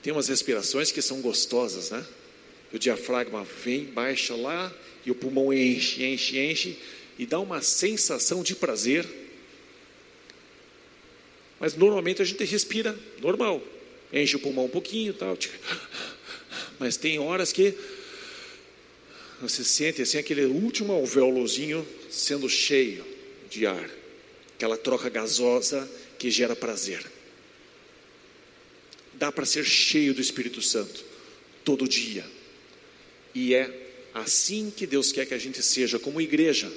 tem 0.02 0.12
umas 0.12 0.28
respirações 0.28 0.90
que 0.90 1.00
são 1.00 1.20
gostosas, 1.20 1.90
né? 1.90 2.04
O 2.72 2.78
diafragma 2.78 3.46
vem, 3.64 3.84
baixa 3.84 4.34
lá, 4.34 4.74
e 5.04 5.10
o 5.10 5.14
pulmão 5.14 5.52
enche, 5.52 6.04
enche, 6.04 6.38
enche, 6.38 6.78
e 7.18 7.26
dá 7.26 7.38
uma 7.38 7.62
sensação 7.62 8.42
de 8.42 8.54
prazer. 8.54 9.06
Mas 11.62 11.76
normalmente 11.76 12.20
a 12.20 12.24
gente 12.24 12.42
respira 12.42 12.98
normal, 13.20 13.62
enche 14.12 14.34
o 14.34 14.40
pulmão 14.40 14.64
um 14.64 14.68
pouquinho, 14.68 15.14
tal. 15.14 15.38
Mas 16.76 16.96
tem 16.96 17.20
horas 17.20 17.52
que 17.52 17.72
você 19.40 19.62
sente 19.62 20.02
assim 20.02 20.18
aquele 20.18 20.44
último 20.44 20.92
alvéolozinho 20.92 21.86
sendo 22.10 22.48
cheio 22.48 23.06
de 23.48 23.64
ar, 23.64 23.88
aquela 24.56 24.76
troca 24.76 25.08
gasosa 25.08 25.88
que 26.18 26.32
gera 26.32 26.56
prazer. 26.56 27.08
Dá 29.14 29.30
para 29.30 29.46
ser 29.46 29.64
cheio 29.64 30.12
do 30.12 30.20
Espírito 30.20 30.60
Santo 30.60 31.04
todo 31.64 31.86
dia. 31.86 32.26
E 33.32 33.54
é 33.54 33.70
assim 34.12 34.68
que 34.68 34.84
Deus 34.84 35.12
quer 35.12 35.26
que 35.26 35.34
a 35.34 35.38
gente 35.38 35.62
seja 35.62 35.96
como 36.00 36.20
igreja. 36.20 36.72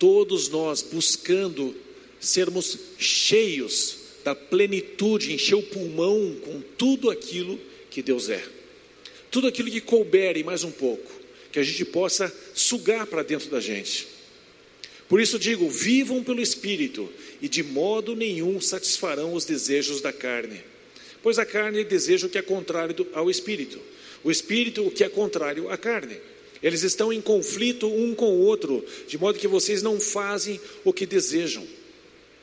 Todos 0.00 0.48
nós 0.48 0.82
buscando 0.82 1.86
sermos 2.20 2.78
cheios 2.98 3.96
da 4.24 4.34
plenitude, 4.34 5.32
encher 5.32 5.54
o 5.54 5.62
pulmão 5.62 6.36
com 6.42 6.60
tudo 6.76 7.10
aquilo 7.10 7.58
que 7.90 8.02
Deus 8.02 8.28
é. 8.28 8.44
Tudo 9.30 9.46
aquilo 9.46 9.70
que 9.70 9.80
couber 9.80 10.36
e 10.36 10.44
mais 10.44 10.64
um 10.64 10.70
pouco, 10.70 11.10
que 11.52 11.58
a 11.58 11.62
gente 11.62 11.84
possa 11.84 12.32
sugar 12.54 13.06
para 13.06 13.22
dentro 13.22 13.50
da 13.50 13.60
gente. 13.60 14.06
Por 15.08 15.20
isso 15.20 15.38
digo: 15.38 15.68
vivam 15.68 16.22
pelo 16.22 16.40
Espírito, 16.40 17.08
e 17.40 17.48
de 17.48 17.62
modo 17.62 18.14
nenhum 18.14 18.60
satisfarão 18.60 19.32
os 19.34 19.44
desejos 19.44 20.00
da 20.00 20.12
carne. 20.12 20.60
Pois 21.22 21.38
a 21.38 21.46
carne 21.46 21.84
deseja 21.84 22.26
o 22.26 22.30
que 22.30 22.38
é 22.38 22.42
contrário 22.42 23.06
ao 23.12 23.30
Espírito, 23.30 23.80
o 24.22 24.30
Espírito 24.30 24.86
o 24.86 24.90
que 24.90 25.04
é 25.04 25.08
contrário 25.08 25.70
à 25.70 25.76
carne. 25.76 26.16
Eles 26.62 26.82
estão 26.82 27.12
em 27.12 27.20
conflito 27.20 27.86
um 27.86 28.14
com 28.14 28.32
o 28.32 28.40
outro, 28.40 28.84
de 29.06 29.16
modo 29.16 29.38
que 29.38 29.46
vocês 29.46 29.82
não 29.82 30.00
fazem 30.00 30.60
o 30.84 30.92
que 30.92 31.06
desejam. 31.06 31.64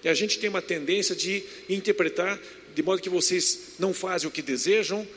E 0.06 0.10
a 0.10 0.14
gente 0.14 0.38
tem 0.38 0.48
uma 0.48 0.62
tendência 0.62 1.16
de 1.16 1.44
interpretar 1.68 2.40
de 2.76 2.84
modo 2.84 3.02
que 3.02 3.10
vocês 3.10 3.74
não 3.80 3.92
fazem 3.92 4.28
o 4.28 4.32
que 4.32 4.44
desejam, 4.44 5.08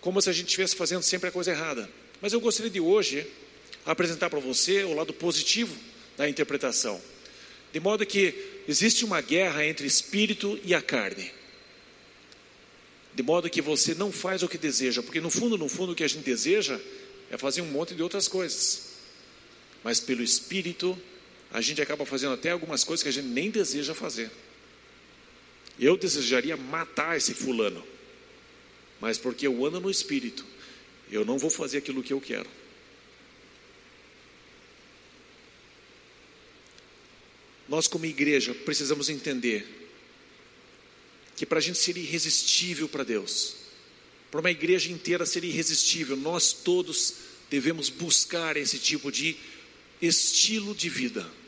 como 0.00 0.22
se 0.22 0.30
a 0.30 0.32
gente 0.32 0.46
estivesse 0.46 0.76
fazendo 0.76 1.02
sempre 1.02 1.28
a 1.28 1.32
coisa 1.32 1.50
errada. 1.50 1.90
Mas 2.20 2.32
eu 2.32 2.40
gostaria 2.40 2.70
de 2.70 2.78
hoje 2.78 3.26
apresentar 3.84 4.30
para 4.30 4.38
você 4.38 4.84
o 4.84 4.94
lado 4.94 5.12
positivo 5.12 5.76
da 6.16 6.28
interpretação. 6.28 7.02
De 7.72 7.80
modo 7.80 8.06
que 8.06 8.32
existe 8.68 9.04
uma 9.04 9.20
guerra 9.20 9.66
entre 9.66 9.84
espírito 9.84 10.60
e 10.64 10.76
a 10.76 10.80
carne. 10.80 11.32
De 13.12 13.24
modo 13.24 13.50
que 13.50 13.60
você 13.60 13.96
não 13.96 14.12
faz 14.12 14.44
o 14.44 14.48
que 14.48 14.58
deseja, 14.58 15.02
porque 15.02 15.20
no 15.20 15.30
fundo, 15.30 15.58
no 15.58 15.68
fundo, 15.68 15.90
o 15.90 15.94
que 15.96 16.04
a 16.04 16.08
gente 16.08 16.22
deseja 16.22 16.78
é 17.32 17.36
fazer 17.36 17.62
um 17.62 17.66
monte 17.66 17.96
de 17.96 18.02
outras 18.02 18.28
coisas. 18.28 18.90
Mas 19.82 19.98
pelo 19.98 20.22
espírito, 20.22 20.96
a 21.52 21.60
gente 21.60 21.82
acaba 21.82 22.06
fazendo 22.06 22.34
até 22.34 22.50
algumas 22.50 22.84
coisas 22.84 23.02
que 23.02 23.08
a 23.08 23.12
gente 23.12 23.26
nem 23.26 23.50
deseja 23.50 23.94
fazer. 23.94 24.30
Eu 25.78 25.96
desejaria 25.96 26.56
matar 26.56 27.16
esse 27.16 27.34
fulano, 27.34 27.84
mas 29.00 29.18
porque 29.18 29.46
eu 29.46 29.64
ando 29.64 29.80
no 29.80 29.90
espírito, 29.90 30.44
eu 31.10 31.24
não 31.24 31.38
vou 31.38 31.50
fazer 31.50 31.78
aquilo 31.78 32.02
que 32.02 32.12
eu 32.12 32.20
quero. 32.20 32.48
Nós, 37.68 37.86
como 37.86 38.04
igreja, 38.04 38.52
precisamos 38.52 39.08
entender 39.08 39.64
que 41.36 41.46
para 41.46 41.58
a 41.58 41.62
gente 41.62 41.78
ser 41.78 41.96
irresistível 41.96 42.88
para 42.88 43.04
Deus, 43.04 43.56
para 44.30 44.40
uma 44.40 44.50
igreja 44.50 44.90
inteira 44.90 45.24
ser 45.24 45.42
irresistível, 45.44 46.16
nós 46.16 46.52
todos 46.52 47.14
devemos 47.48 47.88
buscar 47.88 48.56
esse 48.56 48.78
tipo 48.78 49.10
de 49.10 49.36
estilo 50.02 50.74
de 50.74 50.88
vida. 50.88 51.39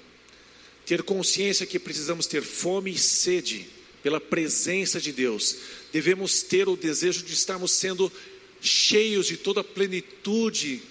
Ter 0.84 1.02
consciência 1.02 1.66
que 1.66 1.78
precisamos 1.78 2.26
ter 2.26 2.42
fome 2.42 2.92
e 2.92 2.98
sede 2.98 3.66
pela 4.02 4.20
presença 4.20 5.00
de 5.00 5.12
Deus, 5.12 5.56
devemos 5.92 6.42
ter 6.42 6.68
o 6.68 6.76
desejo 6.76 7.24
de 7.24 7.32
estarmos 7.32 7.72
sendo 7.72 8.10
cheios 8.60 9.26
de 9.26 9.36
toda 9.36 9.60
a 9.60 9.64
plenitude 9.64 10.82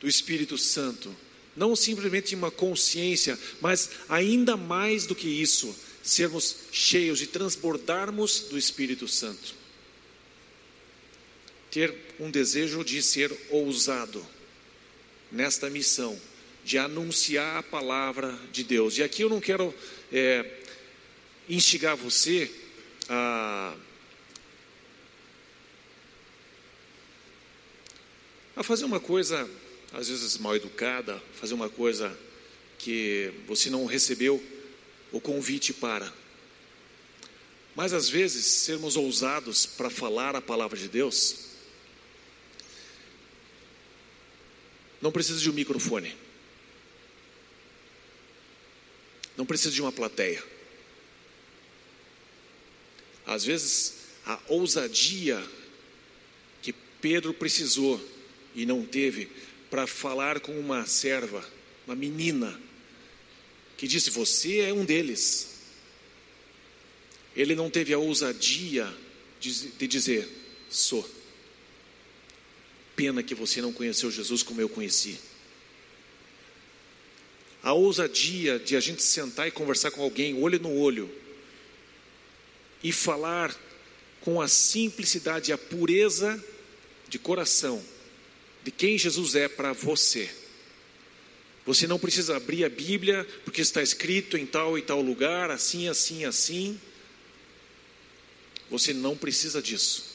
do 0.00 0.08
Espírito 0.08 0.56
Santo. 0.56 1.14
Não 1.56 1.76
simplesmente 1.76 2.34
uma 2.34 2.50
consciência, 2.50 3.38
mas 3.60 3.90
ainda 4.08 4.56
mais 4.56 5.06
do 5.06 5.14
que 5.14 5.28
isso, 5.28 5.74
sermos 6.02 6.56
cheios 6.72 7.22
e 7.22 7.26
transbordarmos 7.26 8.40
do 8.50 8.58
Espírito 8.58 9.06
Santo. 9.06 9.54
Ter 11.70 11.94
um 12.20 12.30
desejo 12.30 12.84
de 12.84 13.02
ser 13.02 13.32
ousado 13.50 14.24
nesta 15.30 15.70
missão, 15.70 16.18
de 16.64 16.78
anunciar 16.78 17.58
a 17.58 17.62
palavra 17.62 18.38
de 18.50 18.64
Deus. 18.64 18.96
E 18.96 19.02
aqui 19.02 19.22
eu 19.22 19.28
não 19.28 19.40
quero 19.40 19.74
é, 20.10 20.44
instigar 21.48 21.94
você 21.96 22.50
a, 23.08 23.76
a 28.56 28.62
fazer 28.62 28.86
uma 28.86 28.98
coisa, 28.98 29.48
às 29.92 30.08
vezes 30.08 30.38
mal 30.38 30.56
educada, 30.56 31.22
fazer 31.34 31.52
uma 31.52 31.68
coisa 31.68 32.16
que 32.78 33.30
você 33.46 33.68
não 33.68 33.84
recebeu 33.84 34.42
o 35.12 35.20
convite 35.20 35.72
para. 35.72 36.12
Mas 37.76 37.92
às 37.92 38.08
vezes, 38.08 38.46
sermos 38.46 38.96
ousados 38.96 39.66
para 39.66 39.90
falar 39.90 40.34
a 40.36 40.40
palavra 40.40 40.78
de 40.78 40.88
Deus, 40.88 41.50
não 45.02 45.12
precisa 45.12 45.40
de 45.40 45.50
um 45.50 45.52
microfone, 45.52 46.14
não 49.36 49.44
precisa 49.44 49.70
de 49.70 49.80
uma 49.80 49.92
plateia. 49.92 50.42
Às 53.26 53.44
vezes, 53.44 53.94
a 54.26 54.38
ousadia 54.48 55.42
que 56.62 56.72
Pedro 57.00 57.32
precisou 57.34 58.00
e 58.54 58.64
não 58.66 58.84
teve 58.84 59.30
para 59.70 59.86
falar 59.86 60.40
com 60.40 60.58
uma 60.58 60.86
serva, 60.86 61.44
uma 61.86 61.96
menina, 61.96 62.60
que 63.76 63.88
disse: 63.88 64.10
Você 64.10 64.60
é 64.60 64.72
um 64.72 64.84
deles. 64.84 65.54
Ele 67.34 67.54
não 67.54 67.68
teve 67.68 67.92
a 67.92 67.98
ousadia 67.98 68.92
de 69.40 69.88
dizer: 69.88 70.28
Sou. 70.70 71.08
Pena 72.94 73.22
que 73.22 73.34
você 73.34 73.60
não 73.60 73.72
conheceu 73.72 74.10
Jesus 74.10 74.42
como 74.42 74.60
eu 74.60 74.68
conheci. 74.68 75.18
A 77.64 77.72
ousadia 77.72 78.60
de 78.60 78.76
a 78.76 78.80
gente 78.80 79.02
sentar 79.02 79.48
e 79.48 79.50
conversar 79.50 79.90
com 79.90 80.02
alguém, 80.02 80.40
olho 80.40 80.60
no 80.60 80.72
olho, 80.72 81.10
e 82.82 82.92
falar 82.92 83.52
com 84.20 84.40
a 84.40 84.46
simplicidade 84.46 85.50
e 85.50 85.52
a 85.52 85.58
pureza 85.58 86.42
de 87.08 87.18
coração 87.18 87.82
de 88.62 88.70
quem 88.70 88.96
Jesus 88.96 89.34
é 89.34 89.48
para 89.48 89.72
você. 89.72 90.30
Você 91.66 91.86
não 91.86 91.98
precisa 91.98 92.36
abrir 92.36 92.64
a 92.64 92.68
Bíblia, 92.68 93.26
porque 93.44 93.60
está 93.60 93.82
escrito 93.82 94.36
em 94.36 94.44
tal 94.44 94.78
e 94.78 94.82
tal 94.82 95.00
lugar, 95.00 95.50
assim, 95.50 95.88
assim, 95.88 96.24
assim. 96.24 96.78
Você 98.70 98.92
não 98.92 99.16
precisa 99.16 99.62
disso. 99.62 100.13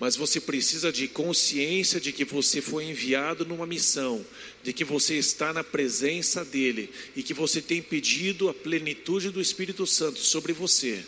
Mas 0.00 0.14
você 0.14 0.40
precisa 0.40 0.92
de 0.92 1.08
consciência 1.08 2.00
de 2.00 2.12
que 2.12 2.24
você 2.24 2.60
foi 2.60 2.84
enviado 2.84 3.44
numa 3.44 3.66
missão, 3.66 4.24
de 4.62 4.72
que 4.72 4.84
você 4.84 5.16
está 5.16 5.52
na 5.52 5.64
presença 5.64 6.44
dEle 6.44 6.90
e 7.16 7.22
que 7.22 7.34
você 7.34 7.60
tem 7.60 7.82
pedido 7.82 8.48
a 8.48 8.54
plenitude 8.54 9.30
do 9.30 9.40
Espírito 9.40 9.86
Santo 9.86 10.20
sobre 10.20 10.52
você, 10.52 11.04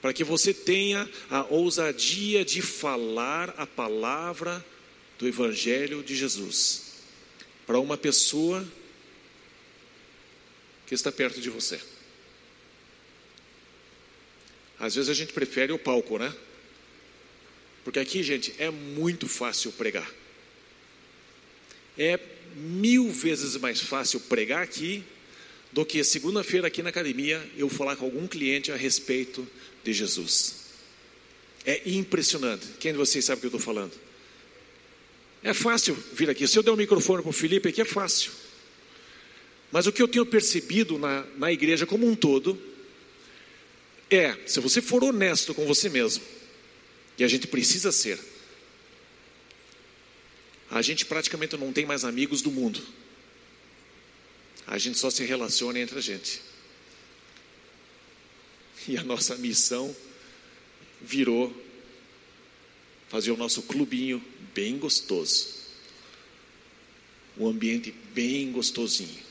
para 0.00 0.12
que 0.12 0.22
você 0.22 0.54
tenha 0.54 1.10
a 1.28 1.44
ousadia 1.52 2.44
de 2.44 2.62
falar 2.62 3.54
a 3.56 3.66
palavra 3.66 4.64
do 5.18 5.26
Evangelho 5.26 6.02
de 6.02 6.14
Jesus 6.14 6.92
para 7.66 7.78
uma 7.78 7.96
pessoa 7.96 8.66
que 10.86 10.94
está 10.94 11.10
perto 11.10 11.40
de 11.40 11.50
você. 11.50 11.80
Às 14.78 14.94
vezes 14.94 15.08
a 15.08 15.14
gente 15.14 15.32
prefere 15.32 15.72
o 15.72 15.78
palco, 15.78 16.18
né? 16.18 16.34
Porque 17.84 17.98
aqui, 17.98 18.22
gente, 18.22 18.54
é 18.58 18.70
muito 18.70 19.28
fácil 19.28 19.72
pregar. 19.72 20.10
É 21.98 22.18
mil 22.54 23.10
vezes 23.10 23.56
mais 23.56 23.80
fácil 23.80 24.20
pregar 24.20 24.62
aqui 24.62 25.02
do 25.72 25.84
que 25.84 26.02
segunda-feira 26.04 26.66
aqui 26.66 26.82
na 26.82 26.90
academia 26.90 27.42
eu 27.56 27.68
falar 27.68 27.96
com 27.96 28.04
algum 28.04 28.26
cliente 28.26 28.70
a 28.70 28.76
respeito 28.76 29.46
de 29.82 29.92
Jesus. 29.92 30.62
É 31.64 31.82
impressionante. 31.86 32.66
Quem 32.78 32.92
de 32.92 32.98
vocês 32.98 33.24
sabe 33.24 33.38
o 33.38 33.40
que 33.40 33.46
eu 33.46 33.58
estou 33.58 33.60
falando? 33.60 33.92
É 35.42 35.52
fácil 35.52 35.94
vir 36.12 36.30
aqui. 36.30 36.46
Se 36.46 36.58
eu 36.58 36.62
der 36.62 36.70
um 36.70 36.76
microfone 36.76 37.22
para 37.22 37.30
o 37.30 37.32
Felipe 37.32 37.68
aqui, 37.68 37.80
é 37.80 37.84
fácil. 37.84 38.30
Mas 39.72 39.86
o 39.86 39.92
que 39.92 40.02
eu 40.02 40.08
tenho 40.08 40.26
percebido 40.26 40.98
na, 40.98 41.24
na 41.36 41.50
igreja 41.50 41.86
como 41.86 42.06
um 42.06 42.14
todo 42.14 42.60
é: 44.10 44.36
se 44.46 44.60
você 44.60 44.82
for 44.82 45.02
honesto 45.02 45.54
com 45.54 45.66
você 45.66 45.88
mesmo, 45.88 46.22
e 47.18 47.24
a 47.24 47.28
gente 47.28 47.46
precisa 47.46 47.92
ser, 47.92 48.18
a 50.70 50.80
gente 50.80 51.04
praticamente 51.04 51.56
não 51.56 51.72
tem 51.72 51.84
mais 51.84 52.04
amigos 52.04 52.40
do 52.40 52.50
mundo. 52.50 52.80
A 54.66 54.78
gente 54.78 54.98
só 54.98 55.10
se 55.10 55.22
relaciona 55.24 55.78
entre 55.78 55.98
a 55.98 56.00
gente. 56.00 56.40
E 58.88 58.96
a 58.96 59.04
nossa 59.04 59.36
missão 59.36 59.94
virou 61.00 61.54
fazer 63.08 63.30
o 63.30 63.36
nosso 63.36 63.62
clubinho 63.62 64.24
bem 64.54 64.78
gostoso. 64.78 65.60
Um 67.36 67.46
ambiente 67.46 67.92
bem 68.14 68.50
gostosinho. 68.50 69.22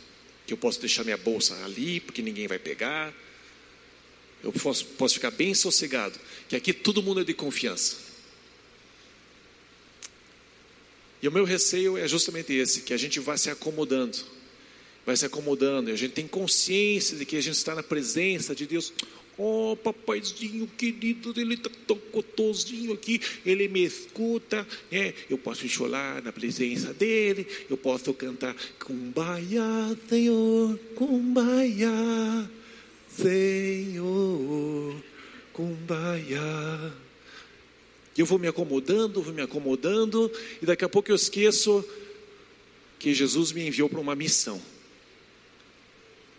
Que 0.45 0.53
eu 0.53 0.57
posso 0.57 0.79
deixar 0.79 1.03
minha 1.03 1.17
bolsa 1.17 1.55
ali, 1.65 1.99
porque 1.99 2.21
ninguém 2.21 2.47
vai 2.47 2.59
pegar. 2.59 3.11
Eu 4.43 4.51
posso, 4.51 4.85
posso 4.85 5.15
ficar 5.15 5.31
bem 5.31 5.53
sossegado. 5.53 6.19
Que 6.49 6.55
aqui 6.55 6.73
todo 6.73 7.03
mundo 7.03 7.21
é 7.21 7.23
de 7.23 7.33
confiança. 7.33 8.11
E 11.21 11.27
o 11.27 11.31
meu 11.31 11.43
receio 11.43 11.97
é 11.97 12.07
justamente 12.07 12.51
esse: 12.53 12.81
que 12.81 12.93
a 12.93 12.97
gente 12.97 13.19
vai 13.19 13.37
se 13.37 13.49
acomodando. 13.49 14.17
Vai 15.05 15.15
se 15.15 15.25
acomodando. 15.25 15.89
E 15.89 15.93
a 15.93 15.95
gente 15.95 16.13
tem 16.13 16.27
consciência 16.27 17.17
de 17.17 17.25
que 17.25 17.35
a 17.35 17.41
gente 17.41 17.55
está 17.55 17.75
na 17.75 17.83
presença 17.83 18.55
de 18.55 18.65
Deus. 18.65 18.91
Oh, 19.37 19.75
papaizinho 19.81 20.67
querido, 20.77 21.33
ele 21.39 21.53
está 21.53 21.69
tão 21.87 21.97
gostosinho 22.11 22.93
aqui, 22.93 23.19
ele 23.45 23.67
me 23.67 23.83
escuta, 23.83 24.67
né? 24.91 25.13
eu 25.29 25.37
posso 25.37 25.67
chorar 25.67 26.21
na 26.21 26.31
presença 26.31 26.93
dele, 26.93 27.47
eu 27.69 27.77
posso 27.77 28.13
cantar 28.13 28.55
Kumbaya, 28.77 29.97
Senhor, 30.09 30.77
Kumbaya, 30.95 31.89
Senhor, 33.15 34.95
Kumbaya. 35.53 36.93
Eu 38.17 38.25
vou 38.25 38.39
me 38.39 38.47
acomodando, 38.47 39.21
vou 39.21 39.33
me 39.33 39.41
acomodando, 39.41 40.31
e 40.61 40.65
daqui 40.65 40.85
a 40.85 40.89
pouco 40.89 41.11
eu 41.11 41.15
esqueço 41.15 41.83
que 42.99 43.13
Jesus 43.13 43.51
me 43.51 43.67
enviou 43.67 43.89
para 43.89 43.99
uma 43.99 44.15
missão. 44.15 44.61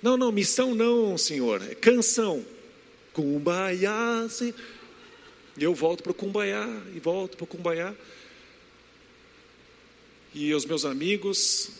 Não, 0.03 0.17
não, 0.17 0.33
missão 0.33 0.75
não, 0.75 1.17
Senhor, 1.19 1.63
é 1.63 1.75
canção. 1.75 2.45
Kumbaya. 3.13 4.27
E 5.57 5.63
eu 5.63 5.75
volto 5.75 6.03
para 6.03 6.13
o 6.13 6.15
Kumbaya, 6.15 6.67
e 6.95 7.01
volto 7.01 7.37
para 7.37 7.45
o 7.45 7.47
Kumbaya. 7.47 7.97
E 10.35 10.55
os 10.55 10.65
meus 10.65 10.85
amigos, 10.85 11.71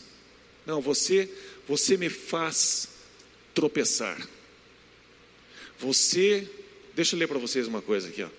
não, 0.65 0.79
você, 0.79 1.27
você 1.67 1.97
me 1.97 2.09
faz 2.09 2.87
tropeçar. 3.53 4.17
Você, 5.83 6.49
deixa 6.95 7.13
eu 7.13 7.19
ler 7.19 7.27
para 7.27 7.37
vocês 7.37 7.67
uma 7.67 7.81
coisa 7.81 8.07
aqui, 8.07 8.23
ó. 8.23 8.29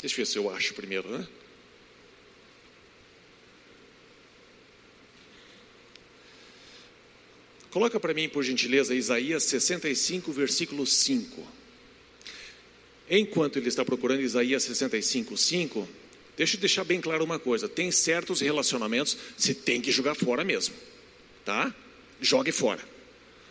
Deixa 0.00 0.14
eu 0.14 0.16
ver 0.16 0.26
se 0.26 0.36
eu 0.36 0.50
acho 0.50 0.74
primeiro, 0.74 1.08
né? 1.08 1.28
Coloca 7.70 8.00
para 8.00 8.12
mim, 8.12 8.28
por 8.28 8.42
gentileza, 8.42 8.96
Isaías 8.96 9.44
65, 9.44 10.32
versículo 10.32 10.84
5. 10.84 11.46
Enquanto 13.08 13.58
ele 13.58 13.68
está 13.68 13.84
procurando 13.84 14.22
Isaías 14.22 14.64
65, 14.64 15.36
5, 15.36 15.88
deixa 16.36 16.56
eu 16.56 16.60
deixar 16.60 16.82
bem 16.82 17.00
claro 17.00 17.22
uma 17.24 17.38
coisa: 17.38 17.68
tem 17.68 17.92
certos 17.92 18.40
relacionamentos, 18.40 19.16
você 19.36 19.54
tem 19.54 19.80
que 19.80 19.92
jogar 19.92 20.16
fora 20.16 20.42
mesmo, 20.42 20.74
tá? 21.44 21.72
Jogue 22.20 22.50
fora. 22.50 22.89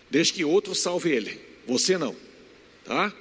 Deixe 0.09 0.33
que 0.33 0.43
outro 0.43 0.73
salve 0.73 1.11
ele, 1.11 1.39
você 1.67 1.97
não, 1.97 2.15
tá? 2.85 3.13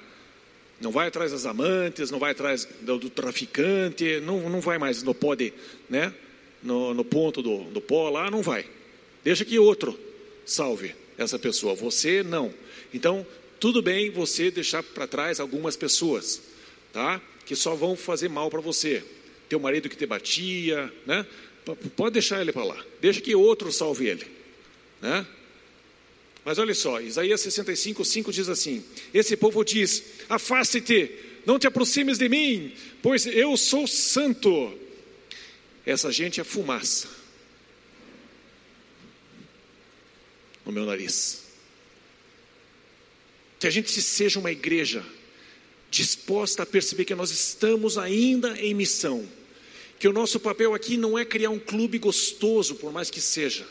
Não 0.81 0.91
vai 0.91 1.07
atrás 1.07 1.31
das 1.31 1.45
amantes, 1.45 2.09
não 2.09 2.19
vai 2.19 2.31
atrás 2.31 2.67
do, 2.81 2.97
do 2.97 3.09
traficante, 3.09 4.19
não, 4.21 4.49
não 4.49 4.61
vai 4.61 4.77
mais 4.77 5.03
no 5.03 5.13
pó 5.13 5.35
de, 5.35 5.53
né? 5.89 6.13
No, 6.63 6.93
no 6.93 7.03
ponto 7.03 7.41
do, 7.41 7.65
do 7.65 7.81
pó 7.81 8.09
lá, 8.09 8.31
não 8.31 8.41
vai. 8.41 8.65
Deixa 9.23 9.43
que 9.43 9.59
outro 9.59 9.99
salve 10.45 10.95
essa 11.17 11.37
pessoa, 11.37 11.75
você 11.75 12.23
não. 12.23 12.53
Então, 12.93 13.25
tudo 13.59 13.81
bem 13.81 14.09
você 14.09 14.49
deixar 14.49 14.81
para 14.81 15.05
trás 15.05 15.39
algumas 15.39 15.75
pessoas, 15.75 16.41
tá? 16.93 17.21
Que 17.45 17.55
só 17.55 17.75
vão 17.75 17.95
fazer 17.95 18.29
mal 18.29 18.49
para 18.49 18.61
você. 18.61 19.03
Teu 19.49 19.59
marido 19.59 19.89
que 19.89 19.97
te 19.97 20.05
batia, 20.05 20.91
né? 21.05 21.25
Pode 21.95 22.13
deixar 22.13 22.41
ele 22.41 22.53
para 22.53 22.63
lá. 22.63 22.85
Deixa 23.01 23.19
que 23.19 23.35
outro 23.35 23.71
salve 23.71 24.07
ele, 24.07 24.25
né? 25.01 25.25
Mas 26.49 26.57
olha 26.57 26.73
só, 26.73 26.99
Isaías 26.99 27.41
65, 27.41 28.03
5 28.03 28.33
diz 28.33 28.49
assim: 28.49 28.83
Esse 29.13 29.37
povo 29.37 29.63
diz: 29.63 30.03
Afaste-te, 30.27 31.11
não 31.45 31.59
te 31.59 31.67
aproximes 31.67 32.17
de 32.17 32.27
mim, 32.27 32.73
pois 33.03 33.27
eu 33.27 33.55
sou 33.55 33.85
santo. 33.85 34.75
Essa 35.85 36.11
gente 36.11 36.41
é 36.41 36.43
fumaça 36.43 37.07
no 40.65 40.71
meu 40.71 40.87
nariz. 40.87 41.43
Que 43.59 43.67
a 43.67 43.69
gente 43.69 44.01
seja 44.01 44.39
uma 44.39 44.51
igreja 44.51 45.05
disposta 45.91 46.63
a 46.63 46.65
perceber 46.65 47.05
que 47.05 47.13
nós 47.13 47.29
estamos 47.29 47.95
ainda 47.95 48.59
em 48.59 48.73
missão. 48.73 49.23
Que 49.99 50.07
o 50.07 50.13
nosso 50.13 50.39
papel 50.39 50.73
aqui 50.73 50.97
não 50.97 51.15
é 51.15 51.23
criar 51.23 51.51
um 51.51 51.59
clube 51.59 51.99
gostoso, 51.99 52.73
por 52.73 52.91
mais 52.91 53.11
que 53.11 53.21
seja. 53.21 53.67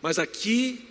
Mas 0.00 0.18
aqui 0.18 0.87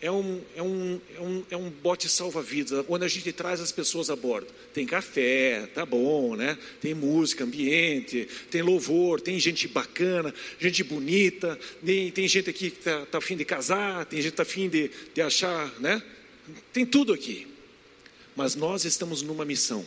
é 0.00 0.10
um, 0.10 0.42
é 0.54 0.62
um, 0.62 1.00
é 1.16 1.20
um, 1.20 1.44
é 1.50 1.56
um 1.56 1.70
bote 1.70 2.08
salva-vidas, 2.08 2.84
onde 2.88 3.04
a 3.04 3.08
gente 3.08 3.32
traz 3.32 3.60
as 3.60 3.72
pessoas 3.72 4.10
a 4.10 4.16
bordo. 4.16 4.48
Tem 4.72 4.84
café, 4.84 5.66
tá 5.74 5.86
bom, 5.86 6.36
né? 6.36 6.58
Tem 6.80 6.92
música, 6.92 7.44
ambiente, 7.44 8.28
tem 8.50 8.60
louvor, 8.60 9.20
tem 9.20 9.38
gente 9.38 9.66
bacana, 9.66 10.34
gente 10.58 10.84
bonita, 10.84 11.58
tem, 11.84 12.10
tem 12.10 12.28
gente 12.28 12.50
aqui 12.50 12.70
que 12.70 12.78
está 12.78 13.06
tá 13.06 13.18
afim 13.18 13.36
de 13.36 13.44
casar, 13.44 14.04
tem 14.04 14.20
gente 14.20 14.32
que 14.32 14.34
está 14.34 14.42
afim 14.42 14.68
de, 14.68 14.90
de 15.14 15.22
achar, 15.22 15.72
né? 15.80 16.02
Tem 16.72 16.84
tudo 16.84 17.12
aqui. 17.12 17.46
Mas 18.36 18.54
nós 18.54 18.84
estamos 18.84 19.22
numa 19.22 19.44
missão. 19.44 19.86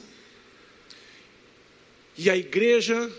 E 2.18 2.30
a 2.30 2.36
igreja 2.36 3.12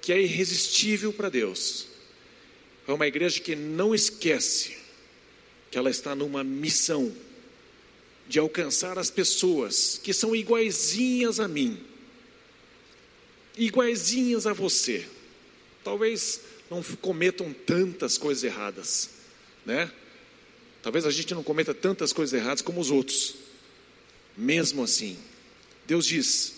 que 0.00 0.12
é 0.12 0.20
irresistível 0.20 1.12
para 1.12 1.28
Deus 1.28 1.88
é 2.86 2.92
uma 2.92 3.06
igreja 3.06 3.40
que 3.40 3.56
não 3.56 3.94
esquece 3.94 4.83
que 5.74 5.78
ela 5.78 5.90
está 5.90 6.14
numa 6.14 6.44
missão 6.44 7.12
de 8.28 8.38
alcançar 8.38 8.96
as 8.96 9.10
pessoas 9.10 10.00
que 10.00 10.12
são 10.12 10.36
iguaizinhas 10.36 11.40
a 11.40 11.48
mim, 11.48 11.80
iguaizinhas 13.58 14.46
a 14.46 14.52
você. 14.52 15.04
Talvez 15.82 16.42
não 16.70 16.80
cometam 16.80 17.52
tantas 17.52 18.16
coisas 18.16 18.44
erradas, 18.44 19.10
né? 19.66 19.90
Talvez 20.80 21.06
a 21.06 21.10
gente 21.10 21.34
não 21.34 21.42
cometa 21.42 21.74
tantas 21.74 22.12
coisas 22.12 22.40
erradas 22.40 22.62
como 22.62 22.80
os 22.80 22.92
outros. 22.92 23.34
Mesmo 24.36 24.84
assim, 24.84 25.18
Deus 25.88 26.06
diz: 26.06 26.54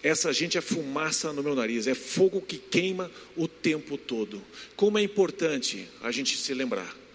essa 0.00 0.32
gente 0.32 0.56
é 0.56 0.60
fumaça 0.60 1.32
no 1.32 1.42
meu 1.42 1.56
nariz, 1.56 1.88
é 1.88 1.94
fogo 1.96 2.40
que 2.40 2.56
queima 2.56 3.10
o 3.36 3.48
tempo 3.48 3.98
todo. 3.98 4.40
Como 4.76 4.96
é 4.96 5.02
importante 5.02 5.88
a 6.00 6.12
gente 6.12 6.36
se 6.36 6.54
lembrar 6.54 7.07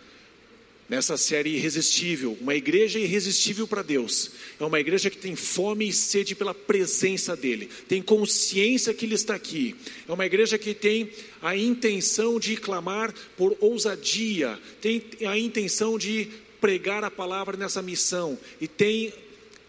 nessa 0.94 1.18
série 1.18 1.56
Irresistível, 1.56 2.38
uma 2.40 2.54
igreja 2.54 3.00
irresistível 3.00 3.68
para 3.68 3.82
Deus. 3.82 4.30
É 4.60 4.64
uma 4.64 4.80
igreja 4.80 5.10
que 5.10 5.18
tem 5.18 5.36
fome 5.36 5.90
e 5.90 5.92
sede 5.92 6.36
pela 6.36 6.54
presença 6.54 7.36
dEle, 7.36 7.68
tem 7.88 8.00
consciência 8.00 8.94
que 8.94 9.04
Ele 9.04 9.16
está 9.16 9.34
aqui. 9.34 9.76
É 10.08 10.14
uma 10.14 10.24
igreja 10.24 10.56
que 10.56 10.72
tem 10.72 11.10
a 11.42 11.58
intenção 11.58 12.40
de 12.40 12.56
clamar 12.56 13.12
por 13.36 13.58
ousadia, 13.60 14.60
tem 14.80 15.04
a 15.28 15.36
intenção 15.36 15.98
de 15.98 16.30
pregar 16.62 17.04
a 17.04 17.10
palavra 17.10 17.58
nessa 17.58 17.82
missão 17.82 18.38
e 18.62 18.68
tem 18.68 19.12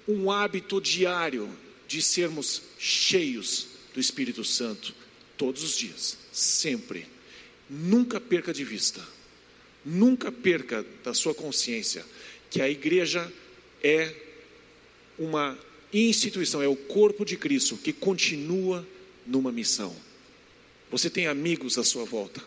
um 0.07 0.31
hábito 0.31 0.79
diário 0.79 1.49
de 1.89 2.03
sermos 2.03 2.61
cheios 2.79 3.69
do 3.95 3.99
Espírito 3.99 4.45
Santo 4.45 4.95
todos 5.39 5.63
os 5.63 5.75
dias, 5.75 6.19
sempre. 6.31 7.07
Nunca 7.71 8.21
perca 8.21 8.53
de 8.53 8.63
vista 8.63 9.01
Nunca 9.85 10.33
perca 10.33 10.85
da 11.03 11.13
sua 11.13 11.35
consciência 11.35 12.05
que 12.51 12.61
a 12.61 12.71
igreja 12.71 13.31
é 13.83 14.15
uma 15.19 15.59
instituição, 15.93 16.63
é 16.63 16.69
o 16.69 16.77
corpo 16.77 17.25
de 17.25 17.37
Cristo 17.37 17.77
que 17.77 17.93
continua 17.93 18.87
numa 19.27 19.53
missão. 19.53 19.95
Você 20.91 21.11
tem 21.11 21.27
amigos 21.27 21.77
à 21.79 21.85
sua 21.85 22.05
volta 22.05 22.43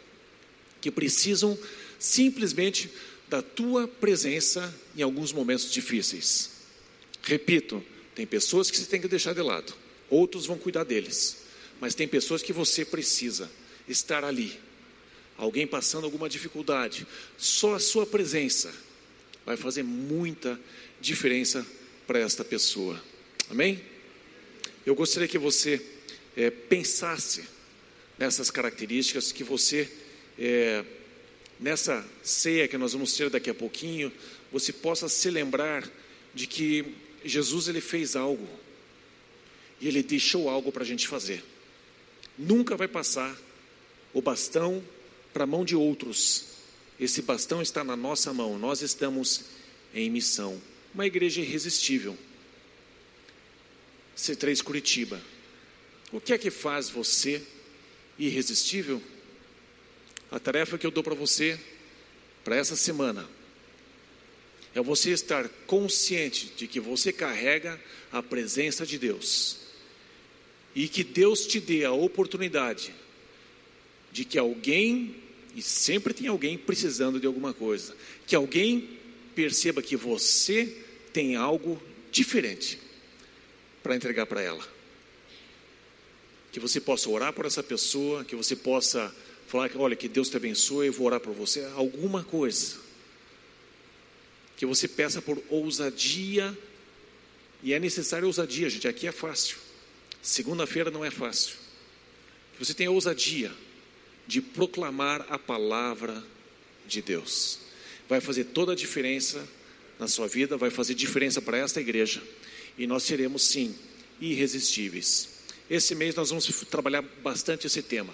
que 0.80 0.92
precisam 0.92 1.58
simplesmente 2.00 2.90
da 3.28 3.42
tua 3.42 3.88
presença 3.88 4.74
em 4.96 5.02
alguns 5.02 5.34
momentos 5.34 5.72
difíceis. 5.72 6.52
Repito, 7.22 7.84
tem 8.16 8.26
pessoas 8.26 8.72
que 8.72 8.78
você 8.78 8.86
tem 8.86 9.02
que 9.02 9.08
deixar 9.08 9.34
de 9.34 9.42
lado, 9.42 9.74
outros 10.10 10.46
vão 10.46 10.58
cuidar 10.58 10.84
deles, 10.84 11.38
mas 11.80 11.94
tem 11.94 12.08
pessoas 12.08 12.42
que 12.42 12.54
você 12.54 12.86
precisa 12.86 13.52
estar 13.88 14.24
ali 14.24 14.58
alguém 15.38 15.68
passando 15.68 16.06
alguma 16.06 16.28
dificuldade, 16.28 17.06
só 17.38 17.76
a 17.76 17.80
sua 17.80 18.06
presença 18.06 18.74
vai 19.46 19.56
fazer 19.56 19.84
muita 19.84 20.60
diferença 21.00 21.66
para 22.06 22.20
esta 22.20 22.44
pessoa. 22.44 23.02
Amém? 23.50 23.82
Eu 24.86 24.96
gostaria 24.96 25.28
que 25.28 25.38
você 25.38 25.82
é, 26.36 26.50
pensasse 26.50 27.46
nessas 28.18 28.50
características, 28.50 29.32
que 29.32 29.44
você, 29.44 29.90
é, 30.40 30.84
nessa 31.60 32.06
ceia 32.24 32.68
que 32.68 32.78
nós 32.78 32.94
vamos 32.94 33.14
ter 33.16 33.30
daqui 33.30 33.50
a 33.50 33.54
pouquinho, 33.54 34.12
você 34.52 34.74
possa 34.74 35.08
se 35.08 35.30
lembrar 35.30 35.88
de 36.34 36.48
que 36.48 36.96
Jesus 37.24 37.68
ele 37.68 37.82
fez 37.82 38.16
algo 38.16 38.48
e 39.80 39.88
ele 39.88 40.02
deixou 40.02 40.50
algo 40.50 40.72
para 40.72 40.84
a 40.84 40.86
gente 40.86 41.08
fazer. 41.08 41.44
Nunca 42.38 42.76
vai 42.76 42.88
passar 42.88 43.38
o 44.14 44.22
bastão 44.22 44.84
para 45.38 45.44
a 45.44 45.48
mão 45.48 45.64
de 45.64 45.76
outros. 45.76 46.46
Esse 47.00 47.22
bastão 47.22 47.62
está 47.62 47.84
na 47.84 47.96
nossa 47.96 48.34
mão, 48.34 48.58
nós 48.58 48.82
estamos 48.82 49.46
em 49.94 50.10
missão. 50.10 50.60
Uma 50.96 51.06
igreja 51.06 51.42
irresistível. 51.42 52.18
C3 54.18 54.64
Curitiba. 54.64 55.22
O 56.12 56.20
que 56.20 56.34
é 56.34 56.40
que 56.40 56.50
faz 56.50 56.90
você 56.90 57.44
irresistível? 58.18 59.00
A 60.32 60.40
tarefa 60.40 60.76
que 60.76 60.88
eu 60.88 60.90
dou 60.90 61.04
para 61.04 61.14
você 61.14 61.60
para 62.44 62.56
essa 62.56 62.76
semana 62.76 63.30
é 64.74 64.82
você 64.82 65.12
estar 65.12 65.48
consciente 65.68 66.52
de 66.58 66.66
que 66.68 66.80
você 66.80 67.14
carrega 67.14 67.80
a 68.12 68.24
presença 68.24 68.88
de 68.88 68.98
Deus 68.98 69.58
e 70.74 70.88
que 70.88 71.04
Deus 71.04 71.46
te 71.46 71.60
dê 71.60 71.86
a 71.86 71.92
oportunidade 71.92 72.92
de 74.12 74.26
que 74.26 74.40
alguém 74.40 75.27
e 75.58 75.62
sempre 75.64 76.14
tem 76.14 76.28
alguém 76.28 76.56
precisando 76.56 77.20
de 77.20 77.26
alguma 77.26 77.52
coisa. 77.52 77.96
Que 78.28 78.36
alguém 78.36 79.00
perceba 79.34 79.82
que 79.82 79.98
você 79.98 80.84
tem 81.12 81.36
algo 81.36 81.82
diferente 82.12 82.80
para 83.82 83.96
entregar 83.96 84.28
para 84.28 84.40
ela. 84.40 84.64
Que 86.52 86.60
você 86.60 86.80
possa 86.80 87.10
orar 87.10 87.34
por 87.34 87.44
essa 87.44 87.64
pessoa, 87.64 88.24
que 88.24 88.36
você 88.36 88.56
possa 88.56 89.12
falar 89.48 89.68
que, 89.68 89.78
olha, 89.80 89.96
que 89.96 90.08
Deus 90.08 90.30
te 90.30 90.38
abençoe, 90.38 90.88
eu 90.88 90.94
vou 90.94 91.08
orar 91.08 91.20
por 91.20 91.34
você, 91.34 91.66
alguma 91.76 92.24
coisa. 92.24 92.78
Que 94.56 94.66
você 94.66 94.88
peça 94.88 95.24
por 95.24 95.42
ousadia, 95.50 96.56
e 97.64 97.74
é 97.74 97.80
necessário 97.80 98.28
ousadia, 98.28 98.70
gente, 98.70 98.88
aqui 98.88 99.08
é 99.08 99.12
fácil. 99.12 99.58
Segunda-feira 100.22 100.92
não 100.92 101.04
é 101.04 101.10
fácil. 101.10 101.56
Que 102.54 102.64
você 102.64 102.76
tenha 102.76 102.92
ousadia 102.92 103.52
de 104.28 104.42
proclamar 104.42 105.26
a 105.30 105.40
palavra 105.40 106.24
de 106.86 107.02
Deus. 107.02 107.60
Vai 108.10 108.20
fazer 108.20 108.46
toda 108.46 108.74
a 108.74 108.76
diferença 108.76 109.48
na 109.98 110.08
sua 110.08 110.28
vida, 110.28 110.58
vai 110.58 110.70
fazer 110.70 110.94
diferença 110.94 111.42
para 111.42 111.58
esta 111.58 111.80
igreja. 111.80 112.22
E 112.78 112.86
nós 112.86 113.04
seremos, 113.04 113.44
sim, 113.44 113.76
irresistíveis. 114.20 115.30
Esse 115.70 115.96
mês 115.96 116.14
nós 116.16 116.30
vamos 116.30 116.46
trabalhar 116.70 117.02
bastante 117.02 117.68
esse 117.68 117.82
tema. 117.82 118.14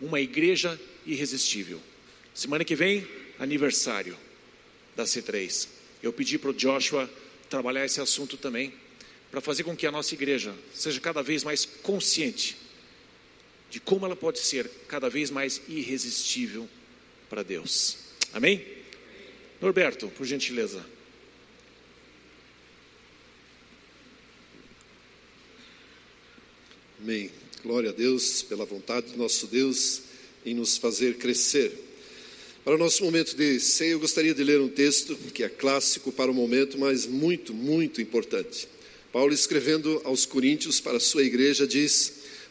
Uma 0.00 0.20
igreja 0.20 0.78
irresistível. 1.06 1.80
Semana 2.34 2.64
que 2.64 2.74
vem, 2.74 3.06
aniversário 3.38 4.16
da 4.96 5.04
C3. 5.04 5.68
Eu 6.02 6.12
pedi 6.12 6.38
para 6.38 6.50
o 6.50 6.54
Joshua 6.54 7.08
trabalhar 7.48 7.84
esse 7.84 8.00
assunto 8.00 8.36
também, 8.36 8.72
para 9.30 9.40
fazer 9.40 9.62
com 9.62 9.76
que 9.76 9.86
a 9.86 9.90
nossa 9.90 10.14
igreja 10.14 10.54
seja 10.74 11.00
cada 11.00 11.22
vez 11.22 11.42
mais 11.42 11.64
consciente 11.64 12.56
de 13.72 13.80
como 13.80 14.04
ela 14.04 14.14
pode 14.14 14.38
ser 14.38 14.70
cada 14.86 15.08
vez 15.08 15.30
mais 15.30 15.62
irresistível 15.66 16.68
para 17.30 17.42
Deus. 17.42 17.96
Amém? 18.34 18.62
Norberto, 19.62 20.08
por 20.08 20.26
gentileza. 20.26 20.84
Amém. 27.00 27.30
Glória 27.62 27.88
a 27.88 27.92
Deus 27.94 28.42
pela 28.42 28.66
vontade 28.66 29.12
do 29.12 29.16
nosso 29.16 29.46
Deus 29.46 30.02
em 30.44 30.54
nos 30.54 30.76
fazer 30.76 31.16
crescer. 31.16 31.72
Para 32.62 32.74
o 32.74 32.78
nosso 32.78 33.02
momento 33.02 33.34
de 33.34 33.58
ceia, 33.58 33.92
eu 33.92 34.00
gostaria 34.00 34.34
de 34.34 34.44
ler 34.44 34.60
um 34.60 34.68
texto 34.68 35.16
que 35.32 35.42
é 35.42 35.48
clássico 35.48 36.12
para 36.12 36.30
o 36.30 36.34
momento, 36.34 36.78
mas 36.78 37.06
muito, 37.06 37.54
muito 37.54 38.02
importante. 38.02 38.68
Paulo, 39.10 39.32
escrevendo 39.32 39.98
aos 40.04 40.26
Coríntios 40.26 40.78
para 40.78 40.98
a 40.98 41.00
sua 41.00 41.22
igreja, 41.22 41.66
diz: 41.66 42.21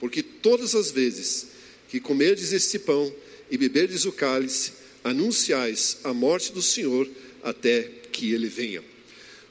Porque 0.00 0.22
todas 0.22 0.74
as 0.74 0.90
vezes 0.90 1.46
que 1.88 2.00
comerdes 2.00 2.52
este 2.52 2.78
pão 2.78 3.12
e 3.50 3.58
beberdes 3.58 4.04
o 4.04 4.12
cálice, 4.12 4.72
anunciais 5.02 5.98
a 6.04 6.12
morte 6.12 6.52
do 6.52 6.62
Senhor 6.62 7.08
até 7.42 7.82
que 8.12 8.32
ele 8.32 8.48
venha. 8.48 8.82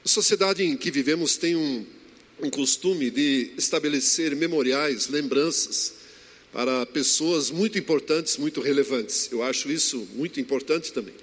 A 0.04 0.08
sociedade 0.08 0.64
em 0.64 0.78
que 0.78 0.92
vivemos 0.92 1.38
tem 1.38 1.56
um, 1.56 1.86
um 2.42 2.50
costume 2.50 3.10
de 3.10 3.52
estabelecer 3.58 4.36
memoriais, 4.36 5.08
lembranças, 5.08 5.94
para 6.52 6.86
pessoas 6.86 7.52
muito 7.52 7.78
importantes, 7.78 8.38
muito 8.38 8.62
relevantes. 8.62 9.30
Eu 9.32 9.44
acho 9.44 9.72
isso 9.72 10.08
muito 10.16 10.40
importante 10.40 10.92
também. 10.92 11.14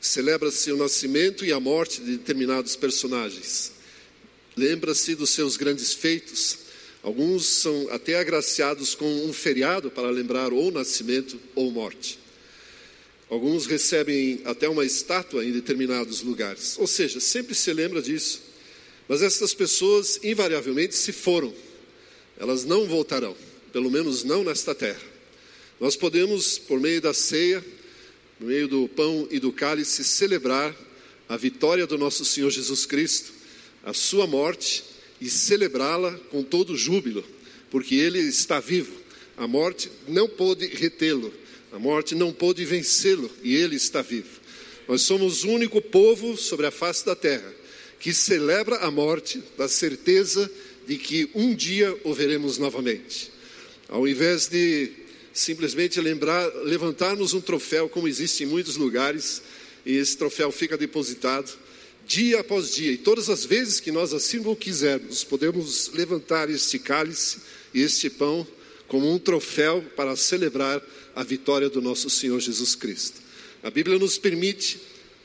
Celebra-se 0.00 0.70
o 0.70 0.76
nascimento 0.76 1.44
e 1.44 1.52
a 1.52 1.58
morte 1.58 2.00
de 2.00 2.18
determinados 2.18 2.76
personagens. 2.76 3.72
Lembra-se 4.56 5.14
dos 5.14 5.30
seus 5.30 5.56
grandes 5.56 5.92
feitos. 5.92 6.67
Alguns 7.02 7.46
são 7.46 7.88
até 7.90 8.18
agraciados 8.18 8.94
com 8.94 9.26
um 9.26 9.32
feriado 9.32 9.90
para 9.90 10.10
lembrar 10.10 10.52
ou 10.52 10.70
nascimento 10.70 11.38
ou 11.54 11.70
morte. 11.70 12.18
Alguns 13.30 13.66
recebem 13.66 14.40
até 14.44 14.68
uma 14.68 14.84
estátua 14.84 15.44
em 15.44 15.52
determinados 15.52 16.22
lugares. 16.22 16.76
Ou 16.78 16.86
seja, 16.86 17.20
sempre 17.20 17.54
se 17.54 17.72
lembra 17.72 18.02
disso. 18.02 18.42
Mas 19.06 19.22
essas 19.22 19.54
pessoas 19.54 20.18
invariavelmente 20.22 20.94
se 20.94 21.12
foram. 21.12 21.54
Elas 22.38 22.64
não 22.64 22.86
voltarão 22.86 23.36
pelo 23.72 23.90
menos 23.90 24.24
não 24.24 24.44
nesta 24.44 24.74
terra. 24.74 25.00
Nós 25.80 25.96
podemos, 25.96 26.58
por 26.58 26.80
meio 26.80 27.00
da 27.00 27.14
ceia, 27.14 27.64
por 28.38 28.46
meio 28.46 28.66
do 28.66 28.88
pão 28.88 29.28
e 29.30 29.38
do 29.38 29.52
cálice, 29.52 30.02
celebrar 30.04 30.74
a 31.28 31.36
vitória 31.36 31.86
do 31.86 31.98
nosso 31.98 32.24
Senhor 32.24 32.50
Jesus 32.50 32.86
Cristo, 32.86 33.32
a 33.84 33.92
sua 33.92 34.26
morte 34.26 34.82
e 35.20 35.28
celebrá-la 35.28 36.12
com 36.30 36.42
todo 36.42 36.76
júbilo, 36.76 37.24
porque 37.70 37.94
ele 37.94 38.18
está 38.18 38.60
vivo. 38.60 38.92
A 39.36 39.46
morte 39.46 39.90
não 40.06 40.28
pôde 40.28 40.66
retê-lo, 40.66 41.32
a 41.72 41.78
morte 41.78 42.14
não 42.14 42.32
pôde 42.32 42.64
vencê-lo 42.64 43.30
e 43.42 43.54
ele 43.54 43.76
está 43.76 44.02
vivo. 44.02 44.40
Nós 44.88 45.02
somos 45.02 45.44
o 45.44 45.50
único 45.50 45.80
povo 45.82 46.36
sobre 46.36 46.66
a 46.66 46.70
face 46.70 47.04
da 47.04 47.14
terra 47.14 47.58
que 48.00 48.14
celebra 48.14 48.76
a 48.76 48.90
morte 48.90 49.42
da 49.56 49.68
certeza 49.68 50.50
de 50.86 50.96
que 50.96 51.28
um 51.34 51.54
dia 51.54 51.94
o 52.04 52.14
veremos 52.14 52.56
novamente. 52.56 53.30
Ao 53.88 54.06
invés 54.06 54.46
de 54.48 54.90
simplesmente 55.32 56.00
lembrar, 56.00 56.46
levantarmos 56.64 57.34
um 57.34 57.40
troféu, 57.40 57.88
como 57.88 58.08
existe 58.08 58.44
em 58.44 58.46
muitos 58.46 58.76
lugares, 58.76 59.42
e 59.84 59.96
esse 59.96 60.16
troféu 60.16 60.50
fica 60.50 60.76
depositado 60.76 61.50
dia 62.08 62.40
após 62.40 62.74
dia, 62.74 62.90
e 62.90 62.96
todas 62.96 63.28
as 63.28 63.44
vezes 63.44 63.80
que 63.80 63.92
nós 63.92 64.14
assim 64.14 64.38
o 64.38 64.56
quisermos, 64.56 65.22
podemos 65.24 65.90
levantar 65.92 66.48
este 66.48 66.78
cálice 66.78 67.36
e 67.74 67.82
este 67.82 68.08
pão 68.08 68.46
como 68.88 69.12
um 69.12 69.18
troféu 69.18 69.84
para 69.94 70.16
celebrar 70.16 70.82
a 71.14 71.22
vitória 71.22 71.68
do 71.68 71.82
nosso 71.82 72.08
Senhor 72.08 72.40
Jesus 72.40 72.74
Cristo. 72.74 73.20
A 73.62 73.70
Bíblia 73.70 73.98
nos 73.98 74.16
permite 74.16 74.80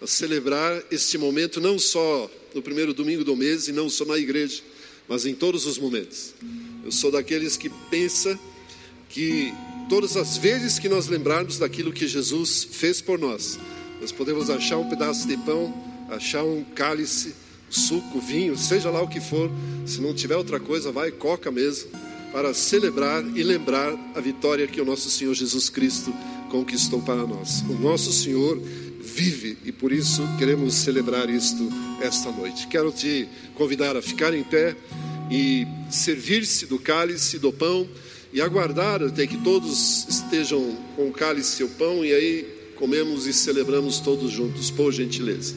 celebrar 0.06 0.84
este 0.92 1.18
momento 1.18 1.62
não 1.62 1.80
só 1.80 2.30
no 2.54 2.62
primeiro 2.62 2.94
domingo 2.94 3.24
do 3.24 3.34
mês 3.34 3.70
e 3.70 3.72
não 3.72 3.90
só 3.90 4.04
na 4.04 4.18
igreja, 4.18 4.62
mas 5.08 5.26
em 5.26 5.34
todos 5.34 5.66
os 5.66 5.78
momentos. 5.78 6.34
Eu 6.84 6.92
sou 6.92 7.10
daqueles 7.10 7.56
que 7.56 7.70
pensa 7.90 8.38
que 9.08 9.54
todas 9.88 10.18
as 10.18 10.36
vezes 10.36 10.78
que 10.78 10.90
nós 10.90 11.08
lembrarmos 11.08 11.58
daquilo 11.58 11.94
que 11.94 12.06
Jesus 12.10 12.68
fez 12.70 13.00
por 13.00 13.18
nós, 13.18 13.58
nós 14.02 14.12
podemos 14.12 14.50
achar 14.50 14.78
um 14.78 14.90
pedaço 14.90 15.26
de 15.26 15.38
pão, 15.38 15.93
achar 16.16 16.44
um 16.44 16.64
cálice, 16.64 17.34
suco, 17.70 18.20
vinho, 18.20 18.58
seja 18.58 18.90
lá 18.90 19.02
o 19.02 19.08
que 19.08 19.20
for, 19.20 19.52
se 19.86 20.02
não 20.02 20.14
tiver 20.14 20.36
outra 20.36 20.60
coisa, 20.60 20.92
vai 20.92 21.12
coca 21.12 21.52
mesmo, 21.52 21.90
para 22.32 22.54
celebrar 22.54 23.24
e 23.36 23.44
lembrar 23.44 23.94
a 24.16 24.20
vitória 24.20 24.68
que 24.68 24.82
o 24.82 24.86
nosso 24.86 25.10
Senhor 25.10 25.34
Jesus 25.34 25.70
Cristo 25.70 26.14
conquistou 26.50 27.02
para 27.02 27.28
nós. 27.28 27.62
O 27.70 27.74
nosso 27.74 28.12
Senhor 28.12 28.60
vive 29.00 29.58
e 29.66 29.72
por 29.72 29.92
isso 29.92 30.24
queremos 30.38 30.74
celebrar 30.76 31.30
isto 31.30 31.70
esta 32.02 32.32
noite. 32.32 32.68
Quero 32.68 32.92
te 32.92 33.28
convidar 33.54 33.96
a 33.96 34.02
ficar 34.02 34.34
em 34.34 34.44
pé 34.44 34.76
e 35.30 35.68
servir-se 35.90 36.66
do 36.66 36.80
cálice, 36.80 37.38
do 37.38 37.52
pão 37.52 37.88
e 38.32 38.42
aguardar 38.42 39.04
até 39.04 39.28
que 39.28 39.38
todos 39.38 40.08
estejam 40.10 40.76
com 40.96 41.08
o 41.08 41.12
cálice 41.12 41.62
e 41.62 41.66
o 41.66 41.70
pão, 41.70 42.04
e 42.04 42.12
aí 42.12 42.48
comemos 42.76 43.28
e 43.28 43.34
celebramos 43.34 44.00
todos 44.00 44.32
juntos, 44.32 44.72
por 44.72 44.92
gentileza. 44.92 45.54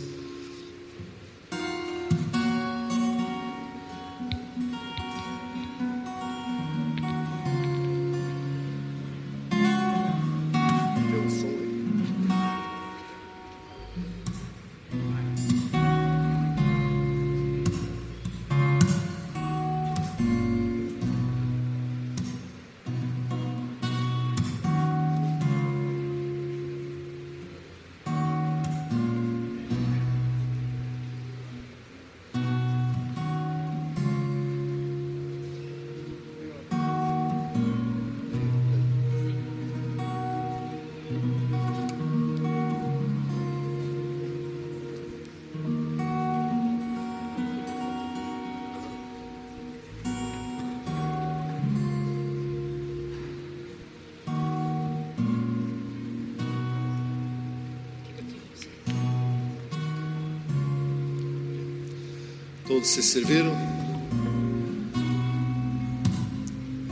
Todos 62.67 62.89
se 62.89 63.01
serviram? 63.01 63.57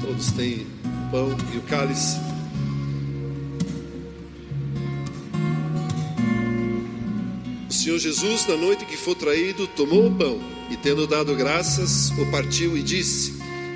Todos 0.01 0.31
têm 0.31 0.69
o 0.85 1.11
pão 1.11 1.37
e 1.53 1.59
o 1.59 1.63
cálice. 1.63 2.17
O 7.69 7.73
Senhor 7.73 7.99
Jesus, 7.99 8.47
na 8.47 8.57
noite 8.57 8.85
que 8.85 8.97
foi 8.97 9.17
traído, 9.17 9.67
tomou 9.67 10.07
o 10.07 10.15
pão 10.15 10.41
e, 10.71 10.77
tendo 10.77 11.09
dado 11.09 11.35
graças, 11.35 12.11
o 12.11 12.31
partiu 12.31 12.79
e 12.79 12.83
disse: 12.83 13.35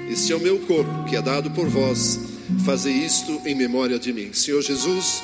Este 0.09 0.32
é 0.32 0.36
o 0.36 0.40
meu 0.40 0.61
corpo, 0.61 1.05
que 1.09 1.16
é 1.16 1.22
dado 1.22 1.51
por 1.51 1.68
vós. 1.68 2.20
Fazei 2.64 2.92
isto 2.92 3.40
em 3.44 3.57
memória 3.57 3.99
de 3.99 4.12
mim. 4.12 4.32
Senhor 4.32 4.62
Jesus, 4.62 5.20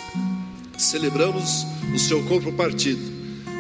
celebramos 0.77 1.65
o 1.95 1.99
seu 2.01 2.21
corpo 2.25 2.51
partido 2.53 3.14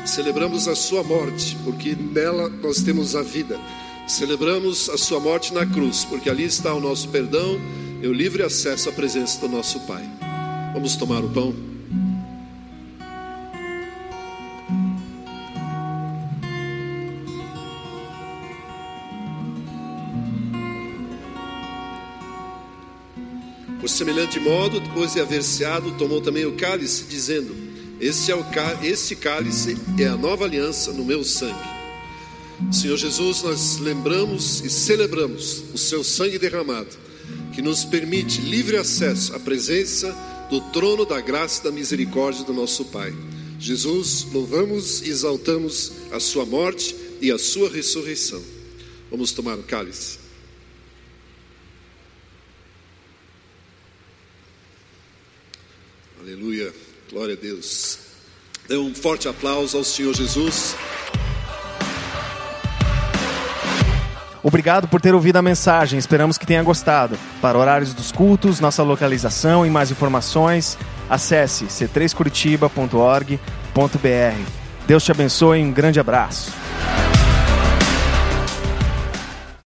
Celebramos 0.04 0.68
a 0.68 0.76
sua 0.76 1.02
morte, 1.02 1.56
porque 1.64 1.96
nela 1.96 2.48
nós 2.48 2.82
temos 2.82 3.16
a 3.16 3.22
vida. 3.22 3.58
Celebramos 4.06 4.90
a 4.90 4.98
sua 4.98 5.18
morte 5.18 5.54
na 5.54 5.64
cruz, 5.64 6.04
porque 6.04 6.28
ali 6.28 6.44
está 6.44 6.74
o 6.74 6.80
nosso 6.80 7.08
perdão 7.08 7.58
e 8.02 8.06
o 8.06 8.12
livre 8.12 8.42
acesso 8.42 8.90
à 8.90 8.92
presença 8.92 9.40
do 9.40 9.48
nosso 9.48 9.80
Pai. 9.80 10.04
Vamos 10.74 10.94
tomar 10.96 11.24
o 11.24 11.30
pão. 11.30 11.54
Por 23.80 23.88
semelhante 23.88 24.38
modo, 24.38 24.80
depois 24.80 25.14
de 25.14 25.20
haver 25.20 25.42
ceado, 25.42 25.92
tomou 25.92 26.20
também 26.20 26.44
o 26.44 26.56
cálice, 26.56 27.04
dizendo: 27.04 27.63
Este, 28.04 28.30
é 28.30 28.36
o, 28.36 28.44
este 28.82 29.16
cálice 29.16 29.78
é 29.98 30.04
a 30.04 30.14
nova 30.14 30.44
aliança 30.44 30.92
no 30.92 31.06
meu 31.06 31.24
sangue. 31.24 31.66
Senhor 32.70 32.98
Jesus, 32.98 33.42
nós 33.42 33.78
lembramos 33.78 34.60
e 34.60 34.68
celebramos 34.68 35.64
o 35.72 35.78
seu 35.78 36.04
sangue 36.04 36.38
derramado, 36.38 36.94
que 37.54 37.62
nos 37.62 37.82
permite 37.82 38.42
livre 38.42 38.76
acesso 38.76 39.34
à 39.34 39.40
presença 39.40 40.14
do 40.50 40.60
trono 40.70 41.06
da 41.06 41.18
graça 41.18 41.62
e 41.62 41.64
da 41.64 41.72
misericórdia 41.72 42.44
do 42.44 42.52
nosso 42.52 42.84
Pai. 42.84 43.10
Jesus, 43.58 44.26
louvamos 44.30 45.00
e 45.00 45.08
exaltamos 45.08 45.90
a 46.12 46.20
sua 46.20 46.44
morte 46.44 46.94
e 47.22 47.32
a 47.32 47.38
sua 47.38 47.70
ressurreição. 47.70 48.42
Vamos 49.10 49.32
tomar 49.32 49.58
o 49.58 49.62
cálice. 49.62 50.18
Aleluia, 56.20 56.70
glória 57.24 57.34
a 57.34 57.40
Deus. 57.40 57.98
Dê 58.68 58.76
um 58.76 58.94
forte 58.94 59.26
aplauso 59.28 59.78
ao 59.78 59.84
Senhor 59.84 60.14
Jesus. 60.14 60.76
Obrigado 64.42 64.88
por 64.88 65.00
ter 65.00 65.14
ouvido 65.14 65.36
a 65.36 65.42
mensagem, 65.42 65.98
esperamos 65.98 66.36
que 66.36 66.46
tenha 66.46 66.62
gostado. 66.62 67.16
Para 67.40 67.56
horários 67.56 67.94
dos 67.94 68.12
cultos, 68.12 68.60
nossa 68.60 68.82
localização 68.82 69.64
e 69.64 69.70
mais 69.70 69.90
informações, 69.90 70.76
acesse 71.08 71.64
c3curitiba.org.br. 71.64 74.50
Deus 74.86 75.02
te 75.02 75.10
abençoe 75.10 75.60
e 75.60 75.64
um 75.64 75.72
grande 75.72 75.98
abraço. 75.98 76.52